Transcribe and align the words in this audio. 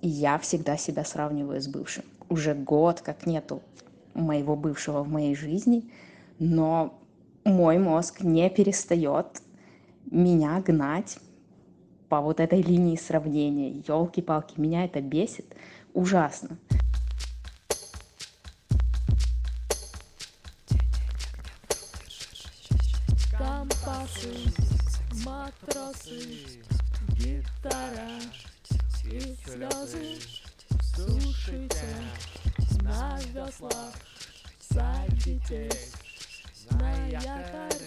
И 0.00 0.08
я 0.08 0.38
всегда 0.38 0.76
себя 0.76 1.04
сравниваю 1.04 1.60
с 1.60 1.68
бывшим. 1.68 2.04
Уже 2.28 2.54
год 2.54 3.00
как 3.00 3.26
нету 3.26 3.62
моего 4.14 4.56
бывшего 4.56 5.02
в 5.02 5.08
моей 5.08 5.34
жизни, 5.34 5.90
но 6.38 6.98
мой 7.44 7.78
мозг 7.78 8.22
не 8.22 8.48
перестает 8.50 9.42
меня 10.10 10.60
гнать 10.60 11.18
по 12.08 12.20
вот 12.20 12.40
этой 12.40 12.62
линии 12.62 12.96
сравнения. 12.96 13.82
Елки-палки, 13.86 14.58
меня 14.58 14.84
это 14.84 15.00
бесит 15.00 15.54
ужасно. 15.94 16.58
Матросы, 25.24 26.20
слезы. 29.50 30.16
Слушайте 30.94 31.84
на 32.82 33.18
веслах, 33.34 33.92
садитесь 34.60 35.92
на 36.70 37.08
якорь. 37.08 37.82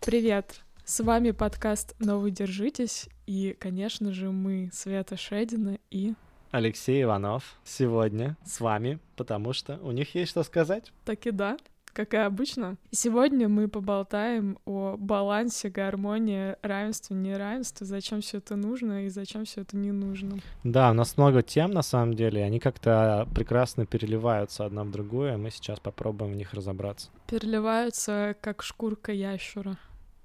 Привет! 0.00 0.60
С 0.84 1.02
вами 1.02 1.32
подкаст 1.32 1.96
«Но 1.98 2.20
вы 2.20 2.30
держитесь» 2.30 3.08
и, 3.26 3.56
конечно 3.58 4.12
же, 4.12 4.30
мы, 4.30 4.70
Света 4.72 5.16
Шедина 5.16 5.78
и... 5.90 6.14
Алексей 6.52 7.02
Иванов 7.02 7.58
сегодня 7.64 8.36
с 8.44 8.60
вами, 8.60 9.00
потому 9.16 9.52
что 9.52 9.78
у 9.78 9.90
них 9.90 10.14
есть 10.14 10.30
что 10.30 10.44
сказать. 10.44 10.92
Так 11.04 11.26
и 11.26 11.32
да, 11.32 11.56
как 11.92 12.14
и 12.14 12.16
обычно. 12.16 12.76
Сегодня 12.90 13.48
мы 13.48 13.68
поболтаем 13.68 14.58
о 14.64 14.96
балансе, 14.96 15.68
гармонии, 15.68 16.56
равенстве, 16.62 17.16
неравенстве, 17.16 17.86
зачем 17.86 18.20
все 18.20 18.38
это 18.38 18.56
нужно 18.56 19.06
и 19.06 19.08
зачем 19.08 19.44
все 19.44 19.62
это 19.62 19.76
не 19.76 19.92
нужно. 19.92 20.38
Да, 20.64 20.90
у 20.90 20.94
нас 20.94 21.16
много 21.16 21.42
тем 21.42 21.70
на 21.70 21.82
самом 21.82 22.14
деле, 22.14 22.42
они 22.44 22.58
как-то 22.58 23.28
прекрасно 23.34 23.86
переливаются 23.86 24.64
одна 24.64 24.84
в 24.84 24.90
другую, 24.90 25.34
и 25.34 25.36
мы 25.36 25.50
сейчас 25.50 25.80
попробуем 25.80 26.32
в 26.32 26.36
них 26.36 26.54
разобраться. 26.54 27.10
Переливаются, 27.26 28.36
как 28.40 28.62
шкурка 28.62 29.12
ящера 29.12 29.76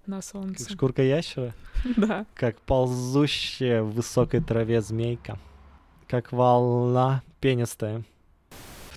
на 0.05 0.22
солнце. 0.22 0.66
Как 0.66 0.73
шкурка 0.73 1.02
ящера? 1.03 1.53
Да. 1.95 2.25
Как 2.33 2.59
ползущая 2.61 3.83
в 3.83 3.92
высокой 3.92 4.42
траве 4.42 4.81
змейка. 4.81 5.38
Как 6.08 6.31
волна 6.31 7.22
пенистая. 7.39 8.03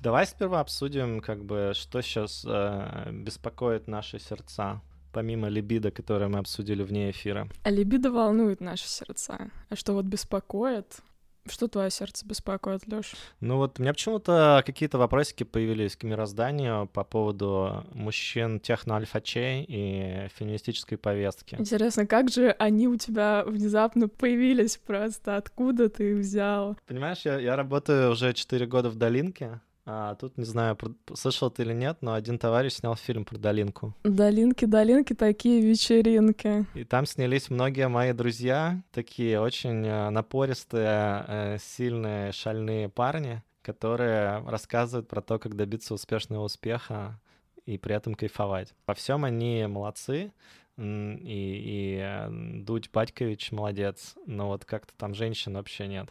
Давай 0.00 0.26
сперва 0.26 0.60
обсудим, 0.60 1.20
как 1.20 1.44
бы, 1.44 1.72
что 1.74 2.00
сейчас 2.00 2.42
э, 2.48 3.10
беспокоит 3.12 3.86
наши 3.86 4.18
сердца, 4.18 4.80
помимо 5.12 5.48
либидо, 5.48 5.90
которое 5.90 6.28
мы 6.28 6.38
обсудили 6.38 6.82
вне 6.82 7.10
эфира. 7.10 7.48
А 7.64 7.70
либидо 7.70 8.10
волнует 8.10 8.62
наши 8.62 8.88
сердца. 8.88 9.50
А 9.68 9.76
что 9.76 9.92
вот 9.92 10.06
беспокоит? 10.06 11.00
Что 11.48 11.68
твое 11.68 11.90
сердце 11.90 12.26
беспокоит, 12.26 12.86
Лёш? 12.86 13.14
Ну 13.40 13.56
вот 13.56 13.78
у 13.78 13.82
меня 13.82 13.92
почему-то 13.92 14.62
какие-то 14.64 14.96
вопросики 14.98 15.42
появились 15.44 15.96
к 15.96 16.02
мирозданию 16.04 16.86
по 16.86 17.02
поводу 17.04 17.84
мужчин 17.92 18.60
техноальфачей 18.60 19.64
и 19.66 20.28
феминистической 20.34 20.96
повестки. 20.96 21.56
Интересно, 21.58 22.06
как 22.06 22.30
же 22.30 22.50
они 22.58 22.88
у 22.88 22.96
тебя 22.96 23.44
внезапно 23.46 24.08
появились 24.08 24.76
просто? 24.76 25.36
Откуда 25.36 25.88
ты 25.88 26.12
их 26.12 26.18
взял? 26.18 26.76
Понимаешь, 26.86 27.20
я, 27.24 27.38
я 27.38 27.56
работаю 27.56 28.12
уже 28.12 28.32
4 28.32 28.66
года 28.66 28.90
в 28.90 28.96
Долинке, 28.96 29.60
а 29.86 30.14
тут, 30.14 30.36
не 30.36 30.44
знаю, 30.44 30.78
слышал 31.14 31.50
ты 31.50 31.62
или 31.62 31.72
нет, 31.72 31.98
но 32.00 32.14
один 32.14 32.38
товарищ 32.38 32.74
снял 32.74 32.96
фильм 32.96 33.24
про 33.24 33.38
долинку. 33.38 33.94
Долинки, 34.04 34.64
долинки, 34.64 35.14
такие 35.14 35.62
вечеринки. 35.62 36.66
И 36.74 36.84
там 36.84 37.06
снялись 37.06 37.50
многие 37.50 37.88
мои 37.88 38.12
друзья, 38.12 38.82
такие 38.92 39.40
очень 39.40 39.86
э, 39.86 40.10
напористые, 40.10 41.24
э, 41.26 41.58
сильные, 41.60 42.32
шальные 42.32 42.88
парни, 42.88 43.42
которые 43.62 44.44
рассказывают 44.46 45.08
про 45.08 45.22
то, 45.22 45.38
как 45.38 45.56
добиться 45.56 45.94
успешного 45.94 46.44
успеха 46.44 47.18
и 47.66 47.78
при 47.78 47.94
этом 47.94 48.14
кайфовать. 48.14 48.74
Во 48.86 48.94
всем 48.94 49.24
они 49.24 49.66
молодцы, 49.66 50.32
и, 50.76 50.82
и 50.84 51.98
э, 52.02 52.28
Дудь 52.62 52.90
Батькович 52.90 53.52
молодец, 53.52 54.14
но 54.26 54.48
вот 54.48 54.64
как-то 54.64 54.94
там 54.96 55.14
женщин 55.14 55.54
вообще 55.54 55.86
нет. 55.86 56.08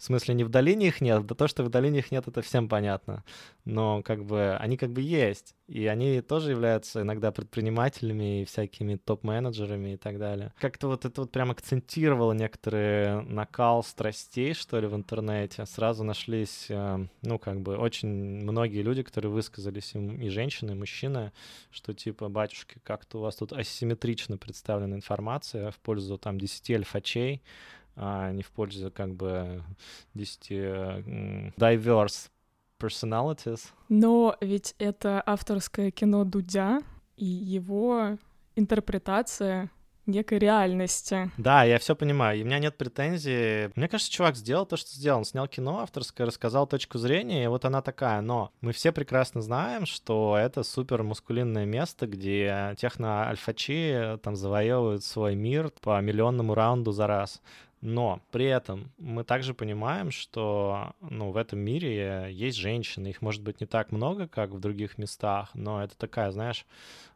В 0.00 0.04
смысле, 0.04 0.32
не 0.32 0.44
в 0.44 0.48
долине 0.48 0.86
их 0.86 1.02
нет, 1.02 1.26
да 1.26 1.34
то, 1.34 1.46
что 1.46 1.62
в 1.62 1.68
долине 1.68 1.98
их 1.98 2.10
нет, 2.10 2.26
это 2.26 2.40
всем 2.40 2.70
понятно. 2.70 3.22
Но 3.66 4.02
как 4.02 4.24
бы 4.24 4.56
они 4.58 4.78
как 4.78 4.92
бы 4.92 5.02
есть. 5.02 5.54
И 5.68 5.86
они 5.86 6.22
тоже 6.22 6.52
являются 6.52 7.02
иногда 7.02 7.30
предпринимателями 7.32 8.40
и 8.40 8.44
всякими 8.46 8.96
топ-менеджерами 8.96 9.92
и 9.92 9.96
так 9.98 10.18
далее. 10.18 10.54
Как-то 10.58 10.88
вот 10.88 11.04
это 11.04 11.20
вот 11.20 11.30
прям 11.30 11.50
акцентировало 11.50 12.32
некоторые 12.32 13.20
накал 13.20 13.84
страстей, 13.84 14.54
что 14.54 14.80
ли, 14.80 14.86
в 14.86 14.94
интернете. 14.94 15.66
Сразу 15.66 16.02
нашлись, 16.02 16.68
э, 16.70 17.06
ну, 17.20 17.38
как 17.38 17.60
бы, 17.60 17.76
очень 17.76 18.08
многие 18.08 18.80
люди, 18.80 19.02
которые 19.02 19.30
высказались, 19.30 19.94
и 19.94 20.28
женщины, 20.30 20.70
и 20.70 20.74
мужчины, 20.74 21.30
что 21.70 21.92
типа, 21.92 22.30
батюшки, 22.30 22.80
как-то 22.84 23.18
у 23.18 23.20
вас 23.20 23.36
тут 23.36 23.52
асимметрично 23.52 24.38
представлена 24.38 24.96
информация 24.96 25.70
в 25.70 25.78
пользу 25.78 26.16
там 26.16 26.38
10 26.38 26.70
альфачей, 26.70 27.42
а 28.02 28.32
не 28.32 28.42
в 28.42 28.50
пользу 28.50 28.90
как 28.90 29.14
бы 29.14 29.62
10 30.14 30.50
diverse 31.56 32.30
personalities. 32.80 33.60
Но 33.90 34.36
ведь 34.40 34.74
это 34.78 35.22
авторское 35.24 35.90
кино 35.90 36.24
Дудя 36.24 36.80
и 37.16 37.26
его 37.26 38.16
интерпретация 38.56 39.70
некой 40.06 40.38
реальности. 40.38 41.30
Да, 41.36 41.62
я 41.62 41.78
все 41.78 41.94
понимаю. 41.94 42.38
И 42.40 42.42
у 42.42 42.46
меня 42.46 42.58
нет 42.58 42.76
претензий. 42.76 43.70
Мне 43.76 43.86
кажется, 43.86 44.10
чувак 44.10 44.34
сделал 44.34 44.66
то, 44.66 44.76
что 44.76 44.90
сделал. 44.90 45.18
Он 45.18 45.24
снял 45.24 45.46
кино 45.46 45.80
авторское, 45.80 46.26
рассказал 46.26 46.66
точку 46.66 46.98
зрения, 46.98 47.44
и 47.44 47.48
вот 47.48 47.64
она 47.64 47.80
такая. 47.80 48.20
Но 48.20 48.50
мы 48.60 48.72
все 48.72 48.90
прекрасно 48.92 49.40
знаем, 49.40 49.86
что 49.86 50.36
это 50.36 50.62
супер 50.64 51.02
мускулинное 51.02 51.66
место, 51.66 52.06
где 52.06 52.74
техно-альфачи 52.78 54.18
там 54.22 54.34
завоевывают 54.34 55.04
свой 55.04 55.36
мир 55.36 55.70
по 55.80 56.00
миллионному 56.00 56.54
раунду 56.54 56.90
за 56.92 57.06
раз. 57.06 57.40
Но 57.80 58.20
при 58.30 58.44
этом 58.44 58.92
мы 58.98 59.24
также 59.24 59.54
понимаем, 59.54 60.10
что 60.10 60.92
ну, 61.00 61.30
в 61.30 61.36
этом 61.38 61.60
мире 61.60 62.28
есть 62.30 62.58
женщины, 62.58 63.08
их 63.08 63.22
может 63.22 63.42
быть 63.42 63.60
не 63.60 63.66
так 63.66 63.90
много, 63.90 64.28
как 64.28 64.50
в 64.50 64.60
других 64.60 64.98
местах, 64.98 65.50
но 65.54 65.82
это 65.82 65.96
такая, 65.96 66.30
знаешь, 66.30 66.66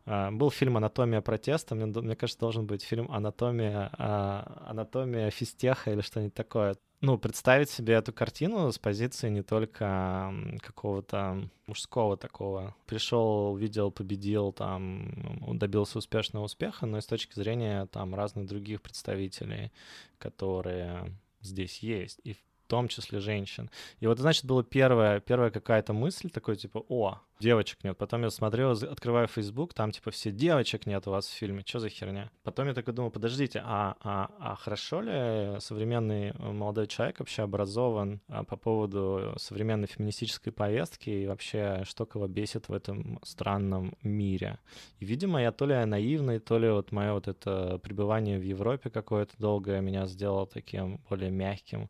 а, 0.06 0.30
был 0.30 0.50
фильм 0.50 0.78
«Анатомия 0.78 1.20
протеста», 1.20 1.74
мне, 1.74 1.84
мне 1.86 2.16
кажется, 2.16 2.40
должен 2.40 2.66
быть 2.66 2.82
фильм 2.82 3.10
«Анатомия, 3.10 3.90
а, 3.98 4.64
анатомия 4.66 5.30
физтеха» 5.30 5.92
или 5.92 6.00
что-нибудь 6.00 6.34
такое. 6.34 6.76
Ну, 7.04 7.18
представить 7.18 7.68
себе 7.68 7.94
эту 7.94 8.14
картину 8.14 8.72
с 8.72 8.78
позиции 8.78 9.28
не 9.28 9.42
только 9.42 10.32
какого-то 10.62 11.50
мужского 11.66 12.16
такого. 12.16 12.74
Пришел, 12.86 13.52
увидел, 13.52 13.90
победил, 13.90 14.52
там, 14.52 15.12
добился 15.58 15.98
успешного 15.98 16.44
успеха, 16.44 16.86
но 16.86 16.96
и 16.96 17.02
с 17.02 17.06
точки 17.06 17.34
зрения 17.34 17.84
там 17.86 18.14
разных 18.14 18.46
других 18.46 18.80
представителей, 18.80 19.70
которые 20.16 21.14
здесь 21.42 21.80
есть. 21.80 22.20
И 22.24 22.32
в 22.32 22.38
том 22.74 22.88
числе 22.88 23.20
женщин. 23.20 23.70
И 24.00 24.06
вот, 24.08 24.18
значит, 24.18 24.44
была 24.44 24.64
первая, 24.64 25.20
первая 25.20 25.50
какая-то 25.50 25.92
мысль, 25.92 26.28
такой, 26.28 26.56
типа, 26.56 26.84
о, 26.88 27.20
девочек 27.38 27.84
нет. 27.84 27.96
Потом 27.96 28.22
я 28.22 28.30
смотрел, 28.30 28.72
открываю 28.72 29.28
Facebook, 29.28 29.74
там, 29.74 29.92
типа, 29.92 30.10
все 30.10 30.32
девочек 30.32 30.86
нет 30.86 31.06
у 31.06 31.12
вас 31.12 31.28
в 31.28 31.32
фильме, 31.32 31.62
что 31.64 31.78
за 31.78 31.88
херня? 31.88 32.30
Потом 32.42 32.66
я 32.66 32.74
такой 32.74 32.92
думаю, 32.92 33.12
подождите, 33.12 33.62
а, 33.64 33.94
а, 34.00 34.28
а 34.40 34.56
хорошо 34.56 35.02
ли 35.02 35.60
современный 35.60 36.32
молодой 36.32 36.88
человек 36.88 37.20
вообще 37.20 37.42
образован 37.42 38.20
а, 38.28 38.42
по 38.42 38.56
поводу 38.56 39.34
современной 39.36 39.86
феминистической 39.86 40.52
повестки 40.52 41.10
и 41.10 41.26
вообще, 41.28 41.82
что 41.84 42.06
кого 42.06 42.26
бесит 42.26 42.68
в 42.68 42.72
этом 42.72 43.20
странном 43.22 43.94
мире? 44.02 44.58
И, 44.98 45.04
видимо, 45.04 45.40
я 45.40 45.52
то 45.52 45.66
ли 45.66 45.84
наивный, 45.84 46.40
то 46.40 46.58
ли 46.58 46.68
вот 46.68 46.90
мое 46.90 47.12
вот 47.12 47.28
это 47.28 47.78
пребывание 47.78 48.36
в 48.36 48.42
Европе 48.42 48.90
какое-то 48.90 49.34
долгое 49.38 49.80
меня 49.80 50.06
сделало 50.06 50.46
таким 50.46 51.00
более 51.08 51.30
мягким, 51.30 51.88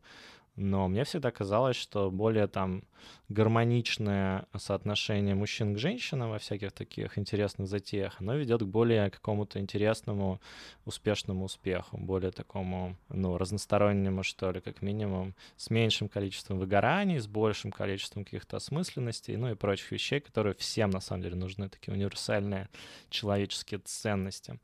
но 0.55 0.87
мне 0.87 1.03
всегда 1.03 1.31
казалось, 1.31 1.75
что 1.75 2.09
более 2.11 2.47
там 2.47 2.83
гармоничное 3.29 4.45
соотношение 4.57 5.35
мужчин 5.35 5.73
к 5.75 5.77
женщинам 5.77 6.29
во 6.29 6.39
всяких 6.39 6.71
таких 6.71 7.17
интересных 7.17 7.67
затеях, 7.67 8.15
оно 8.19 8.35
ведет 8.35 8.61
к 8.61 8.65
более 8.65 9.09
какому-то 9.09 9.59
интересному, 9.59 10.39
успешному 10.85 11.45
успеху, 11.45 11.97
более 11.97 12.31
такому, 12.31 12.95
ну, 13.09 13.37
разностороннему, 13.37 14.23
что 14.23 14.51
ли, 14.51 14.61
как 14.61 14.81
минимум, 14.81 15.35
с 15.57 15.69
меньшим 15.69 16.07
количеством 16.07 16.59
выгораний, 16.59 17.19
с 17.19 17.27
большим 17.27 17.71
количеством 17.71 18.23
каких-то 18.23 18.57
осмысленностей, 18.57 19.35
ну 19.35 19.51
и 19.51 19.55
прочих 19.55 19.91
вещей, 19.91 20.19
которые 20.19 20.53
всем, 20.55 20.89
на 20.89 21.01
самом 21.01 21.23
деле, 21.23 21.35
нужны, 21.35 21.69
такие 21.69 21.93
универсальные 21.93 22.69
человеческие 23.09 23.79
ценности. 23.83 24.59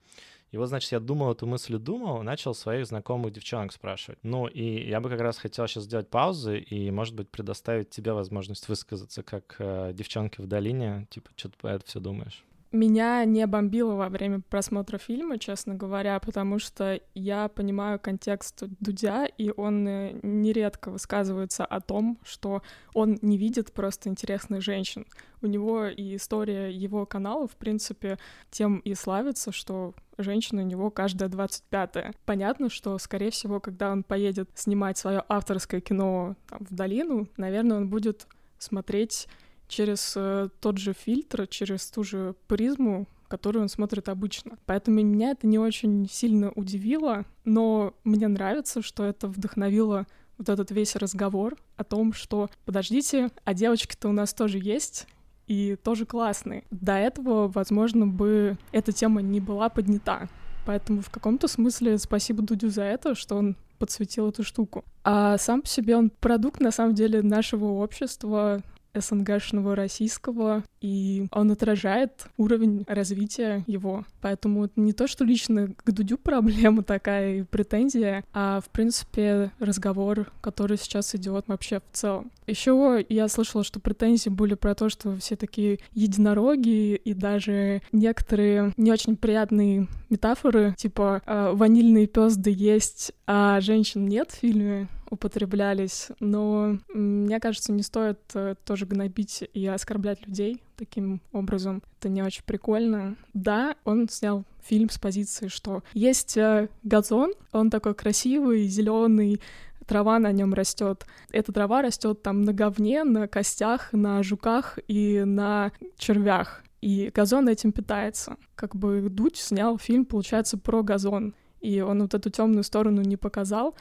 И 0.52 0.58
вот, 0.58 0.68
значит, 0.68 0.92
я 0.92 1.00
думал 1.00 1.32
эту 1.32 1.48
мысль, 1.48 1.78
думал, 1.78 2.24
начал 2.24 2.54
своих 2.54 2.86
знакомых 2.86 3.32
девчонок 3.32 3.72
спрашивать. 3.72 4.20
Ну, 4.22 4.48
и 4.48 4.88
я 4.88 5.00
бы 5.00 5.10
как 5.10 5.22
раз 5.22 5.38
хотел 5.38 5.66
сейчас 5.68 5.86
сделать 5.86 6.10
паузы 6.10 6.60
и, 6.60 6.92
может 6.92 7.16
быть, 7.16 7.30
предоставить 7.30 7.90
тебе 7.90 8.12
возможность 8.12 8.68
высказаться, 8.68 9.24
как 9.24 9.56
э, 9.60 9.92
девчонки 9.94 10.42
в 10.42 10.48
долине. 10.48 11.08
Типа, 11.10 11.32
что 11.38 11.50
ты 11.50 11.58
по 11.58 11.68
это 11.68 11.86
все 11.86 12.02
думаешь? 12.02 12.44
Меня 12.72 13.26
не 13.26 13.46
бомбило 13.48 13.96
во 13.96 14.08
время 14.08 14.40
просмотра 14.50 14.98
фильма, 14.98 15.38
честно 15.38 15.76
говоря, 15.76 16.18
потому 16.22 16.58
что 16.58 17.02
я 17.14 17.50
понимаю 17.50 18.00
контекст 18.00 18.64
Дудя, 18.80 19.26
и 19.26 19.52
он 19.58 19.86
э, 19.86 20.20
нередко 20.24 20.90
высказывается 20.90 21.66
о 21.66 21.82
том, 21.82 22.18
что 22.24 22.62
он 22.94 23.20
не 23.22 23.38
видит 23.38 23.74
просто 23.74 24.08
интересных 24.08 24.62
женщин. 24.62 25.06
У 25.42 25.48
него 25.48 25.88
и 25.88 26.16
история 26.16 26.72
его 26.72 27.06
канала, 27.06 27.46
в 27.46 27.58
принципе, 27.58 28.18
тем 28.52 28.78
и 28.80 28.94
славится, 28.96 29.52
что 29.52 29.94
женщина 30.18 30.62
у 30.62 30.66
него 30.66 30.92
каждая 30.92 31.28
25-я. 31.28 32.14
Понятно, 32.26 32.70
что, 32.70 32.98
скорее 33.00 33.32
всего, 33.32 33.60
когда 33.60 33.92
он 33.92 34.04
поедет 34.04 34.50
снимать 34.56 34.98
свое 34.98 35.26
авторское 35.28 35.82
кино 35.82 36.38
там, 36.48 36.60
в 36.70 36.74
долину, 36.74 37.28
наверное, 37.36 37.78
он 37.78 37.90
будет 37.90 38.28
смотреть 38.60 39.28
через 39.72 40.14
э, 40.16 40.50
тот 40.60 40.78
же 40.78 40.94
фильтр, 40.94 41.48
через 41.48 41.90
ту 41.90 42.04
же 42.04 42.36
призму, 42.48 43.08
которую 43.28 43.64
он 43.64 43.70
смотрит 43.70 44.10
обычно. 44.10 44.58
Поэтому 44.66 45.02
меня 45.02 45.32
это 45.32 45.48
не 45.48 45.58
очень 45.58 46.08
сильно 46.10 46.52
удивило, 46.52 47.26
но 47.46 47.94
мне 48.04 48.28
нравится, 48.28 48.82
что 48.82 49.06
это 49.06 49.28
вдохновило 49.28 50.06
вот 50.38 50.50
этот 50.50 50.72
весь 50.72 50.96
разговор 50.96 51.56
о 51.78 51.84
том, 51.84 52.14
что 52.14 52.50
подождите, 52.66 53.32
а 53.46 53.54
девочки-то 53.54 54.10
у 54.10 54.12
нас 54.12 54.34
тоже 54.34 54.60
есть, 54.60 55.08
и 55.48 55.76
тоже 55.76 56.06
классные. 56.06 56.64
До 56.72 56.94
этого, 56.94 57.48
возможно, 57.48 58.08
бы 58.08 58.58
эта 58.72 58.92
тема 58.92 59.22
не 59.22 59.40
была 59.40 59.70
поднята. 59.70 60.30
Поэтому 60.66 61.02
в 61.02 61.10
каком-то 61.10 61.48
смысле 61.48 61.98
спасибо 61.98 62.42
Дудю 62.42 62.70
за 62.70 62.84
это, 62.84 63.16
что 63.16 63.36
он 63.36 63.56
подсветил 63.80 64.30
эту 64.30 64.44
штуку. 64.44 64.86
А 65.04 65.38
сам 65.38 65.64
по 65.64 65.68
себе 65.68 65.98
он 65.98 66.10
продукт, 66.10 66.62
на 66.62 66.72
самом 66.72 66.94
деле, 66.94 67.22
нашего 67.22 67.66
общества, 67.66 68.62
СНГшного 68.94 69.76
российского, 69.76 70.64
и 70.82 71.28
он 71.32 71.52
отражает 71.52 72.26
уровень 72.38 72.84
развития 72.88 73.64
его. 73.68 74.06
Поэтому 74.22 74.66
это 74.66 74.80
не 74.80 74.94
то, 74.94 75.08
что 75.08 75.24
лично 75.24 75.74
к 75.74 75.92
Дудю 75.92 76.18
проблема 76.18 76.84
такая 76.84 77.40
и 77.40 77.44
претензия, 77.44 78.24
а 78.34 78.62
в 78.62 78.70
принципе 78.70 79.52
разговор, 79.60 80.32
который 80.42 80.78
сейчас 80.78 81.16
идет 81.16 81.46
вообще 81.48 81.80
в 81.80 81.96
целом. 81.96 82.32
Еще 82.48 83.06
я 83.10 83.28
слышала, 83.28 83.64
что 83.64 83.80
претензии 83.80 84.30
были 84.30 84.56
про 84.56 84.76
то, 84.76 84.90
что 84.90 85.16
все 85.18 85.36
такие 85.36 85.80
единороги 85.94 86.96
и 86.96 87.14
даже 87.14 87.82
некоторые 87.92 88.74
не 88.78 88.92
очень 88.92 89.16
приятные 89.16 89.88
метафоры, 90.10 90.76
типа 90.78 91.22
«А, 91.26 91.54
ванильные 91.54 92.08
пезды 92.08 92.52
есть, 92.52 93.14
а 93.26 93.62
женщин 93.62 94.08
нет 94.08 94.32
в 94.32 94.36
фильме 94.36 94.90
употреблялись, 95.12 96.08
но 96.20 96.78
мне 96.94 97.40
кажется, 97.40 97.72
не 97.72 97.84
стоит 97.84 98.20
э, 98.34 98.56
тоже 98.66 98.86
гнобить 98.86 99.44
и 99.54 99.68
оскорблять 99.68 100.26
людей 100.26 100.64
таким 100.78 101.22
образом. 101.34 101.84
Это 102.00 102.10
не 102.10 102.24
очень 102.24 102.44
прикольно. 102.44 103.18
Да, 103.34 103.76
он 103.84 104.10
снял 104.10 104.46
фильм 104.64 104.90
с 104.90 104.98
позиции, 104.98 105.50
что 105.50 105.84
есть 105.94 106.38
э, 106.38 106.70
газон, 106.84 107.34
он 107.52 107.70
такой 107.70 107.94
красивый, 107.94 108.66
зеленый, 108.68 109.42
трава 109.86 110.18
на 110.18 110.32
нем 110.32 110.54
растет. 110.54 111.06
Эта 111.32 111.52
трава 111.52 111.82
растет 111.82 112.24
там 112.24 112.44
на 112.44 112.54
говне, 112.54 113.04
на 113.04 113.28
костях, 113.28 113.92
на 113.92 114.24
жуках 114.24 114.80
и 114.88 115.24
на 115.26 115.74
червях. 115.98 116.64
И 116.80 117.12
газон 117.14 117.50
этим 117.50 117.74
питается. 117.74 118.38
Как 118.56 118.76
бы 118.76 119.08
Дудь 119.10 119.36
снял 119.36 119.78
фильм, 119.78 120.06
получается, 120.06 120.58
про 120.58 120.82
газон. 120.82 121.36
И 121.60 121.82
он 121.82 122.02
вот 122.02 122.14
эту 122.14 122.30
темную 122.30 122.64
сторону 122.64 123.02
не 123.02 123.18
показал, 123.18 123.76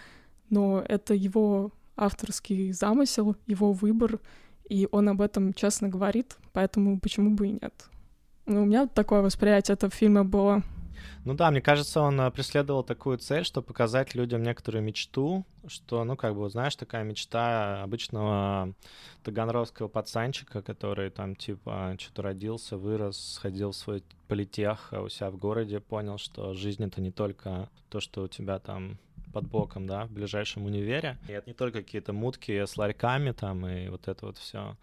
но 0.51 0.85
это 0.87 1.15
его 1.15 1.73
авторский 1.97 2.73
замысел, 2.73 3.37
его 3.47 3.73
выбор, 3.73 4.21
и 4.69 4.89
он 4.91 5.09
об 5.09 5.21
этом 5.21 5.53
честно 5.53 5.89
говорит, 5.89 6.37
поэтому 6.53 6.99
почему 7.01 7.31
бы 7.31 7.49
и 7.49 7.53
нет. 7.53 7.75
Ну, 8.47 8.63
у 8.63 8.67
меня 8.67 8.87
такое 8.87 9.21
восприятие 9.21 9.75
этого 9.75 9.93
фильма 9.93 10.25
было. 10.25 10.63
Ну 11.25 11.35
да, 11.35 11.51
мне 11.51 11.61
кажется, 11.61 12.01
он 12.01 12.21
э, 12.21 12.31
преследовал 12.31 12.83
такую 12.83 13.19
цель, 13.19 13.45
чтобы 13.45 13.67
показать 13.67 14.15
людям 14.15 14.43
некоторую 14.43 14.83
мечту, 14.83 15.45
что, 15.67 16.05
ну, 16.05 16.17
как 16.17 16.35
бы, 16.35 16.49
знаешь, 16.49 16.77
такая 16.77 17.05
мечта 17.05 17.83
обычного 17.83 18.75
таганровского 19.23 19.89
пацанчика, 19.89 20.63
который 20.63 21.11
там, 21.11 21.37
типа, 21.37 21.97
что-то 21.99 22.23
родился, 22.23 22.77
вырос, 22.77 23.35
сходил 23.35 23.73
в 23.73 23.77
свой 23.77 24.03
политех 24.29 24.89
а 24.93 25.03
у 25.03 25.09
себя 25.09 25.31
в 25.31 25.37
городе, 25.37 25.81
понял, 25.81 26.17
что 26.17 26.55
жизнь— 26.55 26.85
это 26.85 27.01
не 27.01 27.11
только 27.11 27.69
то, 27.91 28.01
что 28.01 28.23
у 28.23 28.29
тебя 28.29 28.59
там 28.59 28.99
под 29.33 29.47
боком, 29.47 29.87
да, 29.87 30.07
в 30.07 30.11
ближайшем 30.11 30.67
универе. 30.67 31.19
И 31.29 31.33
это 31.33 31.49
не 31.49 31.55
только 31.55 31.83
какие-то 31.83 32.13
мутки 32.13 32.65
с 32.65 32.77
ларьками 32.77 33.33
там 33.33 33.67
и 33.67 33.89
вот 33.89 34.09
это 34.09 34.27
вот 34.27 34.39
все. 34.39 34.77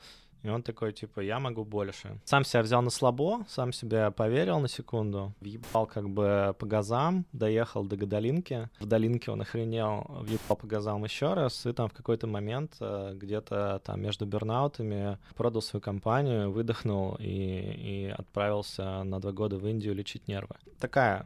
И 0.43 0.49
он 0.49 0.63
такой, 0.63 0.93
типа, 0.93 1.19
я 1.19 1.39
могу 1.39 1.65
больше. 1.65 2.19
Сам 2.25 2.45
себя 2.45 2.61
взял 2.61 2.81
на 2.81 2.89
слабо, 2.89 3.45
сам 3.49 3.73
себе 3.73 4.11
поверил 4.11 4.59
на 4.59 4.67
секунду, 4.67 5.33
въебал 5.41 5.87
как 5.87 6.09
бы 6.09 6.55
по 6.57 6.65
газам, 6.65 7.25
доехал 7.33 7.83
до 7.83 7.97
Гадалинки. 7.97 8.69
В 8.79 8.85
Долинке 8.85 9.31
он 9.31 9.41
охренел, 9.41 10.05
въебал 10.07 10.57
по 10.57 10.67
газам 10.67 11.03
еще 11.03 11.33
раз, 11.33 11.65
и 11.65 11.73
там 11.73 11.89
в 11.89 11.93
какой-то 11.93 12.27
момент 12.27 12.75
э, 12.79 13.13
где-то 13.15 13.81
там 13.83 14.01
между 14.01 14.25
бернаутами 14.25 15.17
продал 15.35 15.61
свою 15.61 15.81
компанию, 15.81 16.51
выдохнул 16.51 17.17
и, 17.19 17.25
и 17.25 18.15
отправился 18.17 19.03
на 19.03 19.19
два 19.19 19.31
года 19.31 19.57
в 19.57 19.67
Индию 19.67 19.95
лечить 19.95 20.27
нервы. 20.27 20.55
Такая 20.79 21.25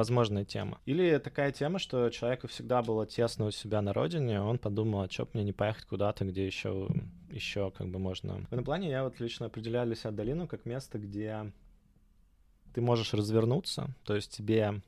возможная 0.00 0.46
тема. 0.46 0.80
Или 0.86 1.18
такая 1.18 1.52
тема, 1.52 1.78
что 1.78 2.08
человеку 2.08 2.48
всегда 2.48 2.82
было 2.82 3.06
тесно 3.06 3.46
у 3.46 3.50
себя 3.50 3.82
на 3.82 3.92
родине, 3.92 4.40
он 4.40 4.58
подумал, 4.58 5.02
а 5.02 5.10
что 5.10 5.28
мне 5.34 5.44
не 5.44 5.52
поехать 5.52 5.84
куда-то, 5.84 6.24
где 6.24 6.46
еще, 6.46 6.88
еще 7.30 7.70
как 7.70 7.88
бы 7.88 7.98
можно... 7.98 8.46
В 8.48 8.52
этом 8.52 8.64
плане 8.64 8.88
я 8.88 9.04
вот 9.04 9.20
лично 9.20 9.46
определяю 9.46 9.86
для 9.86 9.96
себя 9.96 10.10
долину 10.10 10.48
как 10.48 10.64
место, 10.64 10.98
где 10.98 11.52
ты 12.72 12.80
можешь 12.80 13.12
развернуться, 13.12 13.88
то 14.04 14.14
есть 14.14 14.34
тебе 14.34 14.80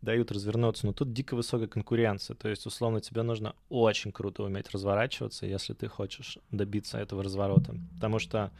дают 0.00 0.30
развернуться, 0.30 0.86
но 0.86 0.92
тут 0.92 1.12
дико 1.12 1.34
высокая 1.34 1.66
конкуренция, 1.66 2.36
то 2.36 2.48
есть, 2.48 2.66
условно, 2.66 3.00
тебе 3.00 3.22
нужно 3.22 3.56
очень 3.68 4.12
круто 4.12 4.44
уметь 4.44 4.70
разворачиваться, 4.70 5.46
если 5.46 5.74
ты 5.74 5.88
хочешь 5.88 6.38
добиться 6.52 6.98
этого 6.98 7.24
разворота, 7.24 7.74
потому 7.94 8.20
что 8.20 8.52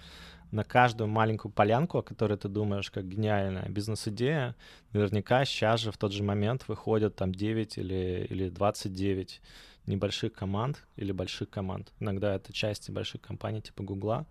на 0.52 0.64
каждую 0.64 1.08
маленькую 1.08 1.50
полянку, 1.50 1.99
о 1.99 2.02
которой 2.02 2.37
ты 2.38 2.49
думаешь 2.49 2.90
как 2.90 3.08
гениальная 3.08 3.69
бизнес-идея, 3.69 4.54
наверняка 4.93 5.44
сейчас 5.44 5.81
же 5.81 5.90
в 5.90 5.96
тот 5.96 6.12
же 6.12 6.22
момент 6.22 6.69
выходят 6.69 7.16
там 7.16 7.32
9 7.32 7.78
или, 7.78 8.26
или 8.28 8.49
29 8.50 9.40
небольших 9.87 10.32
команд 10.32 10.84
или 10.96 11.10
больших 11.10 11.50
команд. 11.50 11.93
Иногда 11.99 12.34
это 12.37 12.52
части 12.52 12.90
больших 12.90 13.22
компаний 13.22 13.62
типа 13.62 13.82
Гугла, 13.82 14.26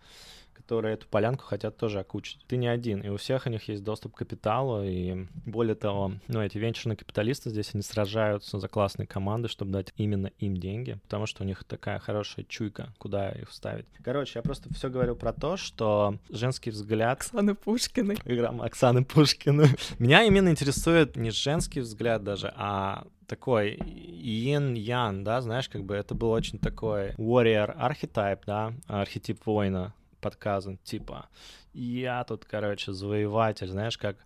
которые 0.54 0.94
эту 0.94 1.08
полянку 1.08 1.44
хотят 1.44 1.78
тоже 1.78 2.00
окучить. 2.00 2.46
Ты 2.48 2.58
не 2.58 2.68
один, 2.68 3.02
и 3.02 3.10
у 3.10 3.18
всех 3.18 3.46
у 3.46 3.50
них 3.50 3.68
есть 3.68 3.84
доступ 3.84 4.14
к 4.14 4.20
капиталу, 4.20 4.84
и 4.84 5.28
более 5.46 5.76
того, 5.76 6.14
ну, 6.28 6.42
эти 6.42 6.58
венчурные 6.58 6.98
капиталисты 6.98 7.50
здесь, 7.50 7.72
они 7.74 7.84
сражаются 7.84 8.60
за 8.60 8.68
классные 8.68 9.08
команды, 9.08 9.48
чтобы 9.48 9.72
дать 9.72 9.94
именно 9.98 10.28
им 10.40 10.58
деньги, 10.58 11.00
потому 11.04 11.26
что 11.26 11.44
у 11.44 11.46
них 11.46 11.64
такая 11.64 12.00
хорошая 12.00 12.46
чуйка, 12.46 12.94
куда 12.98 13.32
их 13.32 13.50
вставить. 13.50 13.86
Короче, 14.04 14.40
я 14.40 14.44
просто 14.44 14.74
все 14.74 14.90
говорю 14.90 15.16
про 15.16 15.34
то, 15.34 15.58
что 15.58 16.18
женский 16.30 16.72
взгляд... 16.72 17.20
Оксаны 17.20 17.56
Пушкиной. 17.56 18.18
Игра 18.26 18.50
Оксаны 18.50 19.04
Пушкиной. 19.04 19.68
Меня 20.00 20.24
именно 20.24 20.50
интересует 20.50 21.16
не 21.16 21.32
женский 21.32 21.80
взгляд 21.82 22.24
даже, 22.24 22.54
а 22.56 23.06
такой 23.32 23.78
yin-ян, 23.78 25.24
да, 25.24 25.40
знаешь, 25.42 25.70
как 25.70 25.86
бы 25.86 25.96
это 25.96 26.14
был 26.14 26.32
очень 26.32 26.60
такой 26.60 27.12
warrior 27.12 27.72
архетип, 27.72 28.46
да, 28.46 28.74
архетип 28.88 29.46
воина, 29.46 29.94
подказан, 30.22 30.78
типа, 30.78 31.28
я 31.74 32.24
тут, 32.24 32.46
короче, 32.46 32.94
завоеватель, 32.94 33.68
знаешь, 33.68 33.98
как 33.98 34.18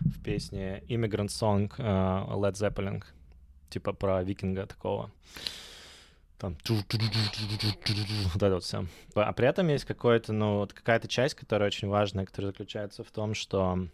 в 0.00 0.22
песне 0.22 0.82
Immigrant 0.88 1.28
Song 1.28 1.68
uh, 1.76 2.28
Led 2.28 2.52
Zeppelin, 2.52 3.02
типа 3.68 3.92
про 3.92 4.22
викинга 4.22 4.66
такого. 4.66 5.10
Там 6.38 6.56
вот 6.66 8.42
это 8.42 8.54
вот 8.54 8.64
все. 8.64 8.86
А 9.14 9.32
при 9.32 9.46
этом 9.46 9.68
есть 9.68 9.84
какое-то, 9.84 10.32
ну, 10.32 10.58
вот 10.58 10.72
какая-то 10.72 11.06
часть, 11.06 11.34
которая 11.34 11.66
очень 11.66 11.88
важная, 11.88 12.24
которая 12.24 12.52
заключается 12.52 13.04
в 13.04 13.10
том, 13.10 13.34
что 13.34 13.88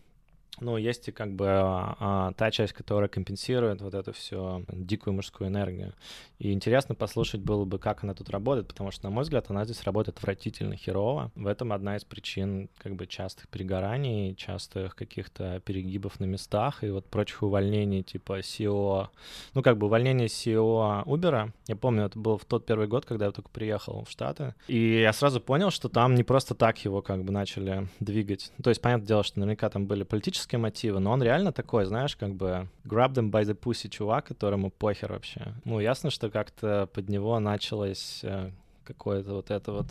ну, 0.61 0.76
есть 0.76 1.09
и 1.09 1.12
как 1.12 1.35
бы 1.35 1.47
а, 1.49 1.97
а, 1.99 2.33
та 2.33 2.50
часть, 2.50 2.73
которая 2.73 3.09
компенсирует 3.09 3.83
вот 3.83 3.95
эту 3.95 4.12
всю 4.12 4.65
дикую 4.73 5.15
мужскую 5.15 5.49
энергию. 5.49 5.93
И 6.38 6.53
интересно 6.53 6.95
послушать 6.95 7.41
было 7.41 7.65
бы, 7.65 7.79
как 7.79 8.05
она 8.05 8.15
тут 8.15 8.31
работает, 8.31 8.69
потому 8.69 8.91
что, 8.91 9.05
на 9.05 9.11
мой 9.11 9.25
взгляд, 9.25 9.50
она 9.50 9.65
здесь 9.65 9.83
работает 9.85 10.19
отвратительно 10.19 10.76
херово. 10.76 11.31
В 11.35 11.47
этом 11.47 11.73
одна 11.73 11.97
из 11.97 12.05
причин 12.05 12.69
как 12.79 12.95
бы 12.95 13.07
частых 13.07 13.49
перегораний, 13.49 14.35
частых 14.35 14.97
каких-то 14.97 15.61
перегибов 15.61 16.21
на 16.21 16.25
местах 16.25 16.85
и 16.85 16.91
вот 16.91 17.07
прочих 17.07 17.43
увольнений 17.43 18.03
типа 18.03 18.41
SEO. 18.41 19.09
Ну, 19.55 19.62
как 19.62 19.76
бы 19.76 19.87
увольнение 19.87 20.29
SEO 20.29 21.05
Uber. 21.05 21.53
Я 21.67 21.76
помню, 21.76 22.07
это 22.07 22.19
был 22.19 22.38
в 22.38 22.45
тот 22.45 22.65
первый 22.65 22.88
год, 22.88 23.05
когда 23.05 23.26
я 23.26 23.33
только 23.33 23.50
приехал 23.50 24.05
в 24.05 24.11
Штаты. 24.11 24.55
И 24.69 25.00
я 25.00 25.12
сразу 25.12 25.41
понял, 25.41 25.71
что 25.71 25.88
там 25.88 26.15
не 26.15 26.23
просто 26.23 26.55
так 26.55 26.83
его 26.85 27.03
как 27.03 27.25
бы 27.25 27.33
начали 27.33 27.88
двигать. 28.00 28.53
То 28.62 28.71
есть, 28.71 28.81
понятное 28.81 29.07
дело, 29.07 29.23
что 29.23 29.38
наверняка 29.41 29.69
там 29.69 29.87
были 29.87 30.03
политические 30.03 30.36
романтические 30.37 30.59
мотивы, 30.59 31.00
но 31.00 31.12
он 31.12 31.23
реально 31.23 31.52
такой, 31.52 31.85
знаешь, 31.87 32.16
как 32.16 32.35
бы 32.35 32.69
grab 32.85 33.12
them 33.14 33.31
by 33.31 33.45
the 33.45 33.59
pussy 33.59 33.88
чувак, 33.88 34.26
которому 34.26 34.71
похер 34.71 35.12
вообще. 35.12 35.55
Ну, 35.64 35.81
ясно, 35.81 36.11
что 36.11 36.31
как-то 36.31 36.88
под 36.93 37.09
него 37.09 37.38
началось 37.40 38.21
э, 38.23 38.50
какое-то 38.85 39.35
вот 39.35 39.50
это 39.50 39.73
вот 39.73 39.87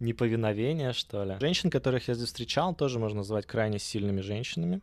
неповиновение, 0.00 0.92
что 0.92 1.24
ли. 1.24 1.36
Женщин, 1.40 1.70
которых 1.70 2.08
я 2.08 2.14
здесь 2.14 2.28
встречал, 2.28 2.74
тоже 2.74 2.98
можно 2.98 3.18
назвать 3.18 3.46
крайне 3.46 3.78
сильными 3.78 4.20
женщинами. 4.20 4.80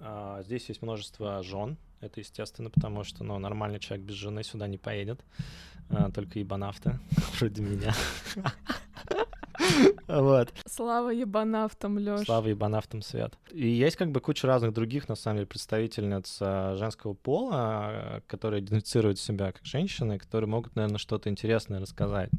А, 0.00 0.42
здесь 0.42 0.68
есть 0.68 0.82
множество 0.82 1.42
жен, 1.42 1.76
это 2.00 2.20
естественно, 2.20 2.70
потому 2.70 3.04
что 3.04 3.24
ну, 3.24 3.38
нормальный 3.38 3.78
человек 3.78 4.06
без 4.06 4.14
жены 4.14 4.44
сюда 4.44 4.66
не 4.66 4.78
поедет, 4.78 5.20
а, 5.90 6.10
только 6.10 6.38
ебанавты, 6.38 6.98
вроде 7.38 7.62
меня. 7.62 7.94
Вот. 10.08 10.52
Слава 10.66 11.10
ебанавтам, 11.10 11.98
Лёш. 11.98 12.26
Слава 12.26 12.48
ебанавтам, 12.48 13.02
Свет. 13.02 13.34
И 13.50 13.66
есть 13.66 13.96
как 13.96 14.10
бы 14.10 14.20
куча 14.20 14.46
разных 14.46 14.72
других, 14.72 15.08
на 15.08 15.14
самом 15.14 15.38
деле, 15.38 15.46
представительниц 15.46 16.38
а, 16.40 16.76
женского 16.76 17.14
пола, 17.14 17.50
а, 17.54 18.20
которые 18.26 18.60
идентифицируют 18.60 19.18
себя 19.18 19.52
как 19.52 19.64
женщины, 19.64 20.18
которые 20.18 20.48
могут, 20.48 20.76
наверное, 20.76 20.98
что-то 20.98 21.30
интересное 21.30 21.80
рассказать. 21.80 22.30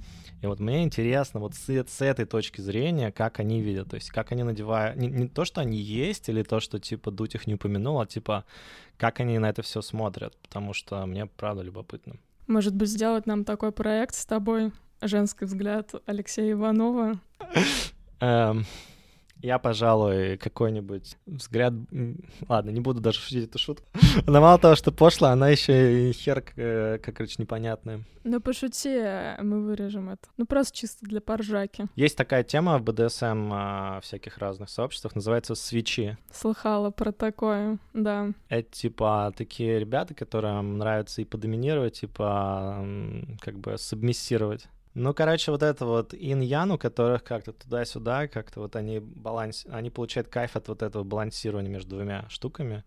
И 0.42 0.46
вот 0.46 0.60
мне 0.60 0.84
интересно 0.84 1.40
вот 1.40 1.56
с, 1.56 1.70
с 1.70 2.02
этой 2.02 2.26
точки 2.26 2.62
зрения, 2.62 3.12
как 3.12 3.40
они 3.40 3.62
видят, 3.62 3.90
то 3.90 3.96
есть 3.96 4.10
как 4.10 4.32
они 4.32 4.44
надевают... 4.44 4.98
Не, 4.98 5.08
не 5.08 5.28
то, 5.28 5.46
что 5.46 5.62
они 5.62 5.78
есть, 5.78 6.30
или 6.30 6.44
то, 6.44 6.60
что, 6.60 6.80
типа, 6.80 7.12
Дудь 7.12 7.36
их 7.36 7.48
не 7.48 7.56
упомянул, 7.56 8.00
а, 8.00 8.06
типа, 8.06 8.46
как 8.98 9.20
они 9.20 9.40
на 9.40 9.50
это 9.50 9.62
все 9.62 9.82
смотрят, 9.82 10.36
потому 10.38 10.74
что 10.74 11.06
мне, 11.06 11.26
правда, 11.26 11.64
любопытно. 11.64 12.18
Может 12.48 12.76
быть, 12.76 12.90
сделать 12.90 13.26
нам 13.26 13.46
такой 13.46 13.72
проект 13.72 14.16
с 14.16 14.26
тобой, 14.26 14.72
женский 15.08 15.46
взгляд 15.46 15.92
Алексея 16.06 16.54
Иванова. 16.54 17.20
Эм, 18.20 18.66
я, 19.44 19.60
пожалуй, 19.60 20.38
какой-нибудь 20.38 21.18
взгляд... 21.26 21.74
Ладно, 22.48 22.70
не 22.70 22.80
буду 22.80 23.02
даже 23.02 23.20
шутить 23.20 23.50
эту 23.50 23.60
шутку. 23.60 23.86
Она 24.26 24.40
мало 24.40 24.58
того, 24.58 24.76
что 24.76 24.94
пошла, 24.94 25.34
она 25.34 25.50
еще 25.50 26.10
и 26.10 26.14
хер, 26.14 26.46
э, 26.56 26.98
как, 27.04 27.18
короче, 27.18 27.36
непонятная. 27.40 28.06
Ну, 28.24 28.40
пошути, 28.40 28.90
мы 29.42 29.66
вырежем 29.66 30.12
это. 30.12 30.30
Ну, 30.38 30.46
просто 30.46 30.78
чисто 30.78 31.06
для 31.06 31.20
поржаки. 31.20 31.88
Есть 31.98 32.16
такая 32.16 32.46
тема 32.46 32.78
в 32.78 32.84
БДСМ 32.84 33.50
а, 33.52 34.00
всяких 34.00 34.38
разных 34.38 34.70
сообществах, 34.70 35.14
называется 35.14 35.56
свечи. 35.56 36.18
Слыхала 36.32 36.90
про 36.92 37.12
такое, 37.12 37.80
да. 37.92 38.32
Это, 38.48 38.72
типа, 38.72 39.34
такие 39.36 39.78
ребята, 39.78 40.14
которым 40.14 40.78
нравится 40.78 41.22
и 41.22 41.26
подоминировать, 41.26 42.02
и 42.02 42.08
по, 42.08 42.88
как 43.42 43.60
бы, 43.60 43.78
сабмиссировать. 43.78 44.70
Ну, 44.94 45.14
короче, 45.14 45.52
вот 45.52 45.64
это 45.64 45.86
вот 45.86 46.14
инь-ян, 46.14 46.72
у 46.72 46.78
которых 46.78 47.24
как-то 47.24 47.52
туда-сюда, 47.52 48.28
как-то 48.28 48.60
вот 48.60 48.76
они 48.76 49.00
баланс... 49.00 49.66
они 49.70 49.90
получают 49.90 50.28
кайф 50.28 50.56
от 50.56 50.68
вот 50.68 50.84
этого 50.84 51.04
балансирования 51.04 51.70
между 51.70 51.96
двумя 51.96 52.26
штуками 52.30 52.84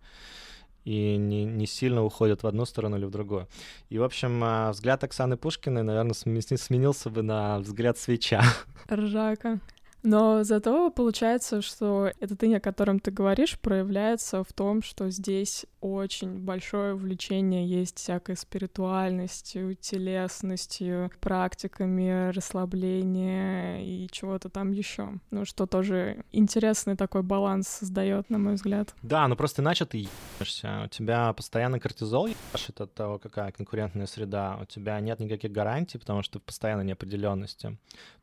и 0.84 1.16
не, 1.16 1.44
не 1.44 1.66
сильно 1.66 2.04
уходят 2.04 2.44
в 2.44 2.46
одну 2.46 2.64
сторону 2.64 2.96
или 2.96 3.04
в 3.04 3.10
другую. 3.10 3.48
И, 3.88 3.98
в 3.98 4.04
общем, 4.04 4.40
а, 4.44 4.70
взгляд 4.70 5.02
Оксаны 5.02 5.36
Пушкиной, 5.36 5.82
наверное, 5.82 6.14
сменился 6.14 7.10
бы 7.10 7.22
на 7.22 7.58
взгляд 7.58 7.98
свеча. 7.98 8.40
Ржака. 8.90 9.58
Но 10.06 10.44
зато 10.44 10.92
получается, 10.92 11.60
что 11.60 12.12
этот 12.20 12.40
инь, 12.44 12.54
о 12.54 12.60
котором 12.60 13.00
ты 13.00 13.10
говоришь, 13.10 13.58
проявляется 13.58 14.44
в 14.44 14.52
том, 14.52 14.80
что 14.80 15.10
здесь 15.10 15.66
очень 15.80 16.38
большое 16.38 16.94
увлечение 16.94 17.66
есть 17.66 17.98
всякой 17.98 18.36
спиритуальностью, 18.36 19.74
телесностью, 19.74 21.10
практиками 21.20 22.30
расслабления 22.30 23.82
и 23.82 24.08
чего-то 24.12 24.48
там 24.48 24.70
еще. 24.70 25.08
Ну, 25.32 25.44
что 25.44 25.66
тоже 25.66 26.24
интересный 26.30 26.96
такой 26.96 27.24
баланс 27.24 27.66
создает, 27.66 28.30
на 28.30 28.38
мой 28.38 28.54
взгляд. 28.54 28.94
Да, 29.02 29.26
ну 29.26 29.34
просто 29.34 29.60
иначе 29.60 29.86
ты 29.86 30.06
ебашься. 30.38 30.82
У 30.84 30.88
тебя 30.88 31.32
постоянно 31.32 31.80
кортизол 31.80 32.28
ебашит 32.28 32.80
от 32.80 32.94
того, 32.94 33.18
какая 33.18 33.50
конкурентная 33.50 34.06
среда. 34.06 34.56
У 34.62 34.66
тебя 34.66 35.00
нет 35.00 35.18
никаких 35.18 35.50
гарантий, 35.50 35.98
потому 35.98 36.22
что 36.22 36.38
постоянно 36.38 36.82
неопределенности. 36.82 37.76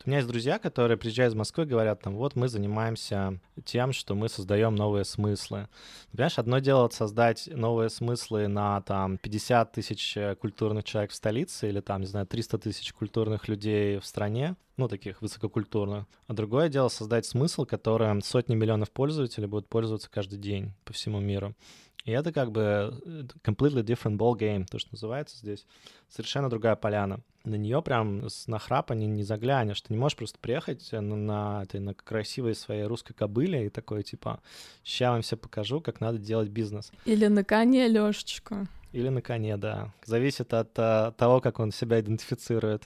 У 0.06 0.10
меня 0.10 0.20
есть 0.20 0.30
друзья, 0.30 0.60
которые 0.60 0.98
приезжают 0.98 1.34
из 1.34 1.36
Москвы, 1.36 1.66
говорят 1.74 2.02
там, 2.02 2.16
вот 2.16 2.36
мы 2.36 2.48
занимаемся 2.48 3.40
тем, 3.66 3.94
что 3.94 4.14
мы 4.14 4.30
создаем 4.30 4.76
новые 4.76 5.06
смыслы. 5.06 5.68
Понимаешь, 6.12 6.38
одно 6.38 6.60
дело 6.60 6.88
создать 6.90 7.50
новые 7.52 7.90
смыслы 7.90 8.48
на 8.48 8.82
там 8.82 9.18
50 9.18 9.72
тысяч 9.72 10.16
э, 10.16 10.36
культурных 10.36 10.84
человек 10.84 11.12
в 11.12 11.16
столице 11.16 11.70
или 11.70 11.80
там, 11.80 12.02
не 12.02 12.08
знаю, 12.08 12.28
300 12.28 12.60
тысяч 12.60 12.94
культурных 12.94 13.48
людей 13.48 13.98
в 13.98 14.06
стране, 14.06 14.56
ну, 14.78 14.88
таких 14.88 15.24
высококультурных. 15.24 16.06
А 16.28 16.34
другое 16.34 16.70
дело 16.70 16.90
создать 16.90 17.26
смысл, 17.26 17.66
которым 17.66 18.22
сотни 18.22 18.54
миллионов 18.54 18.92
пользователей 18.92 19.48
будут 19.48 19.68
пользоваться 19.68 20.12
каждый 20.12 20.38
день 20.38 20.74
по 20.86 20.94
всему 20.94 21.20
миру. 21.20 21.56
И 22.06 22.12
это 22.12 22.34
как 22.34 22.52
бы 22.52 23.00
э, 23.06 23.24
completely 23.44 23.82
different 23.84 24.18
ball 24.18 24.38
game, 24.38 24.66
то, 24.70 24.78
что 24.78 24.90
называется 24.92 25.38
здесь. 25.38 25.66
Совершенно 26.10 26.50
другая 26.50 26.76
поляна. 26.76 27.22
На 27.46 27.56
нее 27.56 27.82
прям 27.82 28.30
с 28.30 28.48
нахрапа 28.48 28.94
не, 28.94 29.08
не 29.08 29.24
заглянешь. 29.24 29.82
Ты 29.82 29.94
не 29.94 30.00
можешь 30.00 30.18
просто 30.18 30.38
приехать 30.40 30.92
на, 30.92 31.02
на, 31.02 31.64
этой, 31.64 31.80
на 31.80 31.94
красивой 31.94 32.56
своей 32.56 32.84
русской 32.84 33.14
кобыле 33.14 33.66
и 33.66 33.70
такой, 33.70 34.04
типа, 34.04 34.42
ща 34.84 35.12
вам 35.12 35.22
все 35.22 35.38
покажу, 35.38 35.80
как 35.80 36.02
надо 36.02 36.18
делать 36.18 36.50
бизнес. 36.50 36.92
Или 37.06 37.28
на 37.28 37.44
коне 37.44 37.88
Лешечка. 37.88 38.68
Или 38.92 39.10
на 39.10 39.22
коне, 39.22 39.58
да. 39.58 39.94
Зависит 40.06 40.54
от, 40.54 40.78
э, 40.78 41.14
того, 41.18 41.40
как 41.40 41.60
он 41.60 41.72
себя 41.72 42.00
идентифицирует, 42.02 42.84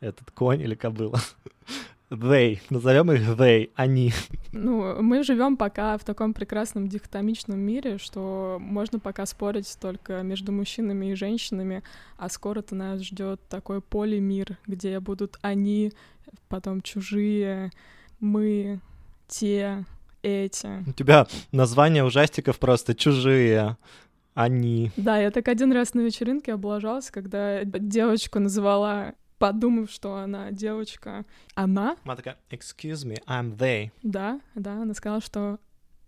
этот 0.00 0.30
конь 0.32 0.60
или 0.60 0.74
кобыла. 0.74 1.20
they, 2.10 2.60
назовем 2.70 3.12
их 3.12 3.22
they, 3.38 3.70
они. 3.74 4.12
Ну, 4.52 5.00
мы 5.00 5.22
живем 5.22 5.56
пока 5.56 5.96
в 5.96 6.04
таком 6.04 6.34
прекрасном 6.34 6.88
дихотомичном 6.88 7.58
мире, 7.58 7.98
что 7.98 8.58
можно 8.60 8.98
пока 8.98 9.26
спорить 9.26 9.76
только 9.80 10.22
между 10.22 10.52
мужчинами 10.52 11.12
и 11.12 11.14
женщинами, 11.14 11.82
а 12.18 12.28
скоро-то 12.28 12.74
нас 12.74 13.02
ждет 13.02 13.40
такой 13.48 13.80
полимир, 13.80 14.58
где 14.66 14.98
будут 15.00 15.38
они, 15.40 15.92
потом 16.48 16.82
чужие, 16.82 17.70
мы, 18.18 18.80
те, 19.28 19.84
эти. 20.22 20.84
У 20.86 20.92
тебя 20.92 21.26
название 21.52 22.04
ужастиков 22.04 22.58
просто 22.58 22.94
чужие. 22.94 23.76
Они. 24.34 24.92
Да, 24.96 25.18
я 25.18 25.32
так 25.32 25.48
один 25.48 25.72
раз 25.72 25.92
на 25.92 26.00
вечеринке 26.00 26.54
облажался, 26.54 27.12
когда 27.12 27.64
девочку 27.64 28.38
называла 28.38 29.14
подумав, 29.40 29.90
что 29.90 30.16
она 30.16 30.52
девочка. 30.52 31.24
Она? 31.54 31.96
Она 32.04 32.14
такая, 32.14 32.36
excuse 32.50 33.04
me, 33.06 33.18
I'm 33.26 33.56
they. 33.56 33.90
Да, 34.02 34.40
да, 34.54 34.82
она 34.82 34.94
сказала, 34.94 35.22
что 35.22 35.58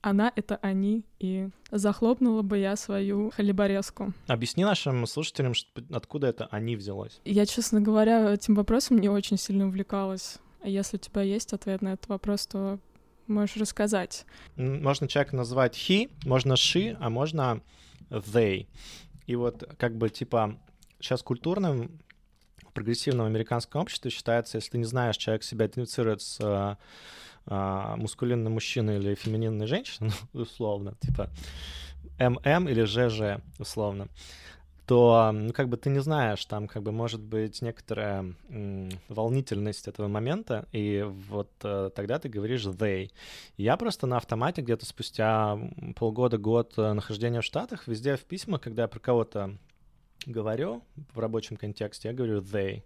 она— 0.02 0.32
это 0.36 0.56
они, 0.56 1.04
и 1.18 1.48
захлопнула 1.70 2.42
бы 2.42 2.58
я 2.58 2.76
свою 2.76 3.30
хлеборезку. 3.30 4.12
Объясни 4.26 4.64
нашим 4.64 5.06
слушателям, 5.06 5.54
откуда 5.90 6.26
это 6.26 6.46
«они» 6.50 6.76
взялось. 6.76 7.20
Я, 7.24 7.46
честно 7.46 7.80
говоря, 7.80 8.34
этим 8.34 8.54
вопросом 8.54 8.98
не 8.98 9.08
очень 9.08 9.38
сильно 9.38 9.66
увлекалась. 9.66 10.38
А 10.60 10.68
если 10.68 10.96
у 10.96 11.00
тебя 11.00 11.22
есть 11.22 11.52
ответ 11.52 11.82
на 11.82 11.94
этот 11.94 12.08
вопрос, 12.08 12.46
то 12.46 12.78
можешь 13.28 13.56
рассказать. 13.56 14.26
Можно 14.56 15.08
человека 15.08 15.36
назвать 15.36 15.76
he, 15.76 16.10
можно 16.24 16.54
she, 16.54 16.96
а 17.00 17.08
можно 17.08 17.62
they. 18.10 18.66
И 19.26 19.36
вот 19.36 19.64
как 19.78 19.96
бы 19.96 20.10
типа 20.10 20.58
сейчас 21.00 21.22
культурным 21.22 22.00
прогрессивном 22.72 23.26
американском 23.26 23.82
обществе 23.82 24.10
считается, 24.10 24.58
если 24.58 24.70
ты 24.70 24.78
не 24.78 24.84
знаешь, 24.84 25.16
человек 25.16 25.42
себя 25.42 25.66
идентифицирует 25.66 26.22
с 26.22 26.78
а, 27.46 27.96
мускулинным 27.96 28.52
мужчиной 28.52 28.98
или 28.98 29.14
фемининной 29.14 29.66
женщиной, 29.66 30.12
условно, 30.32 30.94
типа 31.00 31.30
ММ 32.18 32.68
или 32.68 32.84
ЖЖ, 32.84 33.42
условно, 33.58 34.08
то, 34.86 35.30
ну, 35.32 35.52
как 35.52 35.68
бы 35.68 35.76
ты 35.76 35.90
не 35.90 36.00
знаешь, 36.00 36.44
там, 36.44 36.68
как 36.68 36.82
бы, 36.82 36.92
может 36.92 37.20
быть 37.20 37.62
некоторая 37.62 38.34
м, 38.48 38.90
волнительность 39.08 39.88
этого 39.88 40.08
момента, 40.08 40.66
и 40.72 41.04
вот 41.28 41.50
э, 41.62 41.90
тогда 41.94 42.18
ты 42.18 42.28
говоришь 42.28 42.64
they. 42.64 43.10
я 43.56 43.76
просто 43.76 44.06
на 44.06 44.16
автомате 44.16 44.60
где-то 44.60 44.84
спустя 44.84 45.58
полгода-год 45.96 46.74
э, 46.76 46.92
нахождения 46.92 47.40
в 47.40 47.44
Штатах, 47.44 47.86
везде 47.86 48.16
в 48.16 48.24
письмах, 48.24 48.60
когда 48.60 48.82
я 48.82 48.88
про 48.88 48.98
кого-то 48.98 49.56
говорю 50.30 50.82
в 51.12 51.18
рабочем 51.18 51.56
контексте, 51.56 52.08
я 52.08 52.14
говорю 52.14 52.40
they. 52.40 52.82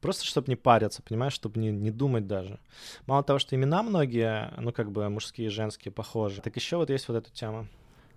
Просто 0.00 0.24
чтобы 0.24 0.48
не 0.48 0.56
париться, 0.56 1.02
понимаешь, 1.02 1.34
чтобы 1.34 1.60
не, 1.60 1.70
не 1.70 1.90
думать 1.90 2.26
даже. 2.26 2.58
Мало 3.06 3.22
того, 3.22 3.38
что 3.38 3.54
имена 3.54 3.82
многие, 3.82 4.52
ну, 4.58 4.72
как 4.72 4.90
бы 4.90 5.08
мужские 5.10 5.48
и 5.48 5.50
женские 5.50 5.92
похожи, 5.92 6.40
так 6.40 6.56
еще 6.56 6.76
вот 6.78 6.88
есть 6.88 7.06
вот 7.08 7.16
эта 7.16 7.30
тема. 7.30 7.68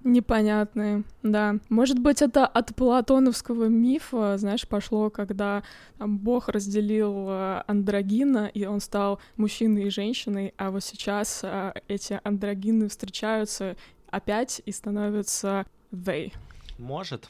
Непонятные, 0.06 1.04
да. 1.24 1.56
Может 1.70 1.98
быть, 1.98 2.22
это 2.22 2.46
от 2.46 2.76
платоновского 2.76 3.66
мифа, 3.66 4.38
знаешь, 4.38 4.68
пошло, 4.68 5.10
когда 5.10 5.64
там, 5.98 6.18
Бог 6.18 6.50
разделил 6.50 7.30
э, 7.30 7.64
андрогина, 7.68 8.52
и 8.54 8.66
он 8.66 8.82
стал 8.82 9.22
мужчиной 9.38 9.86
и 9.86 9.90
женщиной, 9.90 10.54
а 10.58 10.72
вот 10.72 10.84
сейчас 10.84 11.42
а, 11.44 11.74
эти 11.88 12.20
андрогины 12.26 12.90
встречаются 12.90 13.78
опять 14.10 14.62
и 14.66 14.74
становятся 14.74 15.66
they. 15.94 16.34
Может. 16.78 17.30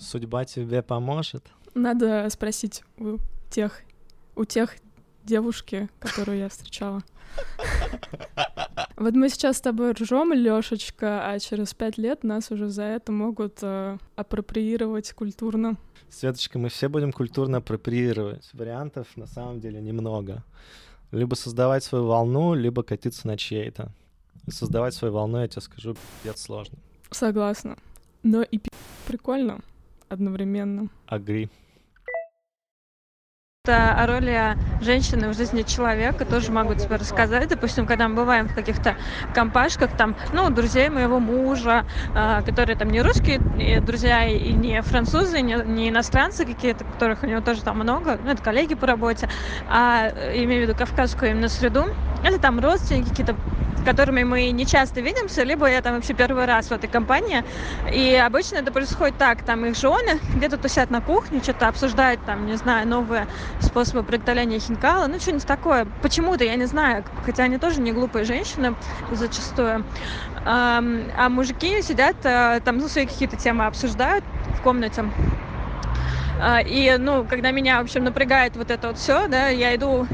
Судьба 0.00 0.46
тебе 0.46 0.82
поможет? 0.82 1.46
Надо 1.74 2.26
спросить 2.30 2.82
у 2.96 3.18
тех, 3.50 3.82
у 4.34 4.46
тех 4.46 4.76
девушки, 5.24 5.90
которую 5.98 6.38
я 6.38 6.48
встречала. 6.48 7.02
Вот 8.96 9.14
мы 9.14 9.28
сейчас 9.28 9.58
с 9.58 9.60
тобой 9.60 9.92
ржем, 9.92 10.32
Лешечка, 10.32 11.30
а 11.30 11.38
через 11.38 11.74
пять 11.74 11.98
лет 11.98 12.24
нас 12.24 12.50
уже 12.50 12.68
за 12.68 12.82
это 12.84 13.12
могут 13.12 13.58
э, 13.62 13.98
апроприировать 14.16 15.12
культурно. 15.12 15.76
Светочка, 16.08 16.58
мы 16.58 16.70
все 16.70 16.88
будем 16.88 17.12
культурно 17.12 17.58
апроприировать. 17.58 18.48
Вариантов 18.52 19.06
на 19.16 19.26
самом 19.26 19.60
деле 19.60 19.80
немного. 19.80 20.44
Либо 21.12 21.34
создавать 21.34 21.84
свою 21.84 22.06
волну, 22.06 22.54
либо 22.54 22.82
катиться 22.82 23.26
на 23.26 23.36
чьей-то. 23.36 23.92
Создавать 24.48 24.94
свою 24.94 25.14
волну, 25.14 25.40
я 25.40 25.48
тебе 25.48 25.62
скажу, 25.62 25.94
пиздец 26.22 26.42
сложно. 26.42 26.78
Согласна. 27.10 27.76
Но 28.22 28.42
и 28.42 28.58
пи*** 28.58 28.70
прикольно 29.06 29.60
одновременно. 30.10 30.88
Агри. 31.06 31.48
Это 33.66 33.92
о 33.92 34.06
роли 34.06 34.56
женщины 34.80 35.28
в 35.28 35.36
жизни 35.36 35.62
человека 35.62 36.24
тоже 36.24 36.50
могу 36.50 36.74
тебе 36.74 36.96
рассказать. 36.96 37.46
Допустим, 37.50 37.86
когда 37.86 38.08
мы 38.08 38.16
бываем 38.16 38.48
в 38.48 38.54
каких-то 38.54 38.96
компашках, 39.34 39.94
там, 39.96 40.16
ну, 40.32 40.48
друзей 40.48 40.88
моего 40.88 41.20
мужа, 41.20 41.84
э, 42.14 42.42
которые 42.46 42.74
там 42.76 42.88
не 42.88 43.02
русские 43.02 43.38
и 43.58 43.78
друзья, 43.80 44.24
и 44.24 44.52
не 44.52 44.80
французы, 44.80 45.42
не, 45.42 45.62
не 45.66 45.90
иностранцы 45.90 46.46
какие-то, 46.46 46.84
которых 46.84 47.22
у 47.22 47.26
него 47.26 47.42
тоже 47.42 47.62
там 47.62 47.78
много, 47.78 48.18
ну, 48.24 48.30
это 48.30 48.42
коллеги 48.42 48.74
по 48.74 48.86
работе, 48.86 49.28
а 49.68 50.08
имею 50.34 50.64
в 50.64 50.68
виду 50.68 50.74
кавказскую 50.74 51.32
именно 51.32 51.50
среду, 51.50 51.84
это 52.24 52.38
там 52.40 52.60
родственники 52.60 53.10
какие-то 53.10 53.36
которыми 53.84 54.22
мы 54.24 54.50
не 54.50 54.66
часто 54.66 55.00
видимся, 55.00 55.42
либо 55.42 55.66
я 55.66 55.82
там 55.82 55.94
вообще 55.94 56.14
первый 56.14 56.44
раз 56.44 56.66
в 56.68 56.72
этой 56.72 56.88
компании. 56.88 57.44
И 57.92 58.14
обычно 58.14 58.56
это 58.56 58.72
происходит 58.72 59.16
так, 59.18 59.42
там 59.42 59.64
их 59.64 59.76
жены 59.76 60.18
где-то 60.34 60.58
тусят 60.58 60.90
на 60.90 61.00
кухне, 61.00 61.40
что-то 61.42 61.68
обсуждают, 61.68 62.24
там, 62.24 62.46
не 62.46 62.56
знаю, 62.56 62.86
новые 62.86 63.26
способы 63.60 64.02
приготовления 64.02 64.58
хинкала, 64.58 65.06
ну, 65.06 65.18
что-нибудь 65.18 65.46
такое. 65.46 65.86
Почему-то, 66.02 66.44
я 66.44 66.56
не 66.56 66.66
знаю, 66.66 67.04
хотя 67.24 67.44
они 67.44 67.58
тоже 67.58 67.80
не 67.80 67.92
глупые 67.92 68.24
женщины 68.24 68.74
зачастую. 69.10 69.84
А, 70.44 70.80
мужики 71.28 71.82
сидят, 71.82 72.16
э, 72.24 72.60
там, 72.64 72.78
ну, 72.78 72.88
свои 72.88 73.06
какие-то 73.06 73.36
темы 73.36 73.66
обсуждают 73.66 74.24
в 74.58 74.62
комнате. 74.62 75.04
А, 76.42 76.60
и, 76.60 76.96
ну, 76.98 77.24
когда 77.28 77.50
меня, 77.50 77.78
в 77.78 77.84
общем, 77.84 78.04
напрягает 78.04 78.56
вот 78.56 78.70
это 78.70 78.88
вот 78.88 78.98
все, 78.98 79.28
да, 79.28 79.48
я 79.48 79.74
иду 79.74 80.06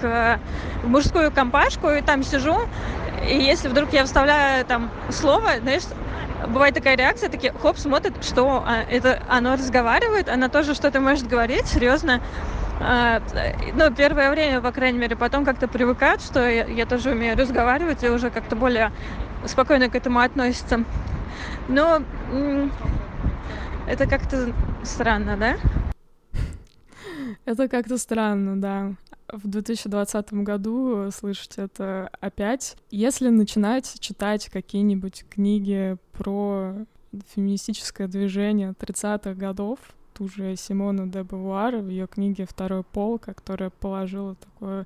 к, 0.00 0.38
мужскую 0.84 1.32
компашку 1.32 1.90
и 1.90 2.00
там 2.00 2.22
сижу, 2.22 2.56
и 3.26 3.36
если 3.36 3.68
вдруг 3.68 3.92
я 3.92 4.04
вставляю 4.04 4.64
там 4.64 4.90
слово, 5.10 5.58
знаешь, 5.60 5.84
бывает 6.48 6.74
такая 6.74 6.96
реакция, 6.96 7.28
такие, 7.28 7.52
хоп, 7.52 7.78
смотрят, 7.78 8.24
что 8.24 8.64
а, 8.66 8.82
это 8.82 9.22
оно 9.28 9.54
разговаривает, 9.54 10.28
она 10.28 10.48
тоже 10.48 10.74
что-то 10.74 11.00
может 11.00 11.26
говорить, 11.26 11.66
серьезно. 11.66 12.20
А, 12.80 13.22
ну, 13.74 13.92
первое 13.94 14.30
время, 14.30 14.60
по 14.60 14.72
крайней 14.72 14.98
мере, 14.98 15.16
потом 15.16 15.44
как-то 15.44 15.68
привыкают, 15.68 16.22
что 16.22 16.48
я, 16.48 16.64
я 16.64 16.86
тоже 16.86 17.10
умею 17.10 17.36
разговаривать 17.36 18.02
и 18.02 18.08
уже 18.08 18.30
как-то 18.30 18.56
более 18.56 18.92
спокойно 19.46 19.88
к 19.88 19.94
этому 19.94 20.20
относятся. 20.20 20.84
Но 21.68 22.02
это 23.86 24.06
как-то 24.06 24.52
странно, 24.82 25.36
да? 25.36 25.56
Это 27.44 27.68
как-то 27.68 27.98
странно, 27.98 28.60
да 28.60 28.94
в 29.32 29.48
2020 29.48 30.32
году 30.34 31.10
слышать 31.10 31.54
это 31.56 32.10
опять. 32.20 32.76
Если 32.90 33.28
начинать 33.28 33.98
читать 33.98 34.48
какие-нибудь 34.50 35.24
книги 35.30 35.96
про 36.12 36.74
феминистическое 37.34 38.08
движение 38.08 38.74
30-х 38.78 39.34
годов, 39.34 39.78
ту 40.12 40.28
же 40.28 40.54
Симону 40.56 41.06
де 41.06 41.22
Бавуар 41.22 41.76
в 41.76 41.88
ее 41.88 42.06
книге 42.06 42.46
«Второй 42.46 42.84
пол», 42.84 43.18
которая 43.18 43.70
положила 43.70 44.34
такой 44.34 44.84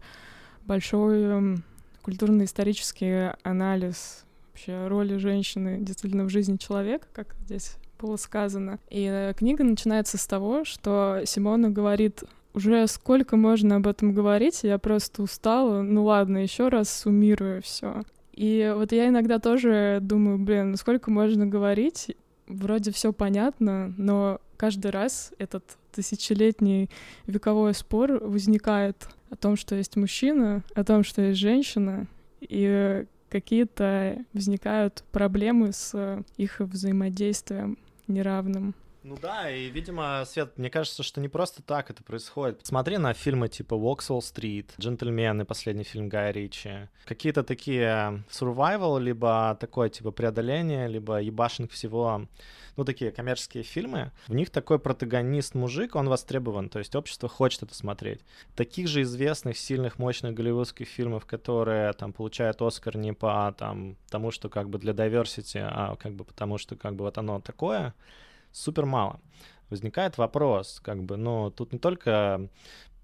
большой 0.64 1.58
культурно-исторический 2.02 3.32
анализ 3.42 4.24
вообще 4.48 4.86
роли 4.86 5.16
женщины 5.16 5.78
действительно 5.80 6.24
в 6.24 6.30
жизни 6.30 6.56
человека, 6.56 7.06
как 7.12 7.34
здесь 7.44 7.76
было 7.98 8.16
сказано. 8.16 8.78
И 8.90 9.04
э, 9.04 9.34
книга 9.36 9.64
начинается 9.64 10.18
с 10.18 10.26
того, 10.26 10.64
что 10.64 11.22
Симона 11.24 11.70
говорит 11.70 12.24
уже 12.56 12.86
сколько 12.86 13.36
можно 13.36 13.76
об 13.76 13.86
этом 13.86 14.14
говорить, 14.14 14.60
я 14.62 14.78
просто 14.78 15.22
устала. 15.22 15.82
Ну 15.82 16.04
ладно, 16.04 16.38
еще 16.38 16.68
раз 16.68 16.90
суммирую 16.90 17.60
все. 17.60 18.02
И 18.32 18.72
вот 18.74 18.92
я 18.92 19.08
иногда 19.08 19.38
тоже 19.38 19.98
думаю, 20.00 20.38
блин, 20.38 20.70
ну 20.70 20.76
сколько 20.76 21.10
можно 21.10 21.46
говорить? 21.46 22.16
Вроде 22.46 22.92
все 22.92 23.12
понятно, 23.12 23.92
но 23.98 24.40
каждый 24.56 24.90
раз 24.90 25.32
этот 25.38 25.64
тысячелетний 25.92 26.90
вековой 27.26 27.74
спор 27.74 28.12
возникает 28.22 29.08
о 29.30 29.36
том, 29.36 29.56
что 29.56 29.74
есть 29.74 29.96
мужчина, 29.96 30.62
о 30.74 30.84
том, 30.84 31.02
что 31.02 31.22
есть 31.22 31.38
женщина, 31.38 32.06
и 32.40 33.04
какие-то 33.28 34.24
возникают 34.32 35.04
проблемы 35.12 35.72
с 35.72 36.24
их 36.36 36.60
взаимодействием 36.60 37.76
неравным. 38.08 38.74
Ну 39.06 39.16
да, 39.22 39.48
и, 39.48 39.70
видимо, 39.70 40.24
Свет, 40.26 40.58
мне 40.58 40.68
кажется, 40.68 41.04
что 41.04 41.20
не 41.20 41.28
просто 41.28 41.62
так 41.62 41.90
это 41.90 42.02
происходит. 42.02 42.58
Смотри 42.64 42.98
на 42.98 43.14
фильмы 43.14 43.48
типа 43.48 43.76
Воксвелл 43.76 44.20
Стрит, 44.20 44.74
Джентльмены, 44.80 45.44
последний 45.44 45.84
фильм 45.84 46.08
Гая 46.08 46.32
Ричи. 46.32 46.88
Какие-то 47.04 47.44
такие 47.44 48.24
survival, 48.28 49.00
либо 49.00 49.56
такое 49.60 49.90
типа 49.90 50.10
преодоление, 50.10 50.88
либо 50.88 51.20
ебашинг 51.20 51.70
всего 51.70 52.26
ну, 52.76 52.84
такие 52.84 53.10
коммерческие 53.10 53.62
фильмы, 53.62 54.12
в 54.26 54.34
них 54.34 54.50
такой 54.50 54.78
протагонист-мужик, 54.78 55.96
он 55.96 56.08
востребован, 56.08 56.68
то 56.68 56.78
есть 56.78 56.94
общество 56.94 57.28
хочет 57.28 57.62
это 57.62 57.74
смотреть. 57.74 58.20
Таких 58.54 58.88
же 58.88 59.02
известных, 59.02 59.56
сильных, 59.56 59.98
мощных 59.98 60.34
голливудских 60.34 60.86
фильмов, 60.86 61.26
которые 61.26 61.92
там 61.94 62.12
получают 62.12 62.60
Оскар 62.62 62.96
не 62.96 63.12
по 63.12 63.54
там, 63.58 63.96
тому, 64.10 64.30
что 64.30 64.48
как 64.48 64.68
бы 64.68 64.78
для 64.78 64.92
diversity, 64.92 65.60
а 65.60 65.96
как 65.96 66.14
бы 66.14 66.24
потому, 66.24 66.58
что 66.58 66.76
как 66.76 66.94
бы 66.96 67.04
вот 67.04 67.18
оно 67.18 67.40
такое, 67.40 67.94
супер 68.52 68.86
мало. 68.86 69.20
Возникает 69.68 70.16
вопрос, 70.16 70.80
как 70.80 71.02
бы, 71.02 71.16
ну, 71.16 71.50
тут 71.50 71.72
не 71.72 71.80
только 71.80 72.48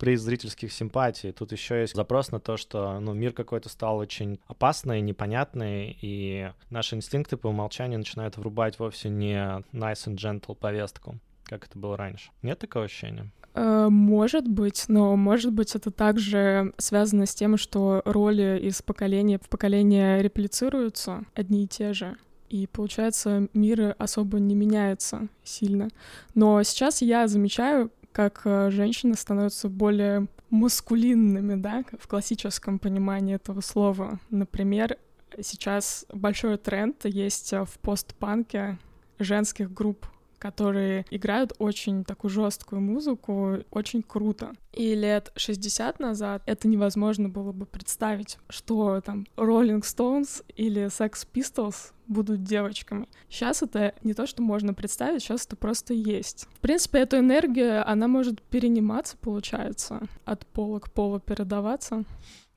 при 0.03 0.17
зрительских 0.17 0.73
симпатий. 0.73 1.31
Тут 1.31 1.53
еще 1.53 1.83
есть 1.83 1.95
запрос 1.95 2.33
на 2.33 2.41
то, 2.41 2.57
что 2.57 2.99
ну, 2.99 3.15
мир 3.15 3.33
какой-то 3.33 3.69
стал 3.69 3.99
очень 3.99 4.41
опасный, 4.49 5.01
непонятный, 5.01 5.97
и 6.03 6.51
наши 6.71 6.97
инстинкты 6.97 7.37
по 7.37 7.47
умолчанию 7.47 8.01
начинают 8.01 8.37
врубать 8.37 8.81
вовсе 8.81 9.11
не 9.11 9.37
nice 9.73 10.09
and 10.09 10.17
gentle 10.17 10.57
повестку, 10.57 11.21
как 11.45 11.67
это 11.67 11.79
было 11.79 11.97
раньше. 11.97 12.33
Нет 12.43 12.59
такого 12.59 12.87
ощущения? 12.87 13.31
Э, 13.55 13.87
может 13.91 14.49
быть, 14.49 14.87
но 14.89 15.15
может 15.15 15.53
быть 15.53 15.77
это 15.77 15.93
также 15.93 16.73
связано 16.79 17.25
с 17.25 17.35
тем, 17.37 17.57
что 17.57 18.03
роли 18.05 18.59
из 18.61 18.83
поколения 18.83 19.39
в 19.39 19.49
поколение 19.49 20.21
реплицируются 20.21 21.23
одни 21.37 21.63
и 21.63 21.69
те 21.69 21.93
же 21.93 22.17
и 22.53 22.67
получается 22.67 23.49
мир 23.55 23.97
особо 23.99 24.39
не 24.39 24.55
меняется 24.55 25.29
сильно. 25.43 25.89
Но 26.35 26.63
сейчас 26.65 27.01
я 27.01 27.27
замечаю, 27.27 27.91
как 28.13 28.43
э, 28.45 28.71
женщины 28.71 29.15
становятся 29.15 29.69
более 29.69 30.29
маскулинными, 30.51 31.55
да, 31.55 31.85
в 31.99 32.07
классическом 32.07 32.79
понимании 32.79 33.37
этого 33.37 33.61
слова. 33.61 34.19
Например, 34.31 34.99
сейчас 35.41 36.05
большой 36.13 36.59
тренд 36.59 37.05
есть 37.05 37.53
в 37.53 37.79
постпанке 37.81 38.79
женских 39.19 39.73
групп 39.73 40.07
которые 40.43 41.07
играют 41.11 41.53
очень 41.61 42.03
такую 42.03 42.29
жесткую 42.33 42.81
музыку, 42.81 43.59
очень 43.71 44.03
круто. 44.03 44.55
И 44.73 44.93
лет 44.97 45.31
60 45.37 46.01
назад 46.01 46.43
это 46.47 46.67
невозможно 46.67 47.29
было 47.29 47.53
бы 47.53 47.65
представить, 47.65 48.39
что 48.49 49.01
там 49.03 49.29
Rolling 49.37 49.83
Stones 49.83 50.45
или 50.57 50.87
Sex 50.87 51.29
Pistols 51.33 51.93
будут 52.09 52.43
девочками. 52.43 53.07
Сейчас 53.29 53.63
это 53.63 53.95
не 54.03 54.15
то, 54.15 54.27
что 54.27 54.43
можно 54.43 54.75
представить, 54.75 55.23
сейчас 55.23 55.47
это 55.47 55.55
просто 55.55 55.95
есть. 55.95 56.49
В 56.57 56.59
принципе, 56.59 56.99
эту 56.99 57.19
энергию, 57.19 57.89
она 57.89 58.09
может 58.09 58.43
перениматься, 58.43 59.17
получается, 59.19 60.01
от 60.25 60.45
пола 60.47 60.81
к 60.81 60.91
полу 60.91 61.21
передаваться. 61.21 62.03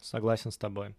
Согласен 0.02 0.50
с 0.50 0.58
тобой. 0.58 0.96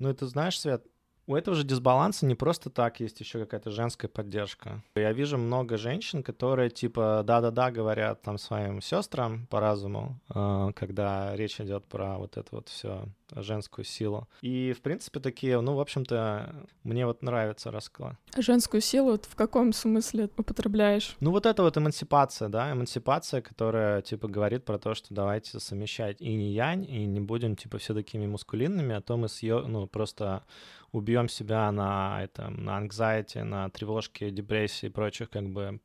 Ну, 0.00 0.08
это 0.08 0.26
знаешь, 0.26 0.58
Свет, 0.58 0.84
у 1.26 1.34
этого 1.34 1.56
же 1.56 1.64
дисбаланса 1.64 2.26
не 2.26 2.34
просто 2.34 2.70
так 2.70 3.00
есть 3.00 3.20
еще 3.20 3.38
какая-то 3.40 3.70
женская 3.70 4.08
поддержка. 4.08 4.82
Я 4.94 5.12
вижу 5.12 5.38
много 5.38 5.76
женщин, 5.76 6.22
которые 6.22 6.70
типа 6.70 7.22
да-да-да 7.24 7.70
говорят 7.70 8.22
там 8.22 8.38
своим 8.38 8.80
сестрам 8.80 9.46
по 9.46 9.60
разуму, 9.60 10.20
э, 10.34 10.70
когда 10.74 11.34
речь 11.36 11.60
идет 11.60 11.84
про 11.86 12.18
вот 12.18 12.36
это 12.36 12.48
вот 12.50 12.68
все 12.68 13.06
женскую 13.36 13.84
силу. 13.84 14.28
И 14.40 14.72
в 14.72 14.82
принципе 14.82 15.20
такие, 15.20 15.60
ну 15.60 15.74
в 15.74 15.80
общем-то 15.80 16.66
мне 16.82 17.06
вот 17.06 17.22
нравится 17.22 17.70
расклад. 17.70 18.16
Женскую 18.36 18.80
силу 18.80 19.18
в 19.20 19.34
каком 19.34 19.72
смысле 19.72 20.28
употребляешь? 20.36 21.16
Ну 21.20 21.30
вот 21.30 21.46
это 21.46 21.62
вот 21.62 21.76
эмансипация, 21.76 22.48
да, 22.48 22.72
эмансипация, 22.72 23.40
которая 23.40 24.02
типа 24.02 24.28
говорит 24.28 24.64
про 24.64 24.78
то, 24.78 24.94
что 24.94 25.14
давайте 25.14 25.60
совмещать 25.60 26.20
и 26.20 26.34
не 26.34 26.52
янь, 26.52 26.84
и 26.88 27.06
не 27.06 27.20
будем 27.20 27.56
типа 27.56 27.78
все 27.78 27.94
такими 27.94 28.26
мускулинными, 28.26 28.94
а 28.94 29.00
то 29.00 29.16
мы 29.16 29.28
съё, 29.28 29.66
ну 29.66 29.86
просто 29.86 30.44
убьем 30.92 31.28
себя 31.28 31.70
на 31.72 32.22
этом, 32.22 32.64
на 32.64 32.80
anxiety, 32.80 33.42
на 33.42 33.68
тревожке, 33.70 34.30
депрессии 34.30 34.86
и 34.86 34.90
прочих 34.90 35.30
как 35.30 35.48
бы 35.48 35.80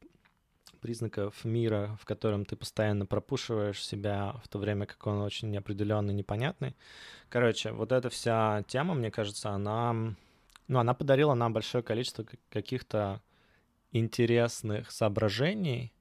признаков 0.80 1.46
мира, 1.46 1.98
в 2.02 2.06
котором 2.06 2.46
ты 2.46 2.56
постоянно 2.56 3.06
пропушиваешь 3.06 3.86
себя, 3.86 4.36
в 4.44 4.48
то 4.48 4.60
время 4.60 4.86
как 4.86 5.06
он 5.08 5.22
очень 5.22 5.50
неопределенный, 5.52 6.14
непонятный. 6.14 6.76
Короче, 7.30 7.72
вот 7.72 7.92
эта 7.92 8.10
вся 8.10 8.64
тема, 8.68 8.94
мне 8.94 9.12
кажется, 9.12 9.50
она 9.50 10.16
ну, 10.70 10.78
она 10.78 10.94
подарила 10.94 11.34
нам 11.34 11.52
большое 11.52 11.84
количество 11.84 12.26
каких-то 12.50 13.22
интересных 13.92 14.92
соображений, 14.92 15.92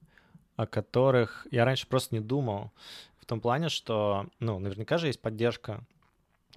о 0.57 0.67
которых 0.67 1.47
я 1.51 1.65
раньше 1.65 1.87
просто 1.87 2.15
не 2.15 2.21
думал. 2.21 2.71
В 3.19 3.25
том 3.25 3.41
плане, 3.41 3.71
что, 3.71 4.27
ну, 4.41 4.59
наверняка 4.59 4.99
же 4.99 5.07
есть 5.07 5.23
поддержка 5.23 5.81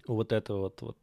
у 0.07 0.15
вот 0.15 0.33
этого 0.33 0.59
вот, 0.59 0.81
вот 0.81 0.97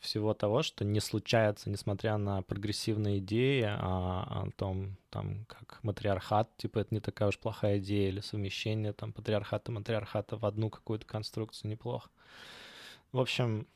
всего 0.00 0.34
того, 0.34 0.62
что 0.62 0.84
не 0.84 1.00
случается, 1.00 1.70
несмотря 1.70 2.16
на 2.16 2.42
прогрессивные 2.42 3.18
идеи 3.18 3.62
о, 3.62 4.44
о 4.44 4.50
том, 4.56 4.96
там, 5.10 5.44
как 5.46 5.78
матриархат, 5.82 6.56
типа, 6.56 6.80
это 6.80 6.94
не 6.94 7.00
такая 7.00 7.28
уж 7.28 7.38
плохая 7.38 7.78
идея, 7.78 8.08
или 8.08 8.20
совмещение 8.20 8.92
там 8.92 9.12
патриархата 9.12 9.70
матриархата 9.70 10.36
в 10.36 10.46
одну 10.46 10.70
какую-то 10.70 11.06
конструкцию 11.06 11.70
неплохо. 11.70 12.08
В 13.12 13.20
общем, 13.20 13.66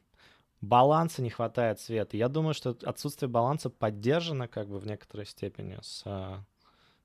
баланса 0.60 1.22
не 1.22 1.30
хватает 1.30 1.78
света. 1.80 2.16
Я 2.16 2.28
думаю, 2.28 2.54
что 2.54 2.76
отсутствие 2.84 3.28
баланса 3.28 3.68
поддержано 3.70 4.48
как 4.48 4.68
бы 4.68 4.78
в 4.78 4.87
некоторой 4.87 5.26
степени 5.26 5.78
с, 5.82 6.02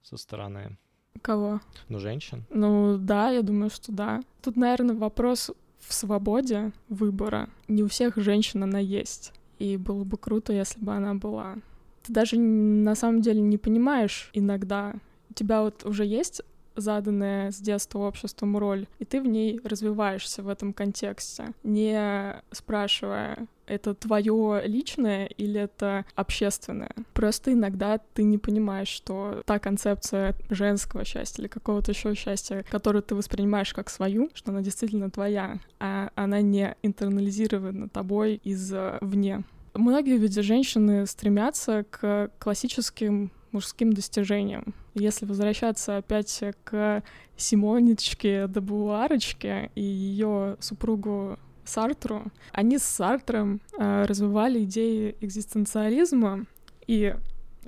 со 0.02 0.18
стороны 0.18 0.78
Кого? 1.22 1.60
Ну, 1.90 2.00
женщин. 2.00 2.46
Ну, 2.50 2.98
да, 2.98 3.30
я 3.30 3.42
думаю, 3.42 3.70
что 3.70 3.92
да. 3.92 4.22
Тут, 4.42 4.56
наверное, 4.56 4.96
вопрос 4.96 5.52
в 5.80 5.94
свободе 5.94 6.72
выбора. 6.90 7.50
Не 7.68 7.84
у 7.84 7.88
всех 7.88 8.18
женщин 8.18 8.64
она 8.64 8.80
есть. 8.80 9.34
И 9.58 9.78
было 9.78 10.04
бы 10.04 10.18
круто, 10.18 10.54
если 10.54 10.80
бы 10.80 10.94
она 10.94 11.16
была. 11.16 11.56
Ты 12.04 12.14
даже 12.14 12.38
на 12.38 12.96
самом 12.96 13.22
деле 13.22 13.42
не 13.42 13.58
понимаешь 13.58 14.30
иногда. 14.34 14.96
У 15.30 15.34
тебя 15.34 15.62
вот 15.62 15.86
уже 15.86 16.06
есть 16.06 16.42
заданная 16.76 17.52
с 17.52 17.58
детства 17.58 18.00
обществом 18.00 18.58
роль, 18.58 18.88
и 19.00 19.06
ты 19.06 19.22
в 19.22 19.28
ней 19.28 19.60
развиваешься 19.64 20.42
в 20.44 20.48
этом 20.48 20.74
контексте, 20.74 21.52
не 21.64 22.42
спрашивая, 22.52 23.48
это 23.70 23.94
твое 23.94 24.64
личное 24.66 25.26
или 25.26 25.62
это 25.62 26.06
общественное. 26.16 26.92
Просто 27.14 27.54
иногда 27.54 28.00
ты 28.14 28.24
не 28.24 28.38
понимаешь, 28.38 28.88
что 28.88 29.44
та 29.46 29.60
концепция 29.60 30.36
женского 30.50 31.06
счастья 31.06 31.42
или 31.42 31.48
какого-то 31.48 31.92
еще 31.92 32.16
счастья, 32.16 32.66
которую 32.70 33.04
ты 33.04 33.16
воспринимаешь 33.16 33.74
как 33.74 33.90
свою, 33.90 34.30
что 34.34 34.52
она 34.52 34.62
действительно 34.62 35.10
твоя, 35.10 35.60
а 35.80 36.10
она 36.16 36.42
не 36.42 36.76
интернализирована 36.82 37.90
тобой 37.90 38.42
извне. 38.44 39.44
Многие 39.74 40.18
ведь 40.18 40.36
женщины 40.42 41.06
стремятся 41.06 41.86
к 41.90 42.32
классическим 42.40 43.32
мужским 43.52 43.94
достижениям. 43.94 44.74
Если 44.94 45.26
возвращаться 45.26 45.98
опять 45.98 46.44
к 46.64 47.04
Симонечке 47.38 48.48
Дебуарочке 48.48 49.72
и 49.76 49.82
ее 49.82 50.58
супругу 50.60 51.40
Сартру, 51.70 52.24
они 52.52 52.78
с 52.78 52.84
Сартром 52.84 53.62
э, 53.78 54.06
развивали 54.06 54.64
идеи 54.64 55.16
экзистенциализма, 55.22 56.46
и 56.88 57.16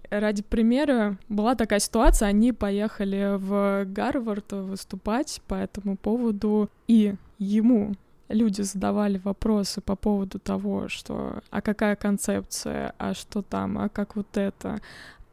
ради 0.09 0.43
примера 0.43 1.17
была 1.29 1.55
такая 1.55 1.79
ситуация, 1.79 2.27
они 2.27 2.51
поехали 2.51 3.37
в 3.37 3.85
Гарвард 3.85 4.51
выступать 4.51 5.41
по 5.47 5.55
этому 5.55 5.97
поводу, 5.97 6.69
и 6.87 7.15
ему 7.37 7.93
люди 8.29 8.61
задавали 8.61 9.19
вопросы 9.23 9.81
по 9.81 9.95
поводу 9.95 10.39
того, 10.39 10.87
что 10.87 11.41
а 11.49 11.61
какая 11.61 11.95
концепция, 11.95 12.93
а 12.97 13.13
что 13.13 13.41
там, 13.41 13.77
а 13.77 13.89
как 13.89 14.15
вот 14.15 14.37
это, 14.37 14.79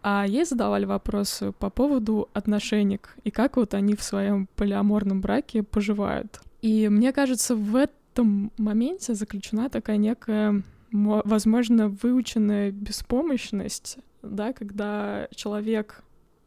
а 0.02 0.24
ей 0.26 0.44
задавали 0.44 0.84
вопросы 0.84 1.52
по 1.52 1.70
поводу 1.70 2.28
отношений 2.32 3.00
и 3.24 3.30
как 3.30 3.56
вот 3.56 3.74
они 3.74 3.94
в 3.94 4.02
своем 4.02 4.48
полиаморном 4.56 5.20
браке 5.20 5.62
поживают. 5.62 6.40
И 6.62 6.88
мне 6.88 7.12
кажется, 7.12 7.54
в 7.54 7.76
этом 8.18 8.50
моменте 8.58 9.14
заключена 9.14 9.70
такая 9.70 9.96
некая, 9.96 10.64
возможно, 10.90 11.88
выученная 11.88 12.72
беспомощность, 12.72 13.98
да, 14.22 14.52
когда 14.52 15.28
человек, 15.32 16.02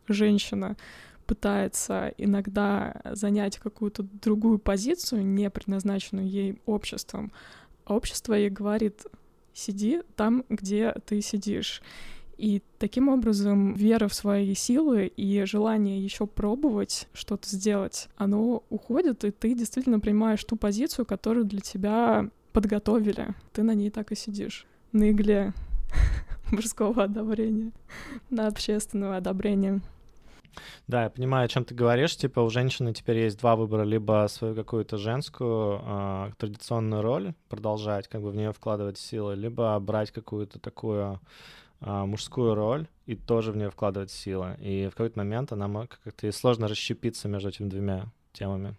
женщина, 0.10 0.76
пытается 1.26 2.14
иногда 2.18 3.02
занять 3.14 3.58
какую-то 3.58 4.04
другую 4.04 4.60
позицию, 4.60 5.26
не 5.26 5.50
предназначенную 5.50 6.28
ей 6.28 6.62
обществом, 6.66 7.32
а 7.86 7.96
общество 7.96 8.34
ей 8.34 8.50
говорит, 8.50 9.06
сиди 9.54 10.02
там, 10.18 10.44
где 10.50 10.94
ты 11.06 11.22
сидишь. 11.22 11.82
И 12.42 12.64
таким 12.80 13.08
образом 13.08 13.76
вера 13.76 14.08
в 14.08 14.16
свои 14.16 14.56
силы 14.56 15.06
и 15.06 15.44
желание 15.46 16.04
еще 16.04 16.26
пробовать 16.26 17.08
что-то 17.14 17.48
сделать, 17.48 18.10
оно 18.18 18.64
уходит, 18.72 19.24
и 19.24 19.30
ты 19.30 19.54
действительно 19.54 20.00
принимаешь 20.00 20.44
ту 20.44 20.56
позицию, 20.56 21.06
которую 21.06 21.46
для 21.46 21.60
тебя 21.60 22.32
подготовили. 22.52 23.36
Ты 23.54 23.62
на 23.62 23.76
ней 23.76 23.92
так 23.92 24.12
и 24.12 24.16
сидишь. 24.16 24.66
На 24.92 25.12
игле 25.12 25.54
мужского 26.52 27.04
одобрения, 27.04 27.74
на 28.32 28.48
общественного 28.48 29.18
одобрения. 29.18 29.80
Да, 30.88 31.04
я 31.04 31.10
понимаю, 31.12 31.46
о 31.46 31.48
чем 31.48 31.64
ты 31.64 31.76
говоришь. 31.76 32.18
Типа 32.18 32.40
у 32.40 32.50
женщины 32.50 32.92
теперь 32.92 33.20
есть 33.20 33.38
два 33.38 33.56
выбора: 33.56 33.84
либо 33.84 34.26
свою 34.32 34.56
какую-то 34.56 34.98
женскую 34.98 35.80
э, 35.80 36.32
традиционную 36.40 37.04
роль 37.04 37.34
продолжать, 37.50 38.08
как 38.08 38.24
бы 38.24 38.32
в 38.32 38.36
нее 38.36 38.52
вкладывать 38.52 38.98
силы, 38.98 39.36
либо 39.36 39.80
брать 39.80 40.10
какую-то 40.10 40.58
такую 40.58 41.20
мужскую 41.82 42.56
роль 42.56 42.88
и 43.06 43.16
тоже 43.16 43.52
в 43.52 43.58
нее 43.58 43.70
вкладывать 43.70 44.12
силы. 44.12 44.56
И 44.62 44.88
в 44.88 44.92
какой-то 44.92 45.20
момент 45.20 45.52
она 45.52 45.88
как-то 46.04 46.28
и 46.28 46.32
сложно 46.32 46.68
расщепиться 46.68 47.28
между 47.28 47.50
этими 47.50 47.68
двумя 47.68 48.06
темами. 48.34 48.76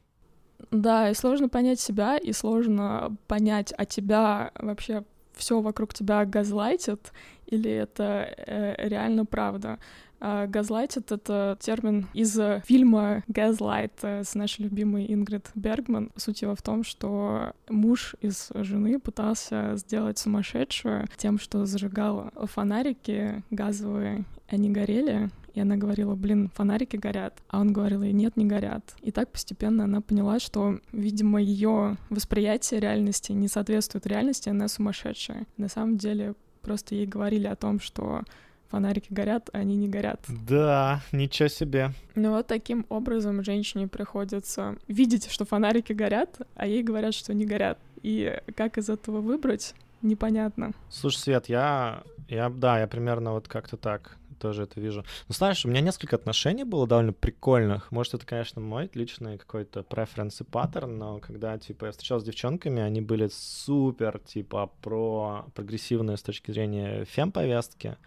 Да, 0.71 1.11
и 1.11 1.15
сложно 1.15 1.49
понять 1.49 1.81
себя, 1.81 2.17
и 2.17 2.33
сложно 2.33 3.17
понять, 3.27 3.75
а 3.77 3.85
тебя 3.85 4.53
вообще 4.59 5.05
все 5.35 5.61
вокруг 5.61 5.95
тебя 5.95 6.25
газлайтит, 6.25 7.13
или 7.47 7.71
это 7.71 8.35
э, 8.37 8.89
реально 8.89 9.25
правда. 9.25 9.79
А, 10.25 10.47
газлайтит— 10.47 11.11
это 11.11 11.59
термин 11.59 12.07
из 12.15 12.39
фильма 12.65 13.25
«Газлайт» 13.27 13.93
с 14.05 14.37
нашей 14.37 14.63
любимой 14.63 15.13
Ингрид 15.13 15.51
Бергман. 15.57 16.13
Суть 16.15 16.43
его 16.43 16.55
в 16.55 16.63
том, 16.63 16.85
что 16.85 17.55
муж 17.69 18.15
из 18.21 18.51
жены 18.55 19.01
пытался 19.01 19.73
сделать 19.75 20.19
сумасшедшую 20.19 21.09
тем, 21.17 21.41
что 21.41 21.67
зажигал 21.67 22.31
фонарики 22.37 23.43
газовые, 23.51 24.25
они 24.47 24.71
горели, 24.71 25.29
и 25.55 25.61
она 25.61 25.77
говорила, 25.77 26.15
блин, 26.15 26.53
фонарики 26.55 26.95
горят. 26.95 27.43
А 27.49 27.61
он 27.61 27.73
говорил 27.73 28.05
ей, 28.05 28.13
нет, 28.13 28.37
не 28.37 28.45
горят. 28.45 28.95
И 29.01 29.11
так 29.11 29.33
постепенно 29.33 29.85
она 29.85 30.01
поняла, 30.01 30.39
что, 30.39 30.79
видимо, 30.93 31.43
ее 31.43 31.97
восприятие 32.11 32.79
реальности 32.79 33.33
не 33.33 33.49
соответствует 33.49 34.07
реальности, 34.07 34.51
она 34.51 34.69
сумасшедшая. 34.69 35.47
На 35.57 35.67
самом 35.67 35.99
деле 35.99 36.35
просто 36.61 36.95
ей 36.95 37.07
говорили 37.07 37.49
о 37.49 37.57
том, 37.57 37.81
что 37.81 38.23
фонарики 38.73 39.09
горят, 39.11 39.51
а 39.53 39.59
они 39.59 39.77
не 39.77 39.87
горят. 39.87 40.25
Да, 40.29 41.03
ничего 41.13 41.49
себе. 41.49 41.93
Ну 42.15 42.31
вот 42.31 42.47
таким 42.47 42.87
образом 42.89 43.45
женщине 43.45 43.87
приходится 43.87 44.77
видеть, 44.89 45.31
что 45.31 45.45
фонарики 45.45 45.93
горят, 45.93 46.41
а 46.57 46.67
ей 46.67 46.83
говорят, 46.83 47.15
что 47.15 47.35
не 47.35 47.45
горят. 47.45 47.79
И 48.03 48.41
как 48.57 48.79
из 48.79 48.89
этого 48.89 49.21
выбрать, 49.21 49.75
непонятно. 50.01 50.73
Слушай, 50.89 51.19
Свет, 51.19 51.49
я, 51.51 52.03
я, 52.29 52.49
да, 52.49 52.81
я 52.81 52.87
примерно 52.87 53.33
вот 53.33 53.47
как-то 53.47 53.77
так 53.77 54.17
тоже 54.41 54.63
это 54.63 54.81
вижу. 54.81 55.05
Ну, 55.29 55.35
знаешь, 55.35 55.65
у 55.65 55.69
меня 55.69 55.83
несколько 55.83 56.17
отношений 56.17 56.65
было 56.65 56.89
довольно 56.89 57.13
прикольных. 57.13 57.93
Может, 57.93 58.15
это, 58.15 58.27
конечно, 58.27 58.61
мой 58.61 58.91
личный 58.95 59.39
какой-то 59.39 59.83
преференс 59.85 60.41
и 60.41 60.45
паттерн, 60.45 60.99
но 60.99 61.19
когда, 61.21 61.57
типа, 61.59 61.85
я 61.85 61.91
встречался 61.93 62.25
с 62.25 62.27
девчонками, 62.27 62.83
они 62.83 63.03
были 63.03 63.29
супер, 63.33 64.19
типа, 64.19 64.73
про 64.81 65.45
прогрессивные 65.55 66.17
с 66.17 66.23
точки 66.23 66.51
зрения 66.51 67.05
фем-повестки. 67.05 67.99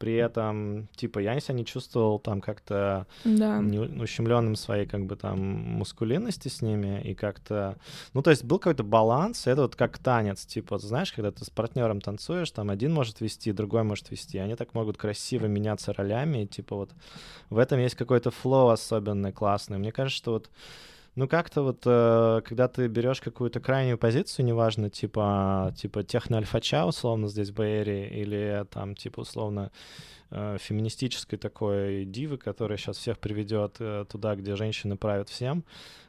При 0.00 0.14
этом, 0.14 0.88
типа, 0.96 1.18
я 1.18 1.38
себя 1.40 1.56
не 1.56 1.66
чувствовал 1.66 2.18
там 2.18 2.40
как-то 2.40 3.06
да. 3.22 3.58
не 3.58 3.78
ущемленным 3.78 4.56
своей, 4.56 4.86
как 4.86 5.04
бы, 5.04 5.14
там, 5.14 5.38
мускулинности 5.38 6.48
с 6.48 6.62
ними, 6.62 7.02
и 7.02 7.14
как-то... 7.14 7.76
Ну, 8.14 8.22
то 8.22 8.30
есть 8.30 8.42
был 8.42 8.58
какой-то 8.58 8.82
баланс, 8.82 9.46
это 9.46 9.60
вот 9.60 9.76
как 9.76 9.98
танец, 9.98 10.46
типа, 10.46 10.78
знаешь, 10.78 11.12
когда 11.12 11.30
ты 11.30 11.44
с 11.44 11.50
партнером 11.50 12.00
танцуешь, 12.00 12.50
там 12.50 12.70
один 12.70 12.94
может 12.94 13.20
вести, 13.20 13.52
другой 13.52 13.82
может 13.82 14.10
вести, 14.10 14.38
они 14.38 14.54
так 14.54 14.72
могут 14.72 14.96
красиво 14.96 15.44
меняться 15.44 15.92
ролями, 15.92 16.44
и, 16.44 16.46
типа, 16.46 16.76
вот 16.76 16.90
в 17.50 17.58
этом 17.58 17.78
есть 17.78 17.94
какой-то 17.94 18.30
флоу 18.30 18.70
особенный, 18.70 19.32
классный. 19.32 19.76
Мне 19.76 19.92
кажется, 19.92 20.16
что 20.16 20.32
вот 20.32 20.48
ну, 21.16 21.26
как-то 21.26 21.62
вот, 21.62 21.82
э, 21.84 22.40
когда 22.44 22.68
ты 22.68 22.86
берешь 22.86 23.20
какую-то 23.20 23.60
крайнюю 23.60 23.98
позицию, 23.98 24.46
неважно, 24.46 24.90
типа, 24.90 25.74
типа 25.76 26.04
техно-альфача, 26.04 26.86
условно, 26.86 27.28
здесь 27.28 27.50
в 27.50 27.54
Бэйре, 27.54 28.08
или 28.08 28.64
там, 28.70 28.94
типа, 28.94 29.20
условно, 29.20 29.72
э, 30.30 30.56
феминистической 30.60 31.38
такой 31.38 32.04
дивы, 32.04 32.38
которая 32.38 32.78
сейчас 32.78 32.96
всех 32.96 33.18
приведет 33.18 33.76
э, 33.80 34.04
туда, 34.08 34.36
где 34.36 34.54
женщины 34.54 34.96
правят 34.96 35.28
всем, 35.28 35.64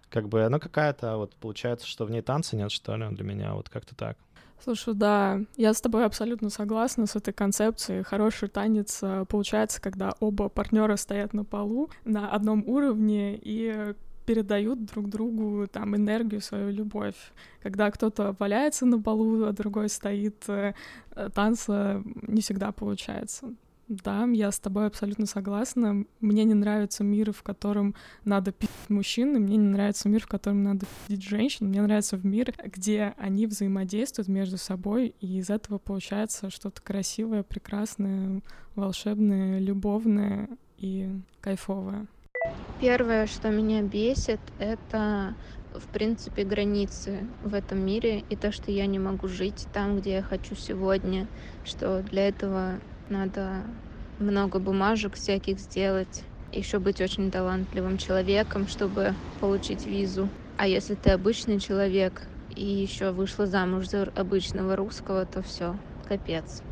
как 0.09 0.29
бы, 0.29 0.47
ну, 0.49 0.59
какая-то, 0.59 1.17
вот, 1.17 1.35
получается, 1.35 1.87
что 1.87 2.05
в 2.05 2.11
ней 2.11 2.21
танца 2.21 2.55
нет, 2.55 2.71
что 2.71 2.95
ли, 2.95 3.07
для 3.09 3.23
меня, 3.23 3.55
вот 3.55 3.69
как-то 3.69 3.95
так. 3.95 4.17
Слушай, 4.63 4.93
да, 4.93 5.39
я 5.57 5.73
с 5.73 5.81
тобой 5.81 6.05
абсолютно 6.05 6.51
согласна 6.51 7.07
с 7.07 7.15
этой 7.15 7.33
концепцией. 7.33 8.03
Хороший 8.03 8.47
танец 8.47 9.01
получается, 9.27 9.81
когда 9.81 10.13
оба 10.19 10.49
партнера 10.49 10.97
стоят 10.97 11.33
на 11.33 11.43
полу 11.43 11.89
на 12.05 12.29
одном 12.29 12.63
уровне 12.67 13.39
и 13.41 13.95
передают 14.31 14.85
друг 14.85 15.09
другу 15.09 15.67
там 15.67 15.93
энергию, 15.93 16.39
свою 16.39 16.71
любовь. 16.71 17.15
Когда 17.61 17.91
кто-то 17.91 18.33
валяется 18.39 18.85
на 18.85 19.01
полу, 19.01 19.43
а 19.43 19.51
другой 19.51 19.89
стоит, 19.89 20.47
э, 20.47 20.73
танца 21.33 22.01
не 22.27 22.39
всегда 22.39 22.71
получается. 22.71 23.53
Да, 23.89 24.25
я 24.31 24.49
с 24.53 24.59
тобой 24.59 24.87
абсолютно 24.87 25.25
согласна. 25.25 26.05
Мне 26.21 26.45
не 26.45 26.53
нравится 26.53 27.03
мир, 27.03 27.33
в 27.33 27.43
котором 27.43 27.93
надо 28.23 28.53
пить 28.53 28.69
мужчин, 28.87 29.35
и 29.35 29.39
мне 29.39 29.57
не 29.57 29.67
нравится 29.67 30.07
мир, 30.07 30.21
в 30.21 30.27
котором 30.27 30.63
надо 30.63 30.85
пить 31.09 31.23
женщин. 31.23 31.67
Мне 31.67 31.81
нравится 31.81 32.15
в 32.15 32.25
мир, 32.25 32.53
где 32.63 33.13
они 33.17 33.47
взаимодействуют 33.47 34.29
между 34.29 34.57
собой, 34.57 35.13
и 35.19 35.39
из 35.39 35.49
этого 35.49 35.77
получается 35.77 36.49
что-то 36.49 36.81
красивое, 36.81 37.43
прекрасное, 37.43 38.41
волшебное, 38.75 39.59
любовное 39.59 40.47
и 40.77 41.09
кайфовое. 41.41 42.07
Первое, 42.77 43.27
что 43.27 43.49
меня 43.49 43.83
бесит, 43.83 44.41
это 44.57 45.35
в 45.71 45.87
принципе 45.89 46.43
границы 46.43 47.29
в 47.39 47.53
этом 47.53 47.79
мире 47.85 48.21
и 48.21 48.35
то, 48.35 48.51
что 48.51 48.71
я 48.71 48.87
не 48.87 48.97
могу 48.99 49.27
жить 49.27 49.67
там, 49.71 49.97
где 49.97 50.13
я 50.13 50.23
хочу 50.23 50.55
сегодня, 50.55 51.29
что 51.61 52.01
для 52.01 52.27
этого 52.27 52.81
надо 53.07 53.65
много 54.17 54.59
бумажек 54.59 55.15
всяких 55.15 55.59
сделать, 55.59 56.25
еще 56.51 56.79
быть 56.79 57.01
очень 57.01 57.29
талантливым 57.31 57.97
человеком, 57.97 58.67
чтобы 58.67 59.17
получить 59.37 59.85
визу. 59.85 60.31
А 60.57 60.67
если 60.67 60.95
ты 60.95 61.11
обычный 61.11 61.59
человек 61.59 62.29
и 62.49 62.65
еще 62.65 63.11
вышла 63.11 63.45
замуж 63.45 63.87
за 63.87 64.03
обычного 64.15 64.75
русского, 64.75 65.25
то 65.27 65.41
все, 65.43 65.79
капец. 66.03 66.63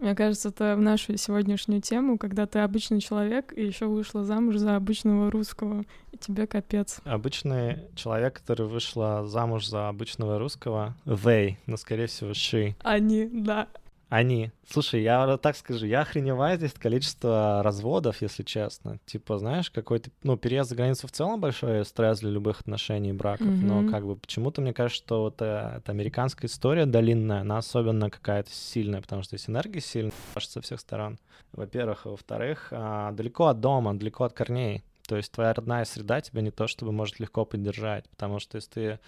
Мне 0.00 0.14
кажется, 0.14 0.48
это 0.48 0.74
в 0.76 0.80
нашу 0.80 1.16
сегодняшнюю 1.16 1.80
тему, 1.80 2.18
когда 2.18 2.46
ты 2.46 2.58
обычный 2.58 3.00
человек 3.00 3.52
и 3.56 3.64
еще 3.64 3.86
вышла 3.86 4.24
замуж 4.24 4.56
за 4.56 4.76
обычного 4.76 5.30
русского, 5.30 5.84
и 6.12 6.16
тебе 6.18 6.46
капец. 6.46 7.00
Обычный 7.04 7.78
человек, 7.94 8.34
который 8.34 8.66
вышла 8.66 9.26
замуж 9.26 9.66
за 9.66 9.88
обычного 9.88 10.38
русского, 10.38 10.94
they, 11.06 11.56
но 11.66 11.76
скорее 11.76 12.06
всего 12.06 12.30
she. 12.30 12.74
Они, 12.82 13.26
да. 13.26 13.68
Они. 14.14 14.52
Слушай, 14.70 15.02
я 15.02 15.36
так 15.38 15.56
скажу, 15.56 15.86
я 15.86 16.02
охреневаю 16.02 16.56
здесь 16.56 16.72
количество 16.74 17.62
разводов, 17.64 18.22
если 18.22 18.44
честно. 18.44 19.00
Типа, 19.06 19.38
знаешь, 19.38 19.72
какой-то, 19.72 20.10
ну, 20.22 20.36
переезд 20.36 20.70
за 20.70 20.76
границу 20.76 21.08
в 21.08 21.10
целом 21.10 21.40
большой 21.40 21.84
стресс 21.84 22.20
для 22.20 22.30
любых 22.30 22.60
отношений 22.60 23.10
и 23.10 23.12
браков, 23.12 23.48
mm-hmm. 23.48 23.64
но 23.64 23.90
как 23.90 24.06
бы 24.06 24.14
почему-то 24.14 24.60
мне 24.60 24.72
кажется, 24.72 25.02
что 25.04 25.22
вот 25.22 25.42
э, 25.42 25.78
эта 25.78 25.90
американская 25.90 26.48
история 26.48 26.86
долинная, 26.86 27.40
она 27.40 27.58
особенно 27.58 28.08
какая-то 28.08 28.52
сильная, 28.52 29.02
потому 29.02 29.24
что 29.24 29.36
здесь 29.36 29.50
энергия 29.50 29.80
сильная, 29.80 30.12
со 30.38 30.60
всех 30.60 30.78
сторон. 30.78 31.18
Во-первых, 31.52 32.04
во-вторых, 32.04 32.68
а, 32.70 33.10
далеко 33.10 33.46
от 33.46 33.58
дома, 33.58 33.94
далеко 33.94 34.22
от 34.22 34.32
корней. 34.32 34.84
То 35.06 35.16
есть 35.16 35.32
твоя 35.32 35.52
родная 35.52 35.84
среда 35.84 36.20
тебя 36.20 36.40
не 36.40 36.50
то 36.50 36.66
чтобы 36.66 36.90
может 36.92 37.20
легко 37.20 37.44
поддержать, 37.44 38.08
потому 38.08 38.38
что 38.38 38.56
если 38.56 38.70
ты, 38.70 39.00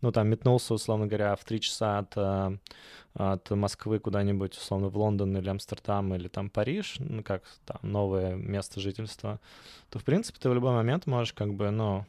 ну, 0.00 0.12
там, 0.12 0.28
метнулся, 0.28 0.74
условно 0.74 1.06
говоря, 1.06 1.34
в 1.34 1.44
три 1.44 1.60
часа 1.60 1.98
от, 1.98 2.12
э, 2.16 2.56
от 3.14 3.50
Москвы 3.50 3.98
куда-нибудь, 3.98 4.56
условно, 4.56 4.88
в 4.88 4.96
Лондон 4.96 5.36
или 5.36 5.48
Амстердам 5.48 6.14
или 6.14 6.28
там 6.28 6.50
Париж, 6.50 6.96
ну, 7.00 7.24
как 7.24 7.42
там 7.64 7.78
новое 7.82 8.36
место 8.36 8.80
жительства, 8.80 9.40
то, 9.88 9.98
в 9.98 10.04
принципе, 10.04 10.38
ты 10.40 10.48
в 10.48 10.54
любой 10.54 10.72
момент 10.72 11.06
можешь 11.06 11.32
как 11.32 11.52
бы, 11.54 11.70
ну, 11.70 12.06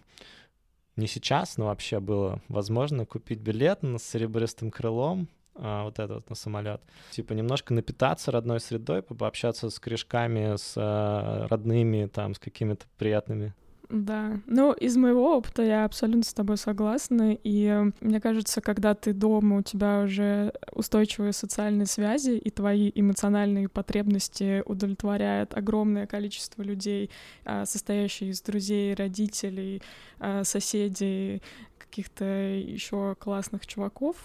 не 0.95 1.07
сейчас, 1.07 1.57
но 1.57 1.65
вообще 1.65 1.99
было 1.99 2.41
возможно 2.47 3.05
купить 3.07 3.39
билет 3.39 3.79
с 3.81 4.03
серебристым 4.03 4.69
крылом, 4.69 5.27
а, 5.63 5.83
вот 5.83 5.99
этот 5.99 6.27
на 6.27 6.35
самолет. 6.35 6.81
Типа 7.11 7.33
немножко 7.33 7.73
напитаться 7.73 8.31
родной 8.31 8.59
средой, 8.59 9.03
пообщаться 9.03 9.69
с 9.69 9.79
корешками, 9.79 10.55
с 10.57 10.73
а, 10.75 11.47
родными, 11.49 12.07
там, 12.07 12.33
с 12.33 12.39
какими-то 12.39 12.85
приятными. 12.97 13.53
Да, 13.89 14.39
ну 14.47 14.71
из 14.71 14.95
моего 14.95 15.35
опыта 15.35 15.63
я 15.63 15.83
абсолютно 15.83 16.23
с 16.23 16.33
тобой 16.33 16.55
согласна, 16.55 17.33
и 17.33 17.65
э, 17.65 17.91
мне 17.99 18.21
кажется, 18.21 18.61
когда 18.61 18.95
ты 18.95 19.11
дома, 19.11 19.57
у 19.57 19.61
тебя 19.63 20.03
уже 20.03 20.53
устойчивые 20.71 21.33
социальные 21.33 21.87
связи, 21.87 22.37
и 22.37 22.49
твои 22.51 22.89
эмоциональные 22.95 23.67
потребности 23.67 24.63
удовлетворяет 24.65 25.57
огромное 25.57 26.07
количество 26.07 26.61
людей, 26.63 27.11
а, 27.43 27.65
состоящие 27.65 28.29
из 28.29 28.41
друзей, 28.41 28.95
родителей, 28.95 29.81
соседей, 30.43 31.41
каких-то 31.77 32.23
еще 32.23 33.15
классных 33.19 33.67
чуваков, 33.67 34.15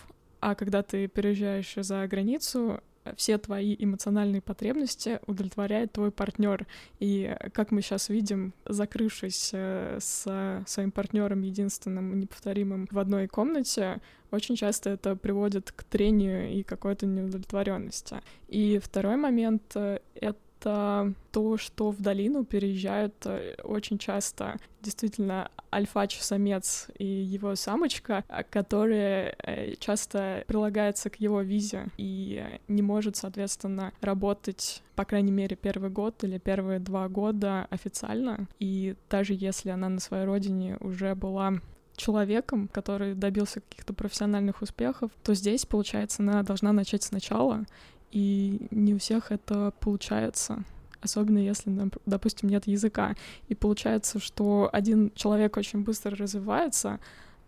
а 0.40 0.54
когда 0.54 0.82
ты 0.82 1.08
переезжаешь 1.08 1.74
за 1.76 2.06
границу, 2.06 2.80
все 3.14 3.38
твои 3.38 3.76
эмоциональные 3.78 4.42
потребности 4.42 5.20
удовлетворяет 5.26 5.92
твой 5.92 6.10
партнер. 6.10 6.66
И 6.98 7.36
как 7.52 7.70
мы 7.70 7.82
сейчас 7.82 8.08
видим, 8.08 8.52
закрывшись 8.64 9.50
э, 9.52 9.98
с 10.00 10.64
своим 10.66 10.90
партнером 10.90 11.42
единственным, 11.42 12.18
неповторимым 12.18 12.88
в 12.90 12.98
одной 12.98 13.28
комнате, 13.28 14.00
очень 14.30 14.56
часто 14.56 14.90
это 14.90 15.14
приводит 15.14 15.70
к 15.72 15.84
трению 15.84 16.50
и 16.52 16.62
какой-то 16.62 17.06
неудовлетворенности. 17.06 18.16
И 18.48 18.78
второй 18.78 19.16
момент 19.16 19.62
э,— 19.76 20.00
это 20.14 20.38
это 20.58 21.12
то, 21.32 21.56
что 21.56 21.90
в 21.90 22.00
долину 22.00 22.44
переезжают 22.44 23.14
э, 23.24 23.54
очень 23.62 23.98
часто 23.98 24.56
действительно 24.82 25.50
альфач-самец 25.72 26.88
и 26.98 27.04
его 27.04 27.54
самочка, 27.56 28.24
а, 28.28 28.42
которые 28.42 29.36
э, 29.42 29.74
часто 29.78 30.44
прилагается 30.46 31.10
к 31.10 31.16
его 31.16 31.42
визе 31.42 31.88
и 31.96 32.44
не 32.68 32.82
может, 32.82 33.16
соответственно, 33.16 33.92
работать, 34.00 34.82
по 34.94 35.04
крайней 35.04 35.32
мере, 35.32 35.56
первый 35.56 35.90
год 35.90 36.22
или 36.24 36.38
первые 36.38 36.78
два 36.78 37.08
года 37.08 37.66
официально. 37.70 38.48
И 38.58 38.96
даже 39.10 39.34
если 39.34 39.70
она 39.70 39.88
на 39.88 40.00
своей 40.00 40.24
родине 40.24 40.76
уже 40.80 41.14
была 41.14 41.54
человеком, 41.96 42.68
который 42.68 43.14
добился 43.14 43.60
каких-то 43.60 43.94
профессиональных 43.94 44.62
успехов, 44.62 45.10
то 45.22 45.34
здесь, 45.34 45.66
получается, 45.66 46.22
она 46.22 46.42
должна 46.42 46.72
начать 46.72 47.02
сначала 47.02 47.64
и 48.12 48.66
не 48.70 48.94
у 48.94 48.98
всех 48.98 49.32
это 49.32 49.72
получается 49.80 50.64
особенно 51.02 51.38
если, 51.38 51.70
допустим, 52.04 52.48
нет 52.48 52.66
языка. 52.66 53.14
И 53.48 53.54
получается, 53.54 54.18
что 54.18 54.68
один 54.72 55.12
человек 55.14 55.56
очень 55.56 55.84
быстро 55.84 56.16
развивается, 56.16 56.98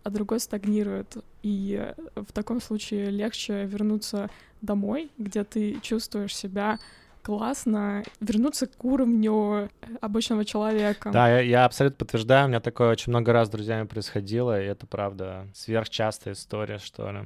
а 0.03 0.09
другой 0.09 0.39
стагнирует. 0.39 1.17
И 1.43 1.93
в 2.15 2.31
таком 2.31 2.61
случае 2.61 3.09
легче 3.09 3.65
вернуться 3.65 4.29
домой, 4.61 5.11
где 5.17 5.43
ты 5.43 5.79
чувствуешь 5.81 6.35
себя 6.35 6.79
классно 7.21 8.03
вернуться 8.21 8.67
к 8.67 8.83
уровню 8.85 9.69
обычного 9.99 10.45
человека. 10.45 11.11
Да, 11.11 11.29
я, 11.29 11.39
я 11.41 11.65
абсолютно 11.65 11.97
подтверждаю, 11.97 12.45
у 12.45 12.47
меня 12.49 12.61
такое 12.61 12.91
очень 12.91 13.11
много 13.11 13.33
раз 13.33 13.49
с 13.49 13.51
друзьями 13.51 13.87
происходило, 13.87 14.59
и 14.59 14.65
это 14.65 14.87
правда 14.87 15.47
сверхчастая 15.53 16.33
история, 16.33 16.77
что 16.77 17.11
ли. 17.11 17.19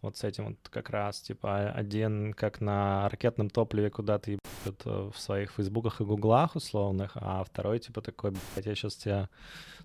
Вот 0.00 0.16
с 0.16 0.24
этим 0.24 0.46
вот 0.46 0.56
как 0.70 0.90
раз, 0.90 1.20
типа, 1.20 1.70
один 1.70 2.32
как 2.32 2.60
на 2.60 3.08
ракетном 3.08 3.50
топливе 3.50 3.90
куда-то 3.90 4.30
ебут 4.30 4.82
э, 4.84 5.10
в 5.12 5.18
своих 5.18 5.52
фейсбуках 5.52 6.00
и 6.00 6.04
гуглах 6.04 6.54
условных, 6.54 7.12
а 7.16 7.42
второй, 7.42 7.80
типа, 7.80 8.00
такой, 8.00 8.30
блядь, 8.30 8.66
я 8.66 8.74
сейчас 8.74 8.94
тебя 8.94 9.28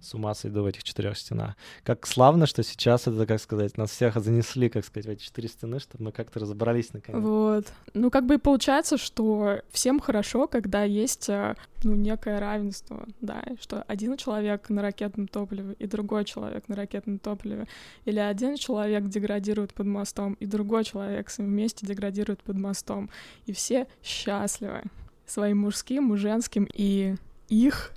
с 0.03 0.13
ума 0.13 0.33
сойду 0.35 0.63
в 0.63 0.65
этих 0.65 0.83
четырех 0.83 1.17
стенах. 1.17 1.55
Как 1.83 2.05
славно, 2.05 2.45
что 2.45 2.61
сейчас 2.61 3.07
это, 3.07 3.25
как 3.25 3.39
сказать, 3.39 3.77
нас 3.77 3.91
всех 3.91 4.15
занесли, 4.15 4.69
как 4.69 4.85
сказать, 4.85 5.07
в 5.07 5.09
эти 5.09 5.23
четыре 5.23 5.47
стены, 5.47 5.79
чтобы 5.79 6.05
мы 6.05 6.11
как-то 6.11 6.39
разобрались 6.39 6.93
наконец. 6.93 7.23
Вот. 7.23 7.65
Ну, 7.93 8.11
как 8.11 8.25
бы 8.25 8.35
и 8.35 8.37
получается, 8.37 8.97
что 8.97 9.61
всем 9.71 9.99
хорошо, 9.99 10.47
когда 10.47 10.83
есть, 10.83 11.29
э, 11.29 11.55
ну, 11.83 11.95
некое 11.95 12.39
равенство, 12.39 13.07
да, 13.21 13.43
что 13.59 13.83
один 13.83 14.17
человек 14.17 14.69
на 14.69 14.81
ракетном 14.81 15.27
топливе 15.27 15.73
и 15.79 15.87
другой 15.87 16.25
человек 16.25 16.67
на 16.67 16.75
ракетном 16.75 17.19
топливе, 17.19 17.67
или 18.05 18.19
один 18.19 18.57
человек 18.57 19.05
деградирует 19.05 19.73
под 19.73 19.87
мостом, 20.03 20.33
и 20.33 20.45
другой 20.45 20.83
человек 20.83 21.31
вместе 21.37 21.87
деградирует 21.87 22.43
под 22.43 22.57
мостом, 22.57 23.09
и 23.45 23.53
все 23.53 23.87
счастливы 24.03 24.83
своим 25.25 25.59
мужским, 25.59 26.17
женским 26.17 26.67
и 26.73 27.15
их 27.47 27.93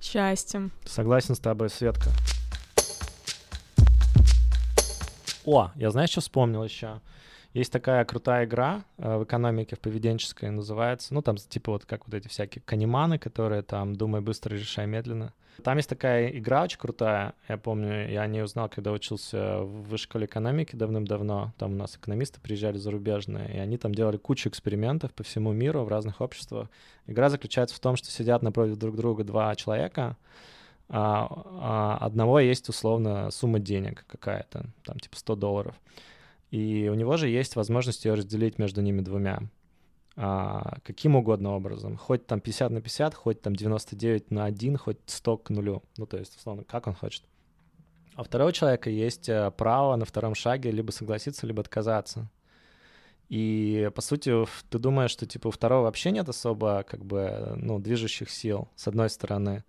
счастьем. 0.00 0.70
Согласен 0.84 1.34
с 1.34 1.40
тобой, 1.40 1.68
Светка. 1.68 2.10
О, 5.44 5.72
я 5.74 5.90
знаешь, 5.90 6.10
что 6.10 6.20
вспомнил 6.20 6.62
еще? 6.62 7.00
Есть 7.58 7.72
такая 7.72 8.04
крутая 8.04 8.44
игра 8.44 8.84
э, 8.98 9.16
в 9.16 9.24
экономике, 9.24 9.74
в 9.74 9.80
поведенческой, 9.80 10.50
называется, 10.50 11.12
ну, 11.12 11.22
там, 11.22 11.34
типа 11.36 11.72
вот 11.72 11.86
как 11.86 12.06
вот 12.06 12.14
эти 12.14 12.28
всякие 12.28 12.62
каниманы, 12.64 13.18
которые 13.18 13.62
там 13.62 13.96
«думай 13.96 14.20
быстро, 14.20 14.54
решай 14.54 14.86
медленно». 14.86 15.32
Там 15.64 15.76
есть 15.76 15.88
такая 15.88 16.28
игра 16.28 16.62
очень 16.62 16.78
крутая, 16.78 17.34
я 17.48 17.56
помню, 17.56 18.08
я 18.08 18.24
не 18.28 18.42
узнал, 18.42 18.68
когда 18.68 18.92
учился 18.92 19.62
в 19.62 19.96
школе 19.96 20.26
экономики 20.26 20.76
давным-давно, 20.76 21.52
там 21.58 21.72
у 21.72 21.74
нас 21.74 21.96
экономисты 21.96 22.40
приезжали 22.40 22.78
зарубежные, 22.78 23.52
и 23.52 23.58
они 23.58 23.76
там 23.76 23.92
делали 23.92 24.18
кучу 24.18 24.48
экспериментов 24.48 25.12
по 25.12 25.24
всему 25.24 25.52
миру 25.52 25.82
в 25.82 25.88
разных 25.88 26.20
обществах. 26.20 26.68
Игра 27.08 27.28
заключается 27.28 27.74
в 27.74 27.80
том, 27.80 27.96
что 27.96 28.08
сидят 28.08 28.42
напротив 28.42 28.76
друг 28.76 28.94
друга 28.94 29.24
два 29.24 29.56
человека, 29.56 30.16
а, 30.88 31.26
а 31.60 31.98
одного 32.02 32.38
есть 32.38 32.68
условно 32.68 33.32
сумма 33.32 33.58
денег 33.58 34.04
какая-то, 34.06 34.66
там 34.84 35.00
типа 35.00 35.16
100 35.16 35.34
долларов. 35.34 35.74
И 36.50 36.88
у 36.90 36.94
него 36.94 37.16
же 37.16 37.28
есть 37.28 37.56
возможность 37.56 38.04
ее 38.04 38.14
разделить 38.14 38.58
между 38.58 38.80
ними 38.80 39.00
двумя. 39.00 39.40
А, 40.20 40.78
каким 40.82 41.14
угодно 41.14 41.54
образом. 41.54 41.96
Хоть 41.96 42.26
там 42.26 42.40
50 42.40 42.72
на 42.72 42.80
50, 42.80 43.14
хоть 43.14 43.40
там 43.40 43.54
99 43.54 44.32
на 44.32 44.46
1, 44.46 44.76
хоть 44.76 44.98
100 45.06 45.36
к 45.38 45.50
нулю. 45.50 45.82
Ну, 45.96 46.06
то 46.06 46.16
есть, 46.16 46.36
условно, 46.36 46.64
как 46.64 46.88
он 46.88 46.94
хочет. 46.94 47.22
А 48.14 48.22
у 48.22 48.24
второго 48.24 48.52
человека 48.52 48.90
есть 48.90 49.28
э, 49.28 49.52
право 49.52 49.94
на 49.94 50.04
втором 50.04 50.34
шаге 50.34 50.72
либо 50.72 50.90
согласиться, 50.90 51.46
либо 51.46 51.60
отказаться. 51.60 52.28
И, 53.28 53.90
по 53.94 54.00
сути, 54.00 54.44
ты 54.70 54.78
думаешь, 54.80 55.12
что, 55.12 55.24
типа, 55.24 55.48
у 55.48 55.50
второго 55.52 55.84
вообще 55.84 56.10
нет 56.10 56.28
особо, 56.28 56.84
как 56.88 57.04
бы, 57.04 57.52
ну, 57.56 57.78
движущих 57.78 58.28
сил, 58.28 58.68
с 58.74 58.88
одной 58.88 59.10
стороны. 59.10 59.62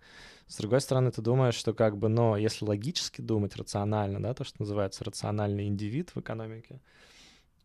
С 0.50 0.56
другой 0.56 0.80
стороны, 0.80 1.12
ты 1.12 1.22
думаешь, 1.22 1.54
что, 1.54 1.72
как 1.72 1.96
бы, 1.96 2.08
ну, 2.08 2.34
если 2.34 2.64
логически 2.64 3.20
думать, 3.20 3.54
рационально, 3.54 4.20
да, 4.20 4.34
то, 4.34 4.42
что 4.42 4.56
называется 4.58 5.04
рациональный 5.04 5.68
индивид 5.68 6.10
в 6.12 6.18
экономике, 6.18 6.80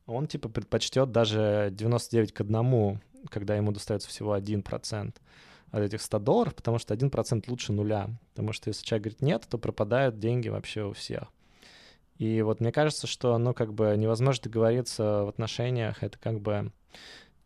он, 0.06 0.28
типа, 0.28 0.50
предпочтет 0.50 1.12
даже 1.12 1.69
99 1.71 2.32
к 2.32 2.41
1, 2.41 3.02
когда 3.32 3.56
ему 3.56 3.71
достается 3.71 4.08
всего 4.08 4.38
1% 4.38 5.15
от 5.71 5.82
этих 5.82 6.00
100 6.00 6.19
долларов, 6.19 6.54
потому 6.54 6.78
что 6.78 6.93
1% 6.93 7.45
лучше 7.48 7.74
нуля. 7.74 8.08
Потому 8.36 8.54
что 8.54 8.69
если 8.69 8.86
человек 8.86 9.04
говорит 9.06 9.21
нет, 9.24 9.48
то 9.50 9.58
пропадают 9.58 10.19
деньги 10.19 10.50
вообще 10.50 10.84
у 10.84 10.93
всех. 10.93 11.24
И 12.19 12.43
вот 12.43 12.60
мне 12.60 12.71
кажется, 12.71 13.08
что, 13.08 13.36
ну, 13.39 13.56
как 13.56 13.74
бы 13.74 13.95
невозможно 13.98 14.43
договориться 14.43 15.24
в 15.24 15.30
отношениях, 15.30 16.04
это 16.04 16.19
как 16.19 16.39
бы 16.39 16.71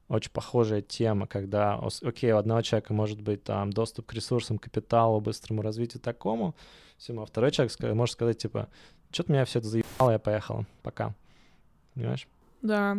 очень 0.10 0.32
похожая 0.32 0.82
тема, 0.82 1.28
когда, 1.28 1.80
окей, 2.04 2.34
у 2.34 2.38
одного 2.38 2.62
человека 2.62 2.94
может 2.94 3.22
быть 3.22 3.44
там 3.44 3.72
доступ 3.72 4.08
к 4.08 4.14
ресурсам, 4.14 4.58
капиталу, 4.58 5.22
быстрому 5.22 5.62
развитию 5.62 6.02
такому, 6.02 6.56
всему, 6.98 7.22
а 7.22 7.26
второй 7.26 7.52
человек 7.52 7.72
может 7.96 8.14
сказать, 8.14 8.40
типа, 8.40 8.68
что-то 9.12 9.32
меня 9.32 9.46
все 9.46 9.60
это 9.60 9.68
заебало, 9.68 10.12
я 10.12 10.20
поехал, 10.20 10.66
пока. 10.82 11.14
Понимаешь? 11.94 12.28
Да, 12.62 12.98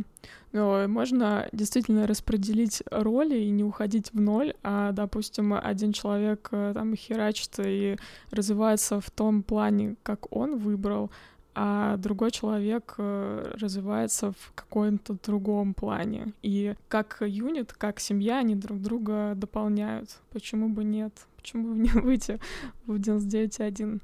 но 0.53 0.89
можно 0.89 1.49
действительно 1.53 2.07
распределить 2.07 2.83
роли 2.91 3.39
и 3.39 3.51
не 3.51 3.63
уходить 3.63 4.11
в 4.13 4.21
ноль, 4.21 4.55
а, 4.63 4.93
допустим, 4.93 5.53
один 5.53 5.93
человек 5.93 6.49
э, 6.51 6.73
там 6.75 6.97
херачит 6.97 7.55
и 7.59 7.99
развивается 8.31 9.01
в 9.01 9.11
том 9.11 9.43
плане, 9.43 9.97
как 10.03 10.35
он 10.35 10.57
выбрал, 10.57 11.11
а 11.55 11.97
другой 11.97 12.31
человек 12.31 12.95
э, 12.99 13.53
развивается 13.61 14.33
в 14.33 14.53
каком-то 14.55 15.17
другом 15.25 15.75
плане. 15.75 16.33
И 16.43 16.75
как 16.89 17.19
юнит, 17.21 17.73
как 17.73 18.01
семья, 18.01 18.39
они 18.39 18.55
друг 18.55 18.81
друга 18.81 19.35
дополняют. 19.35 20.21
Почему 20.31 20.69
бы 20.69 20.85
нет? 20.85 21.13
Почему 21.37 21.75
бы 21.75 21.79
не 21.79 21.89
выйти 22.01 22.39
в 22.87 22.97
99.1? 22.97 24.01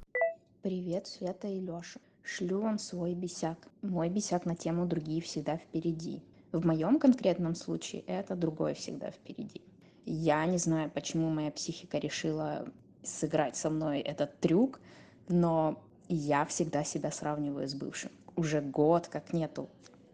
Привет, 0.62 1.06
Света 1.06 1.48
и 1.48 1.60
Лёша. 1.60 2.00
Шлю 2.22 2.60
вам 2.60 2.78
свой 2.78 3.14
бесяк. 3.14 3.68
Мой 3.82 4.08
бесяк 4.08 4.46
на 4.46 4.56
тему 4.56 4.86
«Другие 4.86 5.22
всегда 5.22 5.56
впереди». 5.56 6.22
В 6.50 6.66
моем 6.66 6.98
конкретном 6.98 7.54
случае 7.54 8.02
это 8.02 8.34
другое 8.34 8.74
всегда 8.74 9.10
впереди. 9.10 9.62
Я 10.04 10.44
не 10.46 10.58
знаю, 10.58 10.90
почему 10.90 11.30
моя 11.30 11.50
психика 11.52 11.98
решила 11.98 12.66
сыграть 13.02 13.56
со 13.56 13.70
мной 13.70 14.00
этот 14.00 14.40
трюк, 14.40 14.80
но 15.28 15.80
я 16.08 16.44
всегда 16.44 16.84
себя 16.84 17.10
сравниваю 17.10 17.68
с 17.68 17.74
бывшим. 17.74 18.10
Уже 18.36 18.60
год 18.60 19.08
как 19.08 19.32
нету 19.32 19.68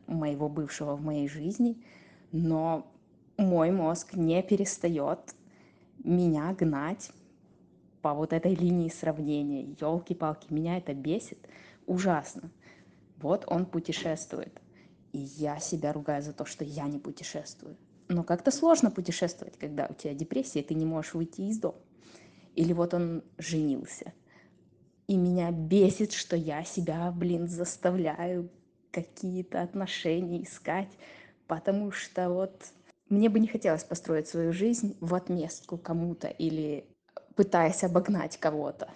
моего 0.06 0.48
бывшего 0.48 0.94
в 0.96 1.02
моей 1.02 1.28
жизни, 1.28 1.82
но 2.30 2.86
мой 3.36 3.70
мозг 3.70 4.14
не 4.14 4.42
перестает 4.42 5.34
меня 6.02 6.52
гнать 6.54 7.10
по 8.00 8.14
вот 8.14 8.32
этой 8.32 8.54
линии 8.54 8.88
сравнения. 8.88 9.62
Елки-палки, 9.80 10.52
меня 10.52 10.78
это 10.78 10.94
бесит 10.94 11.38
ужасно. 11.86 12.50
Вот 13.18 13.44
он 13.46 13.66
путешествует. 13.66 14.60
И 15.12 15.18
я 15.18 15.58
себя 15.58 15.92
ругаю 15.92 16.22
за 16.22 16.32
то, 16.32 16.44
что 16.44 16.64
я 16.64 16.84
не 16.84 16.98
путешествую. 16.98 17.76
Но 18.08 18.24
как-то 18.24 18.50
сложно 18.50 18.90
путешествовать, 18.90 19.58
когда 19.58 19.86
у 19.88 19.94
тебя 19.94 20.14
депрессия, 20.14 20.60
и 20.60 20.64
ты 20.64 20.74
не 20.74 20.84
можешь 20.84 21.14
выйти 21.14 21.42
из 21.42 21.58
дома. 21.58 21.78
Или 22.54 22.72
вот 22.72 22.94
он 22.94 23.22
женился– 23.38 24.12
и 25.06 25.16
меня 25.16 25.50
бесит, 25.50 26.12
что 26.12 26.36
я 26.36 26.64
себя, 26.64 27.10
блин, 27.12 27.48
заставляю 27.48 28.50
какие-то 28.90 29.62
отношения 29.62 30.42
искать, 30.42 30.90
потому 31.46 31.90
что 31.90 32.30
вот 32.30 32.72
мне 33.08 33.28
бы 33.28 33.40
не 33.40 33.48
хотелось 33.48 33.84
построить 33.84 34.28
свою 34.28 34.52
жизнь 34.52 34.96
в 35.00 35.14
отместку 35.14 35.76
кому-то 35.76 36.28
или 36.28 36.86
пытаясь 37.34 37.84
обогнать 37.84 38.38
кого-то. 38.38 38.90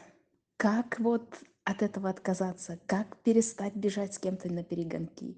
Как 0.57 0.99
вот 1.01 1.39
от 1.65 1.83
этого 1.83 2.09
отказаться? 2.09 2.79
Как 2.87 3.17
перестать 3.19 3.75
бежать 3.75 4.15
с 4.15 4.19
кем-то 4.19 4.51
на 4.51 4.63
перегонки? 4.63 5.37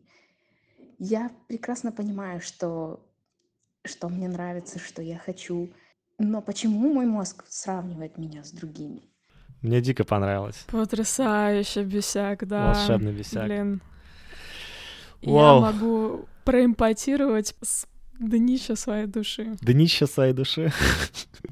Я 0.99 1.31
прекрасно 1.47 1.93
понимаю, 1.93 2.41
что, 2.41 3.05
что 3.85 4.09
мне 4.09 4.29
нравится, 4.29 4.79
что 4.79 5.01
я 5.01 5.19
хочу, 5.19 5.73
но 6.19 6.43
почему 6.43 6.93
мой 6.93 7.07
мозг 7.07 7.45
сравнивает 7.49 8.19
меня 8.19 8.45
с 8.45 8.51
другими? 8.51 9.03
Мне 9.63 9.81
дико 9.81 10.05
понравилось. 10.05 10.65
Потрясающе 10.69 11.83
бесяк, 11.83 12.47
да. 12.47 12.73
Волшебный 12.73 13.13
бесяк. 13.13 13.47
Блин. 13.47 13.81
Вау. 15.23 15.57
Я 15.65 15.73
могу 15.73 16.29
проимпотировать 16.45 17.55
с 17.63 17.87
днища 18.19 18.77
своей 18.77 19.07
души. 19.07 19.57
Днища 19.61 20.07
своей 20.07 20.33
души. 20.33 20.73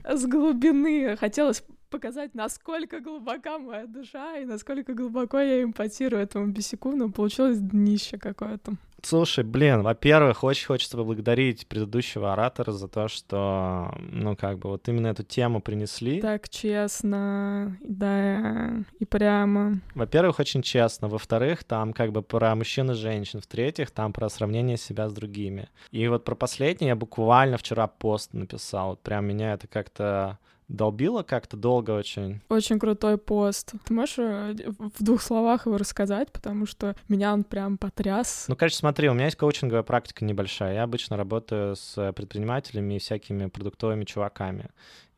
С 0.05 0.25
глубины. 0.27 1.17
Хотелось 1.17 1.63
показать, 1.89 2.35
насколько 2.35 3.01
глубока 3.01 3.59
моя 3.59 3.87
душа 3.87 4.39
и 4.39 4.45
насколько 4.45 4.95
глубоко 4.95 5.39
я 5.39 5.63
импотирую 5.63 6.23
этому 6.23 6.49
бесяку, 6.49 6.93
но 6.93 7.11
получилось 7.11 7.59
днище 7.59 8.19
какое-то. 8.19 8.75
Слушай, 9.03 9.45
блин, 9.45 9.83
во-первых, 9.83 10.43
очень 10.43 10.67
хочется 10.67 10.97
поблагодарить 10.97 11.69
предыдущего 11.69 12.33
оратора 12.33 12.73
за 12.73 12.89
то, 12.89 13.09
что, 13.09 13.95
ну, 13.99 14.35
как 14.35 14.59
бы, 14.59 14.71
вот 14.71 14.89
именно 14.89 15.09
эту 15.09 15.23
тему 15.23 15.61
принесли. 15.61 16.21
Так 16.21 16.49
честно, 16.49 17.77
да, 17.83 18.85
и 18.99 19.05
прямо. 19.05 19.81
Во-первых, 19.95 20.41
очень 20.41 20.63
честно. 20.63 21.09
Во-вторых, 21.09 21.63
там 21.63 21.93
как 21.93 22.11
бы 22.11 22.23
про 22.23 22.55
мужчин 22.57 22.91
и 22.91 22.95
женщин. 22.95 23.41
В-третьих, 23.41 23.91
там 23.91 24.13
про 24.13 24.29
сравнение 24.29 24.77
себя 24.77 25.09
с 25.09 25.13
другими. 25.13 25.69
И 25.93 26.09
вот 26.09 26.25
про 26.25 26.35
последнее 26.35 26.89
я 26.89 26.97
буквально 26.97 27.59
вчера 27.59 27.87
пост 27.87 28.33
написал. 28.33 28.91
Вот 28.91 29.03
прям 29.03 29.27
меня 29.27 29.53
это 29.53 29.69
как-то 29.69 30.39
долбило 30.69 31.23
как-то 31.23 31.57
долго 31.57 31.93
очень. 31.93 32.41
Очень 32.49 32.79
крутой 32.79 33.19
пост. 33.19 33.73
Ты 33.85 33.95
можешь 33.95 34.19
э, 34.19 34.55
в 34.95 35.03
двух 35.03 35.23
словах 35.23 35.67
его 35.67 35.77
рассказать, 35.77 36.33
потому 36.33 36.67
что 36.67 36.97
меня 37.09 37.33
он 37.33 37.45
прям 37.45 37.79
потряс. 37.79 38.47
Ну, 38.49 38.57
короче, 38.57 38.77
смотри, 38.77 39.09
у 39.09 39.15
меня 39.15 39.27
есть 39.27 39.37
коучинговая 39.37 39.83
практика 39.83 40.25
небольшая. 40.25 40.75
Я 40.75 40.83
обычно 40.83 41.17
работаю 41.17 41.77
с 41.77 42.13
предпринимателями 42.13 42.95
и 42.95 42.99
всякими 42.99 43.47
продуктовыми 43.47 44.05
чуваками. 44.05 44.71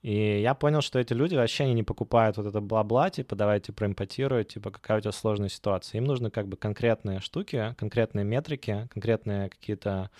И 0.03 0.41
я 0.41 0.55
понял, 0.55 0.81
что 0.81 1.01
эти 1.01 1.13
люди 1.13 1.35
вообще 1.35 1.65
они 1.65 1.75
не 1.75 1.83
покупают 1.83 2.37
вот 2.37 2.47
это 2.47 2.61
бла-бла, 2.61 3.11
типа, 3.11 3.35
давайте 3.35 3.73
проимпотируют, 3.73 4.49
типа, 4.49 4.71
какая 4.71 4.99
у 4.99 5.01
тебя 5.01 5.13
сложная 5.13 5.49
ситуация. 5.49 5.99
Им 5.99 6.05
нужны 6.05 6.31
как 6.31 6.47
бы 6.47 6.57
конкретные 6.57 7.19
штуки, 7.21 7.75
конкретные 7.77 8.25
метрики, 8.25 8.89
конкретные 8.93 9.49
какие-то 9.49 10.11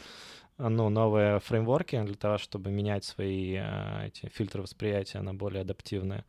ну, 0.59 0.89
новые 0.89 1.41
фреймворки 1.41 2.03
для 2.03 2.15
того, 2.15 2.39
чтобы 2.39 2.71
менять 2.71 3.05
свои 3.05 3.57
э, 3.59 4.07
эти 4.07 4.29
фильтры 4.29 4.63
восприятия 4.63 5.21
на 5.21 5.33
более 5.35 5.63
адаптивные. 5.63 6.25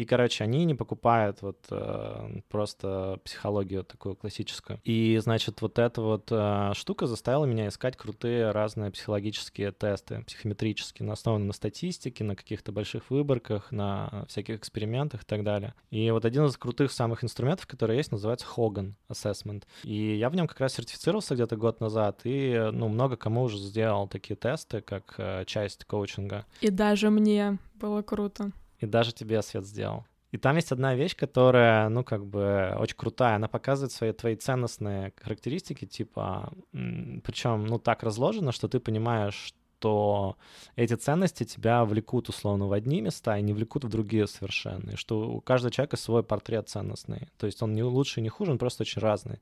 И, 0.00 0.06
короче, 0.06 0.44
они 0.44 0.64
не 0.64 0.74
покупают 0.74 1.42
вот 1.42 1.58
э, 1.70 2.40
просто 2.48 3.20
психологию 3.22 3.84
такую 3.84 4.16
классическую. 4.16 4.80
И, 4.82 5.18
значит, 5.22 5.60
вот 5.60 5.78
эта 5.78 6.00
вот 6.00 6.28
э, 6.30 6.72
штука 6.72 7.06
заставила 7.06 7.44
меня 7.44 7.68
искать 7.68 7.98
крутые 7.98 8.50
разные 8.52 8.90
психологические 8.90 9.72
тесты, 9.72 10.24
психометрические, 10.26 11.06
на 11.06 11.12
основанные 11.12 11.48
на 11.48 11.52
статистике, 11.52 12.24
на 12.24 12.34
каких-то 12.34 12.72
больших 12.72 13.10
выборках, 13.10 13.72
на 13.72 14.24
всяких 14.26 14.56
экспериментах 14.56 15.22
и 15.24 15.26
так 15.26 15.44
далее. 15.44 15.74
И 15.90 16.10
вот 16.10 16.24
один 16.24 16.46
из 16.46 16.56
крутых 16.56 16.92
самых 16.92 17.22
инструментов, 17.22 17.66
который 17.66 17.98
есть, 17.98 18.10
называется 18.10 18.46
Hogan 18.56 18.94
Assessment. 19.10 19.64
И 19.84 20.16
я 20.16 20.30
в 20.30 20.34
нем 20.34 20.48
как 20.48 20.60
раз 20.60 20.72
сертифицировался 20.72 21.34
где-то 21.34 21.56
год 21.56 21.80
назад, 21.80 22.22
и, 22.24 22.70
ну, 22.72 22.88
много 22.88 23.18
кому 23.18 23.42
уже 23.42 23.58
сделал 23.58 24.08
такие 24.08 24.34
тесты, 24.36 24.80
как 24.80 25.16
э, 25.18 25.44
часть 25.44 25.84
коучинга. 25.84 26.46
И 26.62 26.70
даже 26.70 27.10
мне 27.10 27.58
было 27.74 28.00
круто 28.00 28.52
и 28.80 28.86
даже 28.86 29.12
тебе 29.12 29.42
свет 29.42 29.64
сделал. 29.64 30.04
И 30.32 30.38
там 30.38 30.56
есть 30.56 30.72
одна 30.72 30.94
вещь, 30.94 31.16
которая, 31.16 31.88
ну, 31.88 32.04
как 32.04 32.24
бы 32.24 32.76
очень 32.78 32.96
крутая. 32.96 33.36
Она 33.36 33.48
показывает 33.48 33.92
свои 33.92 34.12
твои 34.12 34.36
ценностные 34.36 35.12
характеристики, 35.16 35.86
типа, 35.86 36.52
причем, 36.72 37.66
ну, 37.66 37.78
так 37.78 38.02
разложено, 38.02 38.52
что 38.52 38.68
ты 38.68 38.78
понимаешь, 38.78 39.54
что 39.80 40.36
эти 40.76 40.94
ценности 40.94 41.44
тебя 41.44 41.84
влекут 41.84 42.28
условно 42.28 42.66
в 42.66 42.72
одни 42.72 43.00
места 43.00 43.38
и 43.38 43.42
не 43.42 43.54
влекут 43.54 43.84
в 43.84 43.88
другие 43.88 44.26
совершенно. 44.26 44.90
И 44.90 44.96
что 44.96 45.30
у 45.30 45.40
каждого 45.40 45.72
человека 45.72 45.96
свой 45.96 46.22
портрет 46.22 46.68
ценностный. 46.68 47.28
То 47.38 47.46
есть 47.46 47.62
он 47.62 47.72
не 47.72 47.82
лучше, 47.82 48.20
не 48.20 48.28
хуже, 48.28 48.52
он 48.52 48.58
просто 48.58 48.82
очень 48.82 49.00
разный. 49.00 49.40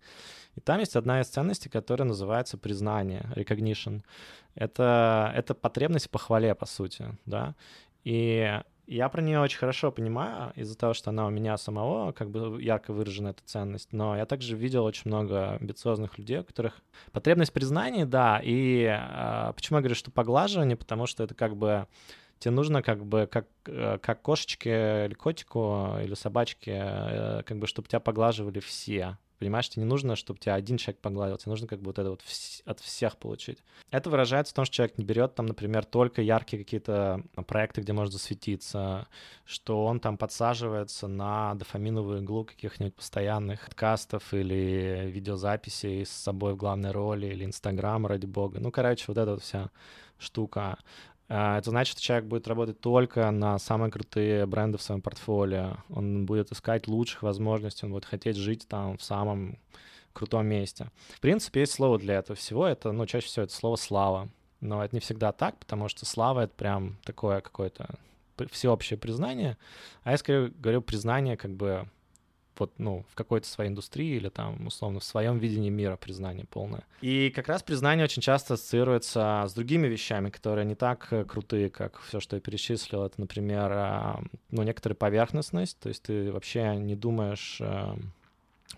И 0.55 0.61
там 0.61 0.79
есть 0.79 0.97
одна 0.97 1.21
из 1.21 1.27
ценностей, 1.27 1.69
которая 1.69 2.09
называется 2.09 2.57
признание, 2.57 3.31
recognition. 3.35 4.03
Это, 4.55 5.33
это 5.35 5.55
потребность 5.55 6.07
в 6.07 6.11
похвале, 6.11 6.55
по 6.55 6.67
сути, 6.67 7.19
да. 7.27 7.55
И 8.05 8.63
я 8.89 9.09
про 9.11 9.21
нее 9.21 9.39
очень 9.41 9.59
хорошо 9.59 9.93
понимаю 9.93 10.53
из-за 10.57 10.77
того, 10.77 10.95
что 10.95 11.11
она 11.11 11.27
у 11.27 11.31
меня 11.31 11.59
самого 11.59 12.13
как 12.13 12.31
бы 12.31 12.61
ярко 12.63 12.93
выражена 12.93 13.29
эта 13.29 13.43
ценность, 13.45 13.93
но 13.93 14.17
я 14.17 14.25
также 14.25 14.57
видел 14.57 14.85
очень 14.85 15.03
много 15.05 15.57
амбициозных 15.57 16.17
людей, 16.19 16.39
у 16.39 16.45
которых 16.45 16.81
потребность 17.13 17.53
признания, 17.53 18.07
да, 18.07 18.41
и 18.43 18.85
э, 18.85 19.53
почему 19.55 19.77
я 19.77 19.83
говорю, 19.83 19.95
что 19.95 20.11
поглаживание, 20.11 20.77
потому 20.77 21.07
что 21.07 21.23
это 21.23 21.35
как 21.35 21.55
бы 21.55 21.87
тебе 22.39 22.53
нужно 22.53 22.83
как 22.83 23.05
бы 23.05 23.29
как, 23.31 23.47
э, 23.67 23.99
как 24.01 24.23
кошечке 24.23 25.05
или 25.07 25.15
котику 25.15 25.97
или 26.03 26.15
собачке, 26.15 26.83
э, 26.83 27.43
как 27.45 27.59
бы, 27.59 27.67
чтобы 27.67 27.89
тебя 27.89 28.01
поглаживали 28.01 28.61
все. 28.61 29.19
Понимаешь, 29.39 29.69
тебе 29.69 29.85
не 29.85 29.89
нужно, 29.89 30.17
чтобы 30.17 30.41
тебя 30.41 30.55
один 30.55 30.79
человек 30.79 31.01
погладил, 31.01 31.37
тебе 31.37 31.51
нужно 31.51 31.67
как 31.67 31.81
бы 31.81 31.87
вот 31.87 31.99
это 31.99 32.11
вот 32.11 32.23
от 32.65 32.81
всех 32.81 33.17
получить. 33.17 33.59
Это 33.91 34.11
выражается 34.11 34.53
в 34.53 34.57
том, 34.57 34.65
что 34.65 34.75
человек 34.75 34.99
не 34.99 35.05
берет 35.05 35.35
там, 35.35 35.47
например, 35.47 35.85
только 35.85 36.23
яркие 36.23 36.65
какие-то 36.65 37.23
проекты, 37.47 37.81
где 37.81 37.93
может 37.93 38.13
засветиться, 38.13 39.07
что 39.45 39.85
он 39.85 40.01
там 40.01 40.19
подсаживается 40.19 41.07
на 41.07 41.55
дофаминовую 41.55 42.23
иглу 42.23 42.45
каких-нибудь 42.45 42.95
постоянных 42.95 43.65
подкастов 43.67 44.35
или 44.35 45.09
видеозаписей 45.13 46.05
с 46.05 46.11
собой 46.11 46.55
в 46.55 46.57
главной 46.57 46.91
роли 46.91 47.27
или 47.27 47.45
Инстаграм, 47.45 48.07
ради 48.07 48.27
бога. 48.27 48.59
Ну, 48.61 48.71
короче, 48.71 49.05
вот 49.09 49.19
эта 49.19 49.31
вот 49.33 49.43
вся 49.43 49.71
штука. 50.19 50.79
А, 51.29 51.59
это 51.59 51.71
значит, 51.71 51.93
что 51.93 52.03
человек 52.03 52.27
будет 52.27 52.49
работать 52.49 52.81
только 52.81 53.31
на 53.31 53.59
самые 53.59 53.91
крутые 53.91 54.47
бренды 54.47 54.79
в 54.79 54.83
своем 54.83 55.03
портфолио. 55.03 55.77
Он 55.91 56.27
будет 56.27 56.53
искать 56.53 56.89
лучших 56.89 57.23
возможностей, 57.23 57.87
он 57.87 57.93
будет 57.93 58.07
хотеть 58.07 58.37
жить 58.37 58.67
там 58.69 58.97
в 58.97 59.03
самом 59.03 59.59
крутом 60.13 60.47
месте. 60.47 60.91
В 61.15 61.21
принципе, 61.21 61.61
есть 61.61 61.73
слово 61.73 61.99
для 61.99 62.17
этого 62.17 62.37
всего. 62.37 62.67
Это, 62.67 62.93
ну, 62.93 63.07
чаще 63.07 63.27
всего 63.27 63.45
это 63.45 63.55
слово 63.55 63.77
«слава». 63.77 64.29
Но 64.61 64.85
это 64.85 64.97
не 64.97 65.01
всегда 65.01 65.31
так, 65.31 65.57
потому 65.59 65.89
что 65.89 66.05
слава— 66.05 66.41
это 66.43 66.55
прям 66.55 66.99
такое 67.05 67.41
какое-то 67.41 67.95
всеобщее 68.51 68.99
признание. 68.99 69.57
А 70.03 70.13
я 70.13 70.19
скорее 70.19 70.49
говорю 70.49 70.83
признание 70.83 71.37
как 71.37 71.53
бы 71.53 71.89
вот, 72.59 72.73
ну, 72.79 73.05
в 73.11 73.15
какой-то 73.15 73.47
своей 73.47 73.71
индустрии 73.71 74.17
или 74.17 74.29
там, 74.29 74.67
условно, 74.67 75.01
в 75.01 75.05
своем 75.05 75.39
видении 75.39 75.71
мира 75.71 75.97
признание 75.97 76.47
полное. 76.47 76.85
И 77.01 77.31
как 77.31 77.49
раз 77.49 77.63
признание 77.63 78.05
очень 78.05 78.23
часто 78.23 78.55
ассоциируется 78.55 79.45
с 79.47 79.53
другими 79.55 79.87
вещами, 79.87 80.31
которые 80.31 80.65
не 80.65 80.75
так 80.75 81.09
э, 81.13 81.25
крутые, 81.25 81.71
как 81.71 82.01
все, 82.01 82.21
что 82.21 82.37
я 82.37 82.41
перечислил. 82.41 83.05
Это, 83.05 83.21
например, 83.21 83.71
а, 83.73 84.21
ну, 84.51 84.63
некоторая 84.63 84.97
поверхностность, 84.97 85.79
то 85.79 85.89
есть 85.89 86.03
ты 86.03 86.33
вообще 86.33 86.77
не 86.77 86.97
думаешь 86.97 87.59
э, 87.61 87.95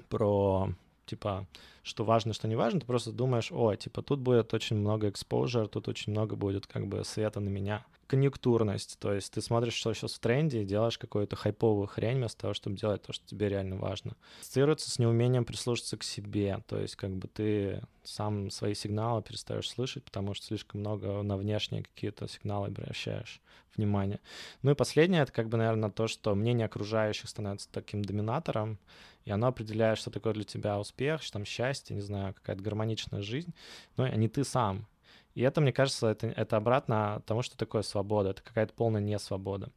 про, 0.08 0.72
типа, 1.06 1.46
что 1.82 2.04
важно, 2.04 2.32
что 2.32 2.48
не 2.48 2.56
важно, 2.56 2.80
ты 2.80 2.86
просто 2.86 3.12
думаешь, 3.12 3.50
о, 3.50 3.74
типа, 3.74 4.02
тут 4.02 4.20
будет 4.20 4.52
очень 4.54 4.76
много 4.76 5.08
exposure, 5.08 5.68
тут 5.68 5.88
очень 5.88 6.12
много 6.12 6.36
будет 6.36 6.66
как 6.66 6.86
бы 6.86 7.04
света 7.04 7.40
на 7.40 7.48
меня 7.48 7.84
конъюнктурность, 8.10 8.98
то 8.98 9.12
есть 9.12 9.32
ты 9.32 9.40
смотришь, 9.40 9.74
что 9.74 9.94
сейчас 9.94 10.14
в 10.14 10.18
тренде, 10.18 10.62
и 10.62 10.64
делаешь 10.64 10.98
какую-то 10.98 11.36
хайповую 11.36 11.86
хрень 11.86 12.18
вместо 12.18 12.42
того, 12.42 12.54
чтобы 12.54 12.76
делать 12.76 13.02
то, 13.02 13.12
что 13.12 13.24
тебе 13.26 13.48
реально 13.48 13.76
важно. 13.76 14.16
Ассоциируется 14.40 14.90
с 14.90 14.98
неумением 14.98 15.44
прислушаться 15.44 15.96
к 15.96 16.02
себе, 16.02 16.60
то 16.66 16.78
есть 16.78 16.96
как 16.96 17.16
бы 17.16 17.28
ты 17.28 17.82
сам 18.02 18.50
свои 18.50 18.74
сигналы 18.74 19.22
перестаешь 19.22 19.70
слышать, 19.70 20.04
потому 20.04 20.34
что 20.34 20.46
слишком 20.46 20.80
много 20.80 21.22
на 21.22 21.36
внешние 21.36 21.84
какие-то 21.84 22.26
сигналы 22.28 22.68
обращаешь 22.68 23.40
внимание. 23.76 24.18
Ну 24.62 24.72
и 24.72 24.74
последнее, 24.74 25.22
это 25.22 25.32
как 25.32 25.48
бы, 25.48 25.56
наверное, 25.56 25.90
то, 25.90 26.08
что 26.08 26.34
мнение 26.34 26.66
окружающих 26.66 27.28
становится 27.28 27.68
таким 27.70 28.04
доминатором, 28.04 28.78
и 29.24 29.30
оно 29.30 29.46
определяет, 29.46 29.98
что 29.98 30.10
такое 30.10 30.32
для 30.32 30.44
тебя 30.44 30.78
успех, 30.78 31.22
что 31.22 31.34
там 31.34 31.44
счастье, 31.44 31.94
не 31.94 32.02
знаю, 32.02 32.34
какая-то 32.34 32.62
гармоничная 32.62 33.22
жизнь, 33.22 33.54
но 33.96 34.08
не 34.08 34.28
ты 34.28 34.44
сам. 34.44 34.86
И 35.34 35.42
это, 35.42 35.60
мне 35.60 35.72
кажется, 35.72 36.08
это, 36.08 36.26
это 36.28 36.56
обратно 36.56 37.22
тому, 37.26 37.42
что 37.42 37.56
такое 37.56 37.82
свобода. 37.82 38.30
Это 38.30 38.42
какая-то 38.42 38.74
полная 38.74 39.00
несвобода. 39.00 39.70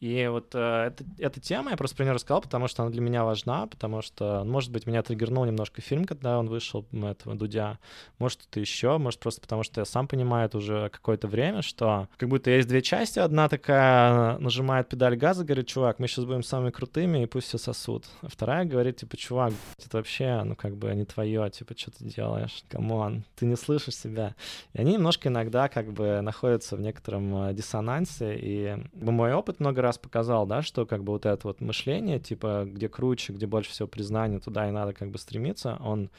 И 0.00 0.28
вот 0.30 0.54
э, 0.54 0.86
это, 0.86 1.04
эта 1.18 1.40
тема 1.40 1.72
я 1.72 1.76
просто 1.76 1.96
про 1.96 2.04
нее 2.04 2.12
рассказал, 2.12 2.40
потому 2.40 2.68
что 2.68 2.82
она 2.82 2.92
для 2.92 3.00
меня 3.00 3.24
важна, 3.24 3.66
потому 3.66 4.00
что, 4.00 4.44
может 4.44 4.70
быть, 4.70 4.86
меня 4.86 5.02
триггернул 5.02 5.44
немножко 5.44 5.82
фильм, 5.82 6.04
когда 6.04 6.38
он 6.38 6.48
вышел, 6.48 6.86
этого 6.92 7.34
Дудя, 7.34 7.78
может, 8.18 8.46
это 8.48 8.60
еще, 8.60 8.98
может, 8.98 9.18
просто 9.18 9.40
потому 9.40 9.64
что 9.64 9.80
я 9.80 9.84
сам 9.84 10.06
понимаю 10.06 10.46
это 10.46 10.58
уже 10.58 10.88
какое-то 10.90 11.26
время, 11.26 11.62
что 11.62 12.08
как 12.16 12.28
будто 12.28 12.50
есть 12.50 12.68
две 12.68 12.80
части, 12.80 13.18
одна 13.18 13.48
такая 13.48 14.38
нажимает 14.38 14.88
педаль 14.88 15.16
газа, 15.16 15.44
говорит, 15.44 15.66
чувак, 15.66 15.98
мы 15.98 16.06
сейчас 16.06 16.26
будем 16.26 16.44
самыми 16.44 16.70
крутыми, 16.70 17.24
и 17.24 17.26
пусть 17.26 17.48
все 17.48 17.58
сосут. 17.58 18.06
А 18.22 18.28
вторая 18.28 18.64
говорит, 18.64 18.98
типа, 18.98 19.16
чувак, 19.16 19.52
это 19.84 19.96
вообще, 19.96 20.42
ну, 20.44 20.54
как 20.54 20.76
бы 20.76 20.94
не 20.94 21.06
твое, 21.06 21.50
типа, 21.50 21.74
что 21.76 21.90
ты 21.90 22.04
делаешь, 22.04 22.62
come 22.68 23.00
on, 23.00 23.24
ты 23.34 23.46
не 23.46 23.56
слышишь 23.56 23.96
себя. 23.96 24.36
И 24.74 24.80
они 24.80 24.92
немножко 24.92 25.28
иногда 25.28 25.68
как 25.68 25.92
бы 25.92 26.20
находятся 26.20 26.76
в 26.76 26.80
некотором 26.80 27.48
э, 27.48 27.54
диссонансе, 27.54 28.36
и 28.36 28.76
мой 28.94 29.32
опыт 29.32 29.58
много 29.58 29.82
раз 29.82 29.87
раз 29.88 29.98
показал, 29.98 30.46
да, 30.46 30.62
что 30.62 30.86
как 30.86 31.02
бы 31.02 31.12
вот 31.12 31.26
это 31.26 31.46
вот 31.46 31.60
мышление, 31.60 32.20
типа, 32.20 32.64
где 32.66 32.88
круче, 32.88 33.32
где 33.32 33.46
больше 33.46 33.70
всего 33.70 33.88
признания, 33.88 34.38
туда 34.38 34.68
и 34.68 34.70
надо 34.70 34.92
как 34.92 35.10
бы 35.10 35.18
стремиться, 35.18 35.76
он 35.80 36.10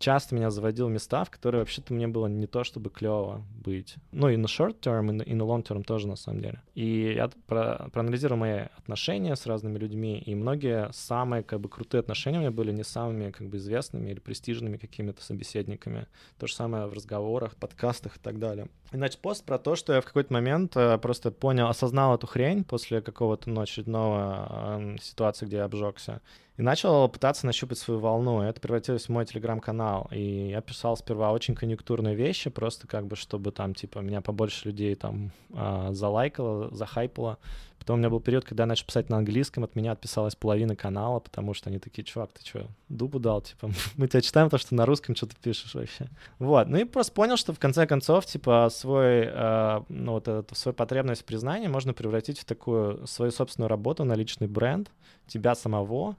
часто 0.00 0.34
меня 0.34 0.50
заводил 0.50 0.88
места, 0.88 1.24
в 1.24 1.30
которые 1.30 1.60
вообще-то 1.60 1.92
мне 1.92 2.08
было 2.08 2.26
не 2.26 2.46
то, 2.46 2.64
чтобы 2.64 2.90
клево 2.90 3.44
быть. 3.62 3.96
Ну 4.12 4.28
и 4.28 4.36
на 4.36 4.46
short 4.46 4.80
term, 4.80 5.22
и 5.22 5.34
на, 5.34 5.42
long 5.42 5.62
term 5.62 5.84
тоже, 5.84 6.08
на 6.08 6.16
самом 6.16 6.40
деле. 6.40 6.62
И 6.74 7.12
я 7.14 7.30
про, 7.46 7.88
проанализировал 7.92 8.40
мои 8.40 8.60
отношения 8.78 9.36
с 9.36 9.46
разными 9.46 9.78
людьми, 9.78 10.18
и 10.18 10.34
многие 10.34 10.88
самые 10.92 11.42
как 11.42 11.60
бы 11.60 11.68
крутые 11.68 12.00
отношения 12.00 12.38
у 12.38 12.40
меня 12.40 12.50
были 12.50 12.72
не 12.72 12.82
самыми 12.82 13.30
как 13.30 13.48
бы 13.48 13.58
известными 13.58 14.10
или 14.10 14.18
престижными 14.18 14.78
какими-то 14.78 15.22
собеседниками. 15.22 16.06
То 16.38 16.46
же 16.46 16.54
самое 16.54 16.86
в 16.86 16.94
разговорах, 16.94 17.56
подкастах 17.56 18.16
и 18.16 18.20
так 18.20 18.38
далее. 18.38 18.68
Иначе 18.92 19.18
пост 19.18 19.44
про 19.44 19.58
то, 19.58 19.76
что 19.76 19.92
я 19.92 20.00
в 20.00 20.06
какой-то 20.06 20.32
момент 20.32 20.76
э, 20.76 20.98
просто 20.98 21.30
понял, 21.30 21.68
осознал 21.68 22.14
эту 22.14 22.26
хрень 22.26 22.64
после 22.64 23.02
какого-то 23.02 23.50
очередного 23.60 24.78
э, 24.80 24.96
ситуации, 25.02 25.44
где 25.44 25.58
я 25.58 25.64
обжегся. 25.64 26.22
И 26.60 26.62
начал 26.62 27.08
пытаться 27.08 27.46
нащупать 27.46 27.78
свою 27.78 28.00
волну. 28.00 28.42
Это 28.42 28.60
превратилось 28.60 29.06
в 29.06 29.08
мой 29.08 29.24
телеграм-канал. 29.24 30.08
И 30.12 30.50
я 30.50 30.60
писал 30.60 30.94
сперва 30.94 31.32
очень 31.32 31.54
конъюнктурные 31.54 32.14
вещи, 32.14 32.50
просто 32.50 32.86
как 32.86 33.06
бы, 33.06 33.16
чтобы 33.16 33.50
там, 33.50 33.74
типа, 33.74 34.00
меня 34.00 34.20
побольше 34.20 34.68
людей 34.68 34.94
там 34.94 35.30
а, 35.54 35.90
залайкало, 35.94 36.68
захайпало. 36.70 37.38
Потом 37.80 37.94
у 37.94 37.98
меня 37.98 38.10
был 38.10 38.20
период, 38.20 38.44
когда 38.44 38.64
я 38.64 38.66
начал 38.66 38.84
писать 38.84 39.08
на 39.08 39.16
английском, 39.16 39.64
от 39.64 39.74
меня 39.74 39.92
отписалась 39.92 40.36
половина 40.36 40.76
канала, 40.76 41.18
потому 41.18 41.54
что 41.54 41.70
они 41.70 41.78
такие, 41.78 42.04
чувак, 42.04 42.30
ты 42.32 42.46
что, 42.46 42.66
дубу 42.90 43.18
дал? 43.18 43.40
Типа, 43.40 43.70
мы 43.96 44.06
тебя 44.06 44.20
читаем, 44.20 44.50
то, 44.50 44.58
что 44.58 44.74
на 44.74 44.84
русском 44.84 45.16
что 45.16 45.26
ты 45.26 45.34
пишешь 45.42 45.74
вообще. 45.74 46.08
Вот, 46.38 46.68
ну 46.68 46.76
и 46.76 46.84
просто 46.84 47.12
понял, 47.14 47.38
что 47.38 47.54
в 47.54 47.58
конце 47.58 47.86
концов, 47.86 48.26
типа, 48.26 48.68
свой, 48.70 49.30
э, 49.32 49.80
ну 49.88 50.12
вот 50.12 50.28
эту 50.28 50.54
свою 50.54 50.74
потребность 50.74 51.22
в 51.22 51.24
признании 51.24 51.68
можно 51.68 51.94
превратить 51.94 52.38
в 52.38 52.44
такую 52.44 53.06
свою 53.06 53.32
собственную 53.32 53.70
работу 53.70 54.04
на 54.04 54.12
личный 54.12 54.46
бренд 54.46 54.90
тебя 55.26 55.54
самого, 55.54 56.16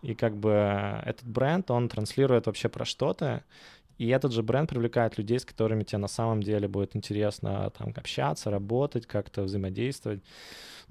и 0.00 0.14
как 0.14 0.34
бы 0.36 0.50
этот 1.04 1.26
бренд, 1.28 1.70
он 1.70 1.90
транслирует 1.90 2.46
вообще 2.46 2.70
про 2.70 2.86
что-то, 2.86 3.44
и 3.98 4.08
этот 4.08 4.32
же 4.32 4.42
бренд 4.42 4.68
привлекает 4.68 5.16
людей, 5.18 5.38
с 5.38 5.44
которыми 5.44 5.84
тебе 5.84 5.98
на 5.98 6.08
самом 6.08 6.42
деле 6.42 6.66
будет 6.66 6.96
интересно 6.96 7.70
там 7.78 7.92
общаться, 7.94 8.50
работать, 8.50 9.06
как-то 9.06 9.42
взаимодействовать. 9.42 10.22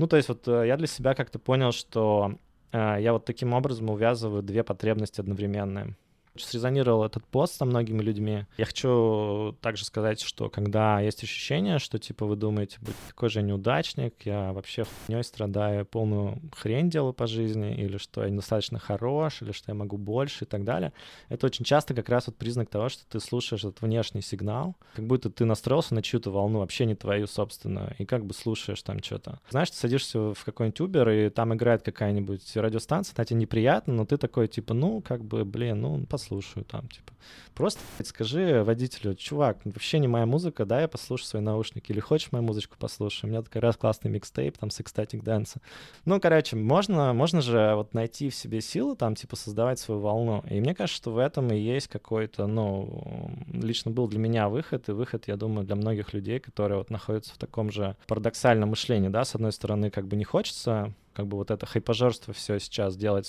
Ну, 0.01 0.07
то 0.07 0.17
есть 0.17 0.29
вот 0.29 0.47
э, 0.47 0.65
я 0.65 0.77
для 0.77 0.87
себя 0.87 1.13
как-то 1.13 1.37
понял, 1.37 1.71
что 1.71 2.33
э, 2.71 2.97
я 2.99 3.13
вот 3.13 3.23
таким 3.23 3.53
образом 3.53 3.91
увязываю 3.91 4.41
две 4.41 4.63
потребности 4.63 5.21
одновременные. 5.21 5.95
Срезонировал 6.37 7.03
этот 7.03 7.25
пост 7.25 7.55
со 7.55 7.65
многими 7.65 8.01
людьми. 8.01 8.45
Я 8.57 8.65
хочу 8.65 9.55
также 9.61 9.83
сказать, 9.85 10.21
что 10.21 10.49
когда 10.49 10.99
есть 11.01 11.23
ощущение, 11.23 11.77
что 11.79 11.99
типа 11.99 12.25
вы 12.25 12.35
думаете, 12.37 12.77
будь 12.81 12.95
такой 13.07 13.29
же 13.29 13.41
неудачник, 13.41 14.13
я 14.23 14.53
вообще 14.53 14.85
хуйней 14.85 15.23
страдаю, 15.23 15.85
полную 15.85 16.39
хрень 16.55 16.89
делаю 16.89 17.13
по 17.13 17.27
жизни, 17.27 17.75
или 17.75 17.97
что 17.97 18.23
я 18.23 18.29
недостаточно 18.29 18.79
хорош, 18.79 19.41
или 19.41 19.51
что 19.51 19.71
я 19.71 19.75
могу 19.75 19.97
больше 19.97 20.45
и 20.45 20.47
так 20.47 20.63
далее, 20.63 20.93
это 21.27 21.47
очень 21.47 21.65
часто 21.65 21.93
как 21.93 22.07
раз 22.07 22.27
вот 22.27 22.37
признак 22.37 22.69
того, 22.69 22.87
что 22.87 23.03
ты 23.09 23.19
слушаешь 23.19 23.65
этот 23.65 23.81
внешний 23.81 24.21
сигнал, 24.21 24.75
как 24.95 25.05
будто 25.05 25.29
ты 25.29 25.43
настроился 25.43 25.93
на 25.95 26.01
чью-то 26.01 26.31
волну, 26.31 26.59
вообще 26.59 26.85
не 26.85 26.95
твою 26.95 27.27
собственную, 27.27 27.93
и 27.97 28.05
как 28.05 28.25
бы 28.25 28.33
слушаешь 28.33 28.81
там 28.83 29.03
что-то. 29.03 29.39
Знаешь, 29.49 29.71
ты 29.71 29.77
садишься 29.77 30.33
в 30.33 30.45
какой-нибудь 30.45 30.79
Uber, 30.79 31.27
и 31.27 31.29
там 31.29 31.53
играет 31.53 31.83
какая-нибудь 31.83 32.55
радиостанция, 32.55 33.15
она 33.17 33.25
тебе 33.25 33.39
неприятно, 33.39 33.93
но 33.93 34.05
ты 34.05 34.17
такой, 34.17 34.47
типа, 34.47 34.73
ну, 34.73 35.01
как 35.01 35.23
бы, 35.25 35.43
блин, 35.43 35.81
ну, 35.81 36.05
послушаю 36.21 36.65
там, 36.65 36.87
типа. 36.87 37.13
Просто 37.53 37.79
скажи 38.03 38.63
водителю, 38.63 39.15
чувак, 39.15 39.57
вообще 39.65 39.99
не 39.99 40.07
моя 40.07 40.25
музыка, 40.25 40.65
да, 40.65 40.81
я 40.81 40.87
послушаю 40.87 41.27
свои 41.27 41.41
наушники, 41.41 41.91
или 41.91 41.99
хочешь 41.99 42.31
мою 42.31 42.43
музычку 42.43 42.77
послушать? 42.77 43.23
У 43.23 43.27
меня 43.27 43.41
такой 43.41 43.61
раз 43.61 43.77
классный 43.77 44.11
микстейп, 44.11 44.57
там, 44.57 44.69
с 44.69 44.79
Ecstatic 44.79 45.23
Dance. 45.23 45.57
Ну, 46.05 46.19
короче, 46.19 46.55
можно, 46.55 47.13
можно 47.13 47.41
же 47.41 47.73
вот 47.75 47.93
найти 47.93 48.29
в 48.29 48.35
себе 48.35 48.61
силу, 48.61 48.95
там, 48.95 49.15
типа, 49.15 49.35
создавать 49.35 49.79
свою 49.79 50.01
волну. 50.01 50.43
И 50.49 50.59
мне 50.59 50.73
кажется, 50.73 50.97
что 50.97 51.11
в 51.11 51.17
этом 51.17 51.51
и 51.51 51.57
есть 51.57 51.87
какой-то, 51.87 52.47
ну, 52.47 53.31
лично 53.51 53.91
был 53.91 54.07
для 54.07 54.19
меня 54.19 54.49
выход, 54.49 54.89
и 54.89 54.91
выход, 54.91 55.27
я 55.27 55.35
думаю, 55.35 55.65
для 55.65 55.75
многих 55.75 56.13
людей, 56.13 56.39
которые 56.39 56.77
вот 56.77 56.89
находятся 56.89 57.33
в 57.33 57.37
таком 57.37 57.71
же 57.71 57.95
парадоксальном 58.07 58.69
мышлении, 58.69 59.09
да, 59.09 59.25
с 59.25 59.35
одной 59.35 59.51
стороны, 59.51 59.89
как 59.89 60.07
бы 60.07 60.15
не 60.15 60.23
хочется 60.23 60.93
как 61.13 61.27
бы 61.27 61.35
вот 61.37 61.51
это 61.51 61.65
хайпажорство 61.65 62.33
все 62.33 62.57
сейчас 62.57 62.95
делать 62.95 63.27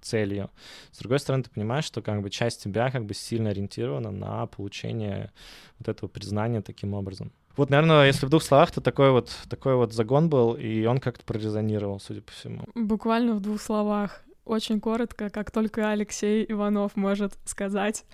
целью. 0.00 0.50
С 0.92 0.98
другой 0.98 1.18
стороны, 1.18 1.44
ты 1.44 1.50
понимаешь, 1.50 1.84
что 1.84 2.02
как 2.02 2.22
бы 2.22 2.30
часть 2.30 2.62
тебя 2.62 2.90
как 2.90 3.04
бы 3.04 3.14
сильно 3.14 3.50
ориентирована 3.50 4.10
на 4.10 4.46
получение 4.46 5.32
вот 5.78 5.88
этого 5.88 6.08
признания 6.08 6.62
таким 6.62 6.94
образом. 6.94 7.32
Вот, 7.56 7.68
наверное, 7.68 8.06
если 8.06 8.26
в 8.26 8.30
двух 8.30 8.42
словах, 8.42 8.70
то 8.70 8.80
такой 8.80 9.10
вот, 9.10 9.30
такой 9.48 9.74
вот 9.74 9.92
загон 9.92 10.28
был, 10.28 10.54
и 10.54 10.86
он 10.86 10.98
как-то 10.98 11.24
прорезонировал, 11.24 12.00
судя 12.00 12.22
по 12.22 12.32
всему. 12.32 12.62
Буквально 12.74 13.34
в 13.34 13.40
двух 13.40 13.60
словах. 13.60 14.22
Очень 14.44 14.80
коротко, 14.80 15.30
как 15.30 15.50
только 15.50 15.90
Алексей 15.90 16.44
Иванов 16.48 16.96
может 16.96 17.38
сказать. 17.44 18.04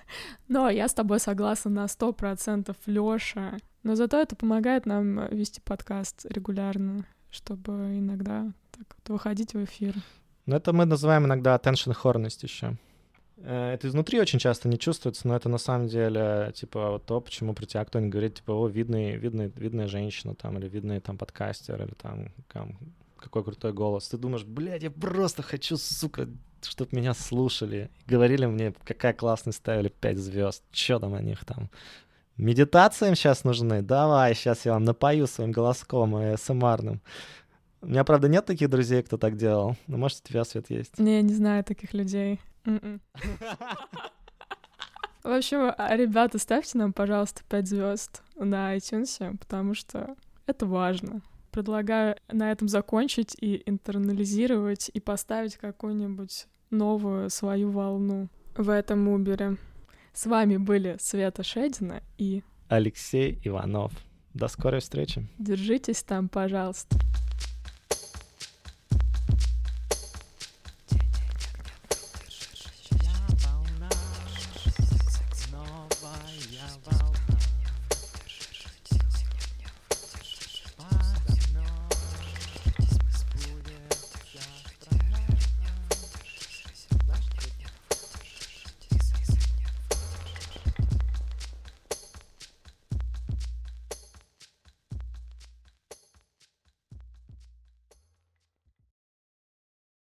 Но 0.49 0.69
я 0.69 0.89
с 0.89 0.95
тобой 0.95 1.21
согласна 1.21 1.71
на 1.71 1.89
сто 1.89 2.13
процентов, 2.13 2.77
Лёша 2.87 3.57
Но 3.85 3.95
зато 3.95 4.21
это 4.21 4.37
помогает 4.37 4.85
нам 4.85 5.29
вести 5.29 5.61
подкаст 5.61 6.27
регулярно, 6.29 7.07
чтобы 7.31 7.73
иногда 7.99 8.53
так 8.73 8.97
вот 8.99 9.09
выходить 9.09 9.55
в 9.55 9.65
эфир. 9.65 9.95
Ну, 10.47 10.57
это 10.57 10.73
мы 10.73 10.85
называем 10.85 11.27
иногда 11.27 11.57
attention 11.57 11.93
хорность 11.93 12.43
еще. 12.43 12.77
Э, 13.39 13.73
это 13.75 13.89
изнутри 13.89 14.21
очень 14.21 14.39
часто 14.39 14.69
не 14.69 14.79
чувствуется, 14.79 15.27
но 15.27 15.37
это 15.37 15.49
на 15.49 15.59
самом 15.59 15.89
деле, 15.89 16.53
типа, 16.55 16.93
вот 16.93 17.05
то, 17.05 17.21
почему 17.21 17.53
про 17.55 17.67
тебя 17.67 17.85
кто-нибудь 17.85 18.13
говорит, 18.13 18.35
типа, 18.37 18.53
о, 18.53 18.69
видный, 18.69 19.17
видный, 19.17 19.53
видная 19.57 19.89
женщина 19.89 20.35
там, 20.35 20.59
или 20.59 20.69
видный 20.69 21.01
там 21.01 21.19
подкастер, 21.19 21.83
или 21.83 21.95
там, 21.95 22.33
там 22.53 22.79
какой 23.19 23.45
крутой 23.45 23.73
голос. 23.73 24.09
Ты 24.09 24.19
думаешь, 24.19 24.45
блядь, 24.45 24.83
я 24.83 24.91
просто 24.91 25.43
хочу, 25.43 25.77
сука, 25.77 26.29
чтобы 26.63 26.91
меня 26.97 27.15
слушали. 27.15 27.91
говорили 28.07 28.47
мне, 28.47 28.73
какая 28.85 29.13
классная, 29.13 29.53
ставили 29.53 29.89
5 29.89 30.19
звезд. 30.19 30.63
Чё 30.71 30.99
там 30.99 31.15
о 31.15 31.21
них 31.21 31.45
там? 31.45 31.71
Медитации 32.37 33.09
им 33.09 33.15
сейчас 33.15 33.45
нужны? 33.45 33.83
Давай, 33.83 34.35
сейчас 34.35 34.67
я 34.67 34.73
вам 34.73 34.85
напою 34.85 35.27
своим 35.27 35.53
голоском 35.53 36.19
и 36.19 36.37
СМРным. 36.37 37.01
У 37.83 37.87
меня, 37.87 38.05
правда, 38.05 38.29
нет 38.29 38.47
таких 38.47 38.69
друзей, 38.71 39.03
кто 39.03 39.17
так 39.17 39.37
делал. 39.37 39.77
Но, 39.87 39.97
может, 39.97 40.21
у 40.25 40.29
тебя, 40.29 40.45
Свет, 40.45 40.71
есть? 40.71 40.99
Не, 40.99 41.23
не 41.23 41.35
знаю 41.35 41.63
таких 41.65 41.95
людей. 41.95 42.41
М-м. 42.65 43.01
В 45.23 45.31
общем, 45.31 45.73
а, 45.77 45.97
ребята, 45.97 46.39
ставьте 46.39 46.79
нам, 46.79 46.93
пожалуйста, 46.93 47.43
5 47.49 47.67
звезд 47.67 48.23
на 48.37 48.77
iTunes, 48.77 49.37
потому 49.39 49.75
что 49.75 50.15
это 50.47 50.67
важно. 50.67 51.21
Предлагаю 51.51 52.17
на 52.29 52.53
этом 52.53 52.69
закончить 52.69 53.37
и 53.41 53.63
интернализировать 53.67 54.91
и 54.93 55.01
поставить 55.01 55.57
какую-нибудь 55.57 56.47
новую 56.71 57.31
свою 57.31 57.71
волну 57.71 58.29
в 58.57 58.71
этом 58.71 59.09
Убере. 59.09 59.57
С 60.13 60.27
вами 60.27 60.57
были 60.57 60.97
Света 61.01 61.43
Шедина 61.43 62.03
и 62.19 62.43
Алексей 62.69 63.41
Иванов. 63.45 63.93
До 64.33 64.49
скорой 64.49 64.81
встречи. 64.81 65.27
Держитесь 65.39 66.03
там, 66.03 66.29
пожалуйста. 66.29 66.97